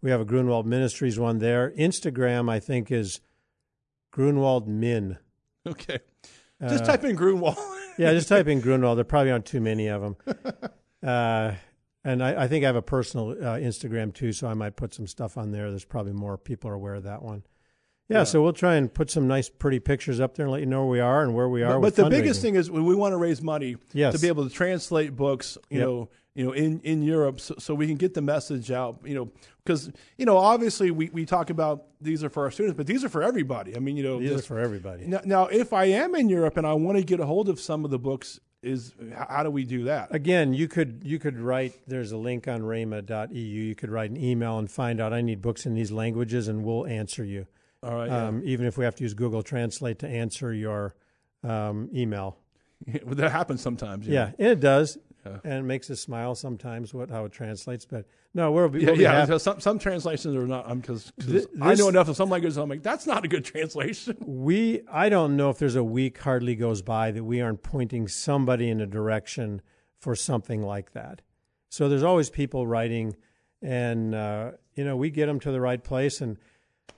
We 0.00 0.10
have 0.10 0.20
a 0.20 0.24
Grunwald 0.24 0.66
Ministries 0.66 1.18
one 1.18 1.38
there. 1.38 1.70
Instagram, 1.72 2.50
I 2.50 2.58
think, 2.58 2.90
is 2.90 3.20
Grunwald 4.12 4.66
Min. 4.66 5.18
Okay. 5.66 5.98
Just 6.68 6.84
type 6.84 7.04
in 7.04 7.16
Grunwald. 7.16 7.56
Yeah, 7.98 8.12
just 8.12 8.28
type 8.28 8.46
in 8.48 8.60
Grunwald. 8.66 8.96
There 8.98 9.04
probably 9.04 9.30
aren't 9.32 9.46
too 9.46 9.60
many 9.60 9.88
of 9.88 10.02
them. 10.02 10.16
Uh, 11.02 11.52
and 12.04 12.22
I, 12.22 12.44
I 12.44 12.48
think 12.48 12.64
I 12.64 12.66
have 12.66 12.76
a 12.76 12.82
personal 12.82 13.30
uh, 13.30 13.58
Instagram 13.58 14.12
too, 14.12 14.32
so 14.32 14.48
I 14.48 14.54
might 14.54 14.76
put 14.76 14.92
some 14.94 15.06
stuff 15.06 15.36
on 15.38 15.52
there. 15.52 15.70
There's 15.70 15.84
probably 15.84 16.12
more 16.12 16.36
people 16.36 16.70
are 16.70 16.74
aware 16.74 16.94
of 16.94 17.04
that 17.04 17.22
one. 17.22 17.44
Yeah, 18.08 18.18
Yeah. 18.18 18.24
so 18.24 18.42
we'll 18.42 18.52
try 18.52 18.74
and 18.74 18.92
put 18.92 19.08
some 19.10 19.28
nice, 19.28 19.48
pretty 19.48 19.78
pictures 19.78 20.18
up 20.18 20.34
there 20.34 20.46
and 20.46 20.52
let 20.52 20.60
you 20.60 20.66
know 20.66 20.80
where 20.80 20.90
we 20.90 21.00
are 21.00 21.22
and 21.22 21.34
where 21.34 21.48
we 21.48 21.62
are. 21.62 21.78
But, 21.80 21.94
but 21.94 22.04
the 22.04 22.10
biggest 22.10 22.42
thing 22.42 22.56
is 22.56 22.70
we 22.70 22.94
want 22.94 23.12
to 23.12 23.16
raise 23.18 23.40
money 23.40 23.76
Yes. 23.92 24.14
to 24.14 24.20
be 24.20 24.26
able 24.28 24.48
to 24.48 24.50
translate 24.54 25.14
books, 25.14 25.56
you 25.70 25.78
Yep. 25.78 25.86
know, 25.86 26.08
you 26.34 26.44
know, 26.46 26.52
in, 26.52 26.80
in 26.80 27.02
Europe, 27.02 27.38
so, 27.40 27.54
so 27.58 27.74
we 27.74 27.86
can 27.86 27.96
get 27.96 28.14
the 28.14 28.22
message 28.22 28.70
out, 28.70 29.00
you 29.04 29.14
know, 29.14 29.30
because 29.64 29.92
you 30.16 30.24
know, 30.26 30.38
obviously 30.38 30.90
we, 30.90 31.10
we 31.10 31.26
talk 31.26 31.50
about 31.50 31.84
these 32.00 32.24
are 32.24 32.30
for 32.30 32.44
our 32.44 32.50
students, 32.50 32.76
but 32.76 32.86
these 32.86 33.04
are 33.04 33.10
for 33.10 33.22
everybody. 33.22 33.76
I 33.76 33.80
mean, 33.80 33.96
you 33.98 34.02
know, 34.02 34.18
these 34.18 34.30
are 34.32 34.36
this- 34.36 34.46
for 34.46 34.58
everybody. 34.58 35.06
now, 35.06 35.20
now 35.24 35.46
if 35.46 35.72
I 35.72 35.84
am 35.84 36.14
in 36.16 36.28
Europe 36.30 36.56
and 36.56 36.66
I 36.66 36.72
want 36.72 36.98
to 36.98 37.04
get 37.04 37.20
a 37.20 37.26
hold 37.26 37.48
of 37.50 37.60
some 37.60 37.84
of 37.84 37.90
the 37.90 37.98
books, 37.98 38.40
is 38.62 38.92
how 39.14 39.42
do 39.42 39.50
we 39.50 39.64
do 39.64 39.84
that? 39.84 40.14
Again, 40.14 40.52
you 40.54 40.68
could 40.68 41.02
you 41.04 41.18
could 41.18 41.38
write. 41.38 41.74
There's 41.86 42.12
a 42.12 42.16
link 42.16 42.46
on 42.48 42.62
rhema.eu. 42.62 43.34
You 43.34 43.74
could 43.74 43.90
write 43.90 44.10
an 44.10 44.16
email 44.16 44.58
and 44.58 44.70
find 44.70 45.00
out 45.00 45.12
I 45.12 45.20
need 45.20 45.42
books 45.42 45.66
in 45.66 45.74
these 45.74 45.90
languages, 45.90 46.48
and 46.48 46.64
we'll 46.64 46.86
answer 46.86 47.24
you. 47.24 47.46
All 47.82 47.94
right, 47.94 48.08
yeah. 48.08 48.28
Um, 48.28 48.42
even 48.44 48.66
if 48.66 48.78
we 48.78 48.84
have 48.84 48.94
to 48.96 49.02
use 49.02 49.14
Google 49.14 49.42
Translate 49.42 49.98
to 50.00 50.08
answer 50.08 50.52
your 50.52 50.94
um, 51.42 51.90
email. 51.92 52.38
Well, 53.04 53.14
that 53.16 53.32
happens 53.32 53.60
sometimes. 53.60 54.06
Yeah, 54.06 54.32
and 54.38 54.48
it 54.48 54.60
does, 54.60 54.98
Yeah. 55.24 55.38
and 55.44 55.54
it 55.54 55.62
makes 55.62 55.90
us 55.90 56.00
smile 56.00 56.34
sometimes. 56.34 56.92
What 56.92 57.10
how 57.10 57.24
it 57.24 57.32
translates, 57.32 57.84
but 57.84 58.06
no, 58.34 58.50
we'll 58.50 58.68
be, 58.68 58.80
Yeah, 58.80 58.86
we'll 58.86 58.96
be 58.96 59.02
yeah. 59.02 59.36
Some 59.38 59.60
some 59.60 59.78
translations 59.78 60.34
are 60.34 60.46
not 60.46 60.68
because 60.80 61.12
Th- 61.20 61.46
I 61.60 61.74
know 61.74 61.88
enough 61.88 62.08
of 62.08 62.16
some 62.16 62.28
languages. 62.30 62.56
I'm 62.56 62.68
like, 62.68 62.82
that's 62.82 63.06
not 63.06 63.24
a 63.24 63.28
good 63.28 63.44
translation. 63.44 64.16
We, 64.26 64.82
I 64.90 65.08
don't 65.08 65.36
know 65.36 65.50
if 65.50 65.58
there's 65.58 65.76
a 65.76 65.84
week 65.84 66.18
hardly 66.18 66.54
goes 66.56 66.82
by 66.82 67.10
that 67.12 67.22
we 67.24 67.40
aren't 67.40 67.62
pointing 67.62 68.08
somebody 68.08 68.68
in 68.68 68.80
a 68.80 68.86
direction 68.86 69.62
for 69.98 70.16
something 70.16 70.62
like 70.62 70.92
that. 70.92 71.22
So 71.68 71.88
there's 71.88 72.02
always 72.02 72.28
people 72.28 72.66
writing, 72.66 73.14
and 73.62 74.14
uh, 74.14 74.52
you 74.74 74.84
know 74.84 74.96
we 74.96 75.10
get 75.10 75.26
them 75.26 75.38
to 75.40 75.52
the 75.52 75.60
right 75.60 75.82
place. 75.82 76.20
And 76.20 76.36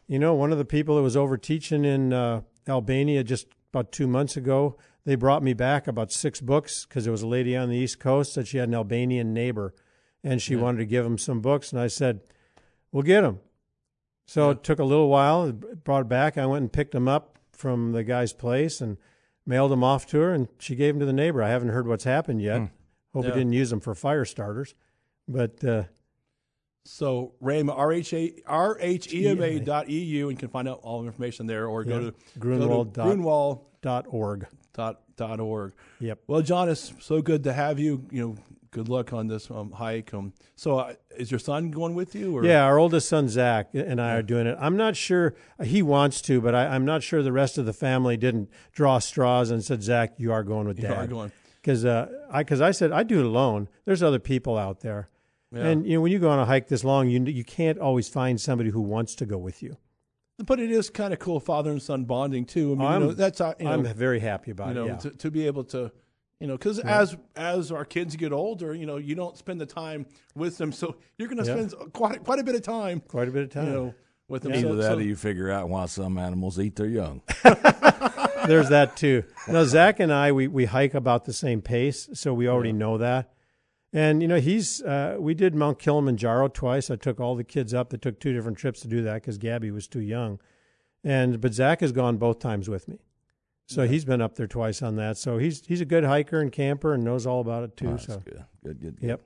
you 0.06 0.18
know, 0.18 0.34
one 0.34 0.52
of 0.52 0.58
the 0.58 0.64
people 0.64 0.96
that 0.96 1.02
was 1.02 1.16
over 1.16 1.37
teaching 1.37 1.84
in 1.84 2.12
uh, 2.12 2.40
Albania 2.68 3.22
just 3.24 3.46
about 3.72 3.92
two 3.92 4.06
months 4.06 4.37
ago, 4.37 4.76
they 5.04 5.14
brought 5.14 5.42
me 5.42 5.52
back 5.54 5.86
about 5.86 6.10
six 6.12 6.40
books 6.40 6.84
because 6.86 7.04
there 7.04 7.12
was 7.12 7.22
a 7.22 7.26
lady 7.26 7.56
on 7.56 7.68
the 7.68 7.76
East 7.76 7.98
Coast 8.00 8.34
that 8.34 8.46
she 8.46 8.58
had 8.58 8.68
an 8.68 8.74
Albanian 8.74 9.32
neighbor, 9.34 9.74
and 10.22 10.40
she 10.40 10.56
wanted 10.56 10.78
to 10.78 10.86
give 10.86 11.04
him 11.04 11.18
some 11.18 11.40
books, 11.40 11.72
and 11.72 11.80
I 11.80 11.88
said, 11.88 12.20
"We'll 12.92 13.02
get 13.02 13.20
them." 13.22 13.40
So 14.26 14.50
it 14.50 14.62
took 14.64 14.78
a 14.78 14.84
little 14.84 15.08
while. 15.08 15.44
it 15.46 15.84
Brought 15.84 16.02
it 16.02 16.08
back. 16.08 16.38
I 16.38 16.46
went 16.46 16.62
and 16.62 16.72
picked 16.72 16.92
them 16.92 17.08
up 17.08 17.38
from 17.52 17.92
the 17.92 18.02
guy's 18.04 18.32
place 18.32 18.80
and 18.80 18.96
mailed 19.46 19.70
them 19.70 19.84
off 19.84 20.06
to 20.06 20.18
her, 20.20 20.32
and 20.32 20.48
she 20.58 20.74
gave 20.74 20.94
them 20.94 21.00
to 21.00 21.06
the 21.06 21.12
neighbor. 21.12 21.42
I 21.42 21.50
haven't 21.50 21.68
heard 21.68 21.86
what's 21.86 22.04
happened 22.04 22.40
yet. 22.40 22.70
Hope 23.12 23.24
Yeah. 23.24 23.32
he 23.32 23.38
didn't 23.40 23.52
use 23.52 23.68
them 23.70 23.80
for 23.80 23.94
fire 23.94 24.24
starters. 24.24 24.74
But 25.28 25.62
uh, 25.62 25.84
So 26.86 27.34
RHEMA, 27.42 27.72
R-H-A, 27.76 28.42
R-H-E-M-A 28.46 29.60
dot 29.60 29.88
E-U, 29.90 30.28
and 30.28 30.36
you 30.36 30.38
can 30.40 30.48
find 30.48 30.68
out 30.68 30.80
all 30.82 31.00
the 31.02 31.06
information 31.06 31.46
there, 31.46 31.66
or 31.66 31.84
go 31.84 31.98
Yeah. 31.98 32.10
to 32.10 32.14
Grunwald 32.38 32.92
go 32.94 33.02
dot- 33.02 33.10
to 33.10 33.14
Grunwald 33.16 33.60
dot 34.74 35.00
dot, 35.16 35.40
org. 35.40 35.72
Yep. 36.00 36.20
Well, 36.26 36.42
John, 36.42 36.68
it's 36.68 36.92
so 37.00 37.22
good 37.22 37.44
to 37.44 37.52
have 37.52 37.78
you. 37.78 38.04
You 38.10 38.20
know, 38.20 38.37
good 38.70 38.88
luck 38.88 39.12
on 39.12 39.28
this 39.28 39.50
um, 39.50 39.70
hike. 39.72 40.12
Um, 40.12 40.32
so, 40.56 40.78
uh, 40.78 40.94
is 41.16 41.30
your 41.30 41.38
son 41.40 41.70
going 41.70 41.94
with 41.94 42.14
you? 42.14 42.37
Or? 42.37 42.44
Yeah, 42.44 42.64
our 42.64 42.78
oldest 42.78 43.08
son 43.08 43.28
Zach 43.28 43.68
and 43.72 44.00
I 44.00 44.14
are 44.16 44.22
doing 44.22 44.46
it. 44.46 44.56
I'm 44.60 44.76
not 44.76 44.96
sure 44.96 45.34
he 45.62 45.80
wants 45.82 46.20
to, 46.22 46.40
but 46.40 46.54
I, 46.54 46.66
I'm 46.66 46.84
not 46.84 47.02
sure 47.02 47.22
the 47.22 47.32
rest 47.32 47.56
of 47.56 47.64
the 47.66 47.72
family 47.72 48.16
didn't 48.16 48.50
draw 48.72 48.98
straws 48.98 49.50
and 49.50 49.64
said, 49.64 49.82
"Zach, 49.82 50.14
you 50.18 50.32
are 50.32 50.42
going 50.42 50.66
with 50.66 50.78
you 50.78 50.88
Dad." 50.88 50.98
are 50.98 51.06
going. 51.06 51.32
because 51.62 51.84
uh, 51.84 52.08
I 52.30 52.42
because 52.42 52.60
I 52.60 52.72
said 52.72 52.92
I 52.92 53.04
do 53.04 53.20
it 53.20 53.24
alone. 53.26 53.68
There's 53.84 54.02
other 54.02 54.18
people 54.18 54.58
out 54.58 54.80
there, 54.80 55.08
Yeah. 55.52 55.66
and 55.66 55.87
you 55.87 55.94
know 55.94 56.00
when 56.00 56.10
you 56.12 56.18
go 56.18 56.30
on 56.30 56.38
a 56.40 56.44
hike 56.46 56.66
this 56.68 56.82
long, 56.84 57.08
you 57.08 57.22
you 57.24 57.44
can't 57.44 57.78
always 57.78 58.08
find 58.08 58.40
somebody 58.40 58.70
who 58.70 58.80
wants 58.80 59.14
to 59.16 59.26
go 59.26 59.38
with 59.38 59.62
you. 59.62 59.76
But 60.38 60.58
it 60.58 60.70
is 60.72 60.90
kind 60.90 61.12
of 61.12 61.20
cool, 61.20 61.38
father 61.38 61.70
and 61.70 61.80
son 61.80 62.04
bonding 62.04 62.44
too. 62.44 62.72
I 62.72 62.74
mean, 62.74 62.86
I'm- 62.86 63.00
you 63.02 63.06
know, 63.08 63.14
that's 63.14 63.40
uh, 63.40 63.54
you 63.58 63.66
know, 63.66 63.70
I'm 63.72 63.84
very 63.94 64.18
happy 64.20 64.50
about 64.50 64.68
you 64.68 64.74
know, 64.74 64.84
it. 64.84 64.88
Yeah. 64.88 64.96
to, 64.96 65.10
to 65.10 65.30
be 65.30 65.46
able 65.46 65.62
to, 65.66 65.92
you 66.40 66.46
know, 66.48 66.56
because 66.56 66.80
as 66.80 67.16
as 67.36 67.70
our 67.70 67.84
kids 67.84 68.16
get 68.16 68.32
older, 68.32 68.74
you 68.74 68.84
know, 68.86 68.96
you 68.96 69.14
don't 69.14 69.36
spend 69.38 69.60
the 69.60 69.66
time 69.66 70.06
with 70.34 70.58
them, 70.58 70.72
so 70.72 70.96
you're 71.18 71.28
going 71.28 71.42
to 71.42 71.48
Yeah. 71.48 71.66
spend 71.68 71.92
quite 71.92 72.24
quite 72.24 72.40
a 72.40 72.44
bit 72.44 72.56
of 72.56 72.62
time, 72.62 73.00
Quite 73.00 73.28
a 73.28 73.30
bit 73.30 73.44
of 73.44 73.50
time. 73.50 73.66
you 73.66 73.72
know, 73.72 73.94
with 74.26 74.42
them. 74.42 74.52
Either 74.54 74.62
So- 74.70 74.74
that 74.74 74.82
so- 74.90 74.98
or 74.98 75.02
you 75.02 75.14
figure 75.14 75.50
out 75.52 75.68
why 75.68 75.86
some 75.86 76.18
animals 76.18 76.58
eat 76.58 76.74
their 76.76 76.86
young. 76.88 77.22
There's 78.46 78.68
that 78.70 78.96
too. 78.96 79.22
Now 79.48 79.64
Zach 79.64 80.00
and 80.00 80.12
I 80.12 80.32
we 80.32 80.48
we 80.48 80.64
hike 80.66 80.94
about 80.94 81.24
the 81.26 81.32
same 81.32 81.62
pace, 81.62 82.08
so 82.14 82.34
we 82.34 82.48
already 82.48 82.72
know 82.72 82.98
that. 82.98 83.30
And 83.94 84.22
you 84.22 84.26
know 84.26 84.40
he's 84.40 84.83
uh, 84.83 85.16
we 85.20 85.35
did 85.35 85.54
Mount 85.54 85.78
Kilimanjaro 85.78 86.48
twice. 86.48 86.90
I 86.90 86.96
took 86.96 87.20
all 87.20 87.37
the 87.37 87.44
kids 87.44 87.72
up. 87.72 87.90
They 87.90 87.96
took 87.96 88.18
two 88.18 88.33
different 88.33 88.59
trips 88.59 88.80
to 88.80 88.88
do 88.88 89.02
that 89.02 89.14
because 89.14 89.38
Gabby 89.38 89.70
was 89.70 89.87
too 89.87 90.00
young. 90.00 90.40
And 91.04 91.40
but 91.40 91.54
Zach 91.54 91.80
has 91.80 91.92
gone 91.92 92.16
both 92.16 92.40
times 92.40 92.68
with 92.68 92.88
me, 92.88 92.98
so 93.66 93.87
he's 93.87 94.04
been 94.04 94.20
up 94.20 94.35
there 94.35 94.48
twice 94.48 94.83
on 94.83 94.96
that. 94.96 95.16
So 95.16 95.38
he's 95.38 95.64
he's 95.64 95.80
a 95.80 95.85
good 95.85 96.02
hiker 96.02 96.40
and 96.40 96.50
camper 96.50 96.92
and 96.92 97.04
knows 97.04 97.24
all 97.24 97.40
about 97.40 97.62
it 97.62 97.76
too. 97.76 97.87
Oh, 97.87 97.90
That's 97.92 98.07
so 98.07 98.18
good. 98.18 98.44
Good, 98.64 98.80
good, 98.80 99.00
good. 99.00 99.09
yep. 99.09 99.20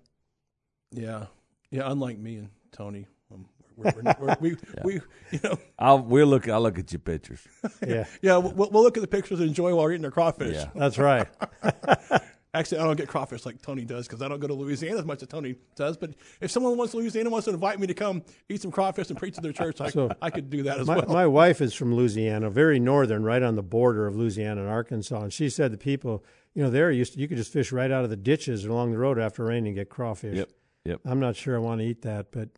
yeah, 0.92 1.26
yeah. 1.70 1.90
Unlike 1.90 2.18
me 2.18 2.36
and 2.36 2.50
Tony, 2.70 3.06
um, 3.32 3.46
we're, 3.74 3.92
we're, 4.02 4.14
we're, 4.20 4.36
we 4.40 4.56
we 4.84 4.94
you 5.30 5.40
know 5.42 5.58
I'll 5.78 6.00
we'll 6.00 6.26
look. 6.26 6.46
I'll 6.46 6.60
look 6.60 6.78
at 6.78 6.92
your 6.92 6.98
pictures. 6.98 7.40
Yeah, 7.86 8.04
yeah 8.20 8.36
we'll, 8.36 8.68
we'll 8.70 8.82
look 8.82 8.98
at 8.98 9.00
the 9.00 9.08
pictures 9.08 9.40
and 9.40 9.48
enjoy 9.48 9.74
while 9.74 9.84
we're 9.84 9.92
eating 9.92 10.04
our 10.04 10.10
crawfish. 10.10 10.56
Yeah. 10.56 10.68
that's 10.74 10.98
right. 10.98 11.26
Actually, 12.58 12.78
I 12.78 12.84
don't 12.84 12.96
get 12.96 13.06
crawfish 13.06 13.46
like 13.46 13.62
Tony 13.62 13.84
does 13.84 14.08
because 14.08 14.20
I 14.20 14.26
don't 14.26 14.40
go 14.40 14.48
to 14.48 14.54
Louisiana 14.54 14.98
as 14.98 15.04
much 15.04 15.22
as 15.22 15.28
Tony 15.28 15.54
does. 15.76 15.96
But 15.96 16.14
if 16.40 16.50
someone 16.50 16.76
wants 16.76 16.92
Louisiana 16.92 17.30
wants 17.30 17.44
to 17.44 17.52
invite 17.52 17.78
me 17.78 17.86
to 17.86 17.94
come 17.94 18.22
eat 18.48 18.60
some 18.62 18.72
crawfish 18.72 19.08
and 19.10 19.18
preach 19.18 19.36
at 19.36 19.42
their 19.44 19.52
church, 19.52 19.80
I, 19.80 19.90
So, 19.90 20.10
I 20.20 20.30
could 20.30 20.50
do 20.50 20.64
that 20.64 20.80
as 20.80 20.86
My, 20.88 20.96
well. 20.96 21.06
my 21.08 21.26
wife 21.26 21.60
is 21.60 21.72
from 21.72 21.94
Louisiana, 21.94 22.50
very 22.50 22.80
northern, 22.80 23.22
right 23.22 23.42
on 23.42 23.54
the 23.54 23.62
border 23.62 24.08
of 24.08 24.16
Louisiana 24.16 24.62
and 24.62 24.70
Arkansas. 24.70 25.20
And 25.22 25.32
she 25.32 25.48
said 25.48 25.72
the 25.72 25.78
people, 25.78 26.24
you 26.54 26.62
know, 26.64 26.70
there 26.70 26.90
used 26.90 27.12
to, 27.12 27.20
you 27.20 27.28
could 27.28 27.36
just 27.36 27.52
fish 27.52 27.70
right 27.70 27.90
out 27.92 28.02
of 28.02 28.10
the 28.10 28.16
ditches 28.16 28.64
along 28.64 28.90
the 28.90 28.98
road 28.98 29.20
after 29.20 29.44
rain 29.44 29.64
and 29.64 29.76
get 29.76 29.88
crawfish. 29.88 30.36
Yep. 30.36 30.50
Yep. 30.84 31.00
I'm 31.04 31.20
not 31.20 31.36
sure 31.36 31.54
I 31.54 31.60
want 31.60 31.80
to 31.80 31.86
eat 31.86 32.02
that, 32.02 32.32
but 32.32 32.48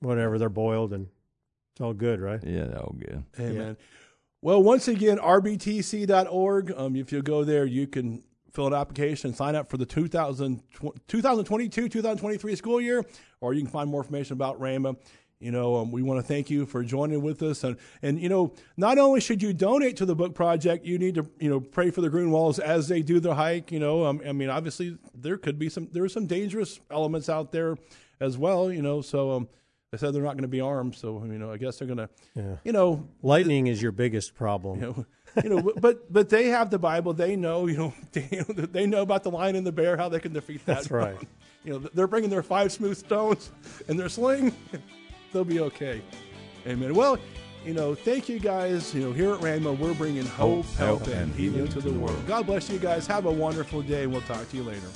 whatever. 0.00 0.38
They're 0.38 0.48
boiled 0.48 0.92
and 0.92 1.06
it's 1.74 1.80
all 1.80 1.94
good, 1.94 2.20
right? 2.20 2.42
Yeah, 2.42 2.64
they're 2.64 2.80
all 2.80 2.96
good. 2.98 3.22
Amen. 3.38 3.76
Well, 4.42 4.62
once 4.62 4.88
again, 4.88 5.18
rbtc.org. 5.18 6.72
Um, 6.76 6.96
if 6.96 7.12
you 7.12 7.22
go 7.22 7.44
there, 7.44 7.64
you 7.64 7.86
can 7.86 8.22
fill 8.52 8.66
an 8.66 8.74
application, 8.74 9.34
sign 9.34 9.54
up 9.54 9.68
for 9.70 9.76
the 9.76 9.86
2000, 9.86 10.62
2022 11.06 11.88
2023 11.88 12.56
school 12.56 12.80
year, 12.80 13.04
or 13.40 13.54
you 13.54 13.62
can 13.62 13.70
find 13.70 13.90
more 13.90 14.00
information 14.02 14.34
about 14.34 14.60
Rhema. 14.60 14.96
You 15.40 15.52
know, 15.52 15.76
um, 15.76 15.92
we 15.92 16.02
want 16.02 16.18
to 16.20 16.26
thank 16.26 16.50
you 16.50 16.66
for 16.66 16.82
joining 16.82 17.22
with 17.22 17.42
us, 17.44 17.62
and 17.62 17.76
and 18.02 18.20
you 18.20 18.28
know, 18.28 18.54
not 18.76 18.98
only 18.98 19.20
should 19.20 19.40
you 19.40 19.52
donate 19.52 19.96
to 19.98 20.04
the 20.04 20.16
book 20.16 20.34
project, 20.34 20.84
you 20.84 20.98
need 20.98 21.14
to 21.14 21.30
you 21.38 21.48
know 21.48 21.60
pray 21.60 21.90
for 21.90 22.00
the 22.00 22.08
Grunwalds 22.10 22.58
as 22.58 22.88
they 22.88 23.02
do 23.02 23.20
their 23.20 23.34
hike. 23.34 23.70
You 23.70 23.78
know, 23.78 24.04
um, 24.04 24.20
I 24.26 24.32
mean, 24.32 24.50
obviously 24.50 24.98
there 25.14 25.36
could 25.38 25.56
be 25.58 25.68
some 25.68 25.88
there 25.92 26.02
are 26.02 26.08
some 26.08 26.26
dangerous 26.26 26.80
elements 26.90 27.28
out 27.28 27.52
there 27.52 27.76
as 28.20 28.36
well. 28.36 28.72
You 28.72 28.82
know, 28.82 29.00
so 29.00 29.30
um, 29.30 29.48
they 29.92 29.98
said 29.98 30.12
they're 30.12 30.24
not 30.24 30.32
going 30.32 30.42
to 30.42 30.48
be 30.48 30.60
armed, 30.60 30.96
so 30.96 31.22
you 31.24 31.38
know, 31.38 31.52
I 31.52 31.56
guess 31.56 31.78
they're 31.78 31.86
going 31.86 31.98
to, 31.98 32.08
Yeah. 32.34 32.56
you 32.64 32.72
know, 32.72 33.06
Lightning 33.22 33.68
is 33.68 33.80
your 33.80 33.92
biggest 33.92 34.34
problem. 34.34 34.80
you 34.80 34.86
know, 34.88 35.06
you 35.42 35.50
know, 35.50 35.72
but 35.80 36.12
but 36.12 36.28
they 36.28 36.48
have 36.48 36.70
the 36.70 36.78
Bible. 36.78 37.12
They 37.12 37.36
know, 37.36 37.66
you 37.66 37.76
know, 37.76 37.94
they, 38.12 38.42
they 38.48 38.86
know 38.86 39.02
about 39.02 39.22
the 39.22 39.30
lion 39.30 39.56
and 39.56 39.66
the 39.66 39.72
bear, 39.72 39.96
how 39.96 40.08
they 40.08 40.20
can 40.20 40.32
defeat 40.32 40.64
that. 40.66 40.74
That's 40.76 40.90
right. 40.90 41.16
You 41.64 41.72
know, 41.72 41.78
they're 41.92 42.06
bringing 42.06 42.30
their 42.30 42.44
five 42.44 42.72
smooth 42.72 42.96
stones 42.96 43.50
and 43.88 43.98
their 43.98 44.08
sling. 44.08 44.54
They'll 45.32 45.44
be 45.44 45.60
okay. 45.60 46.00
Amen. 46.66 46.94
Well, 46.94 47.18
you 47.66 47.74
know, 47.74 47.94
thank 47.94 48.28
you 48.28 48.38
guys. 48.38 48.94
You 48.94 49.02
know, 49.02 49.12
here 49.12 49.34
at 49.34 49.40
Rhema, 49.40 49.76
we're 49.76 49.92
bringing 49.92 50.24
hope, 50.24 50.64
Hope, 50.64 51.04
help, 51.04 51.06
and 51.08 51.34
healing 51.34 51.68
to 51.68 51.80
the 51.80 51.92
world. 51.92 52.16
God 52.26 52.46
bless 52.46 52.70
you 52.70 52.78
guys. 52.78 53.06
Have 53.08 53.26
a 53.26 53.30
wonderful 53.30 53.82
day. 53.82 54.06
We'll 54.06 54.22
talk 54.22 54.48
to 54.48 54.56
you 54.56 54.62
later. 54.62 54.86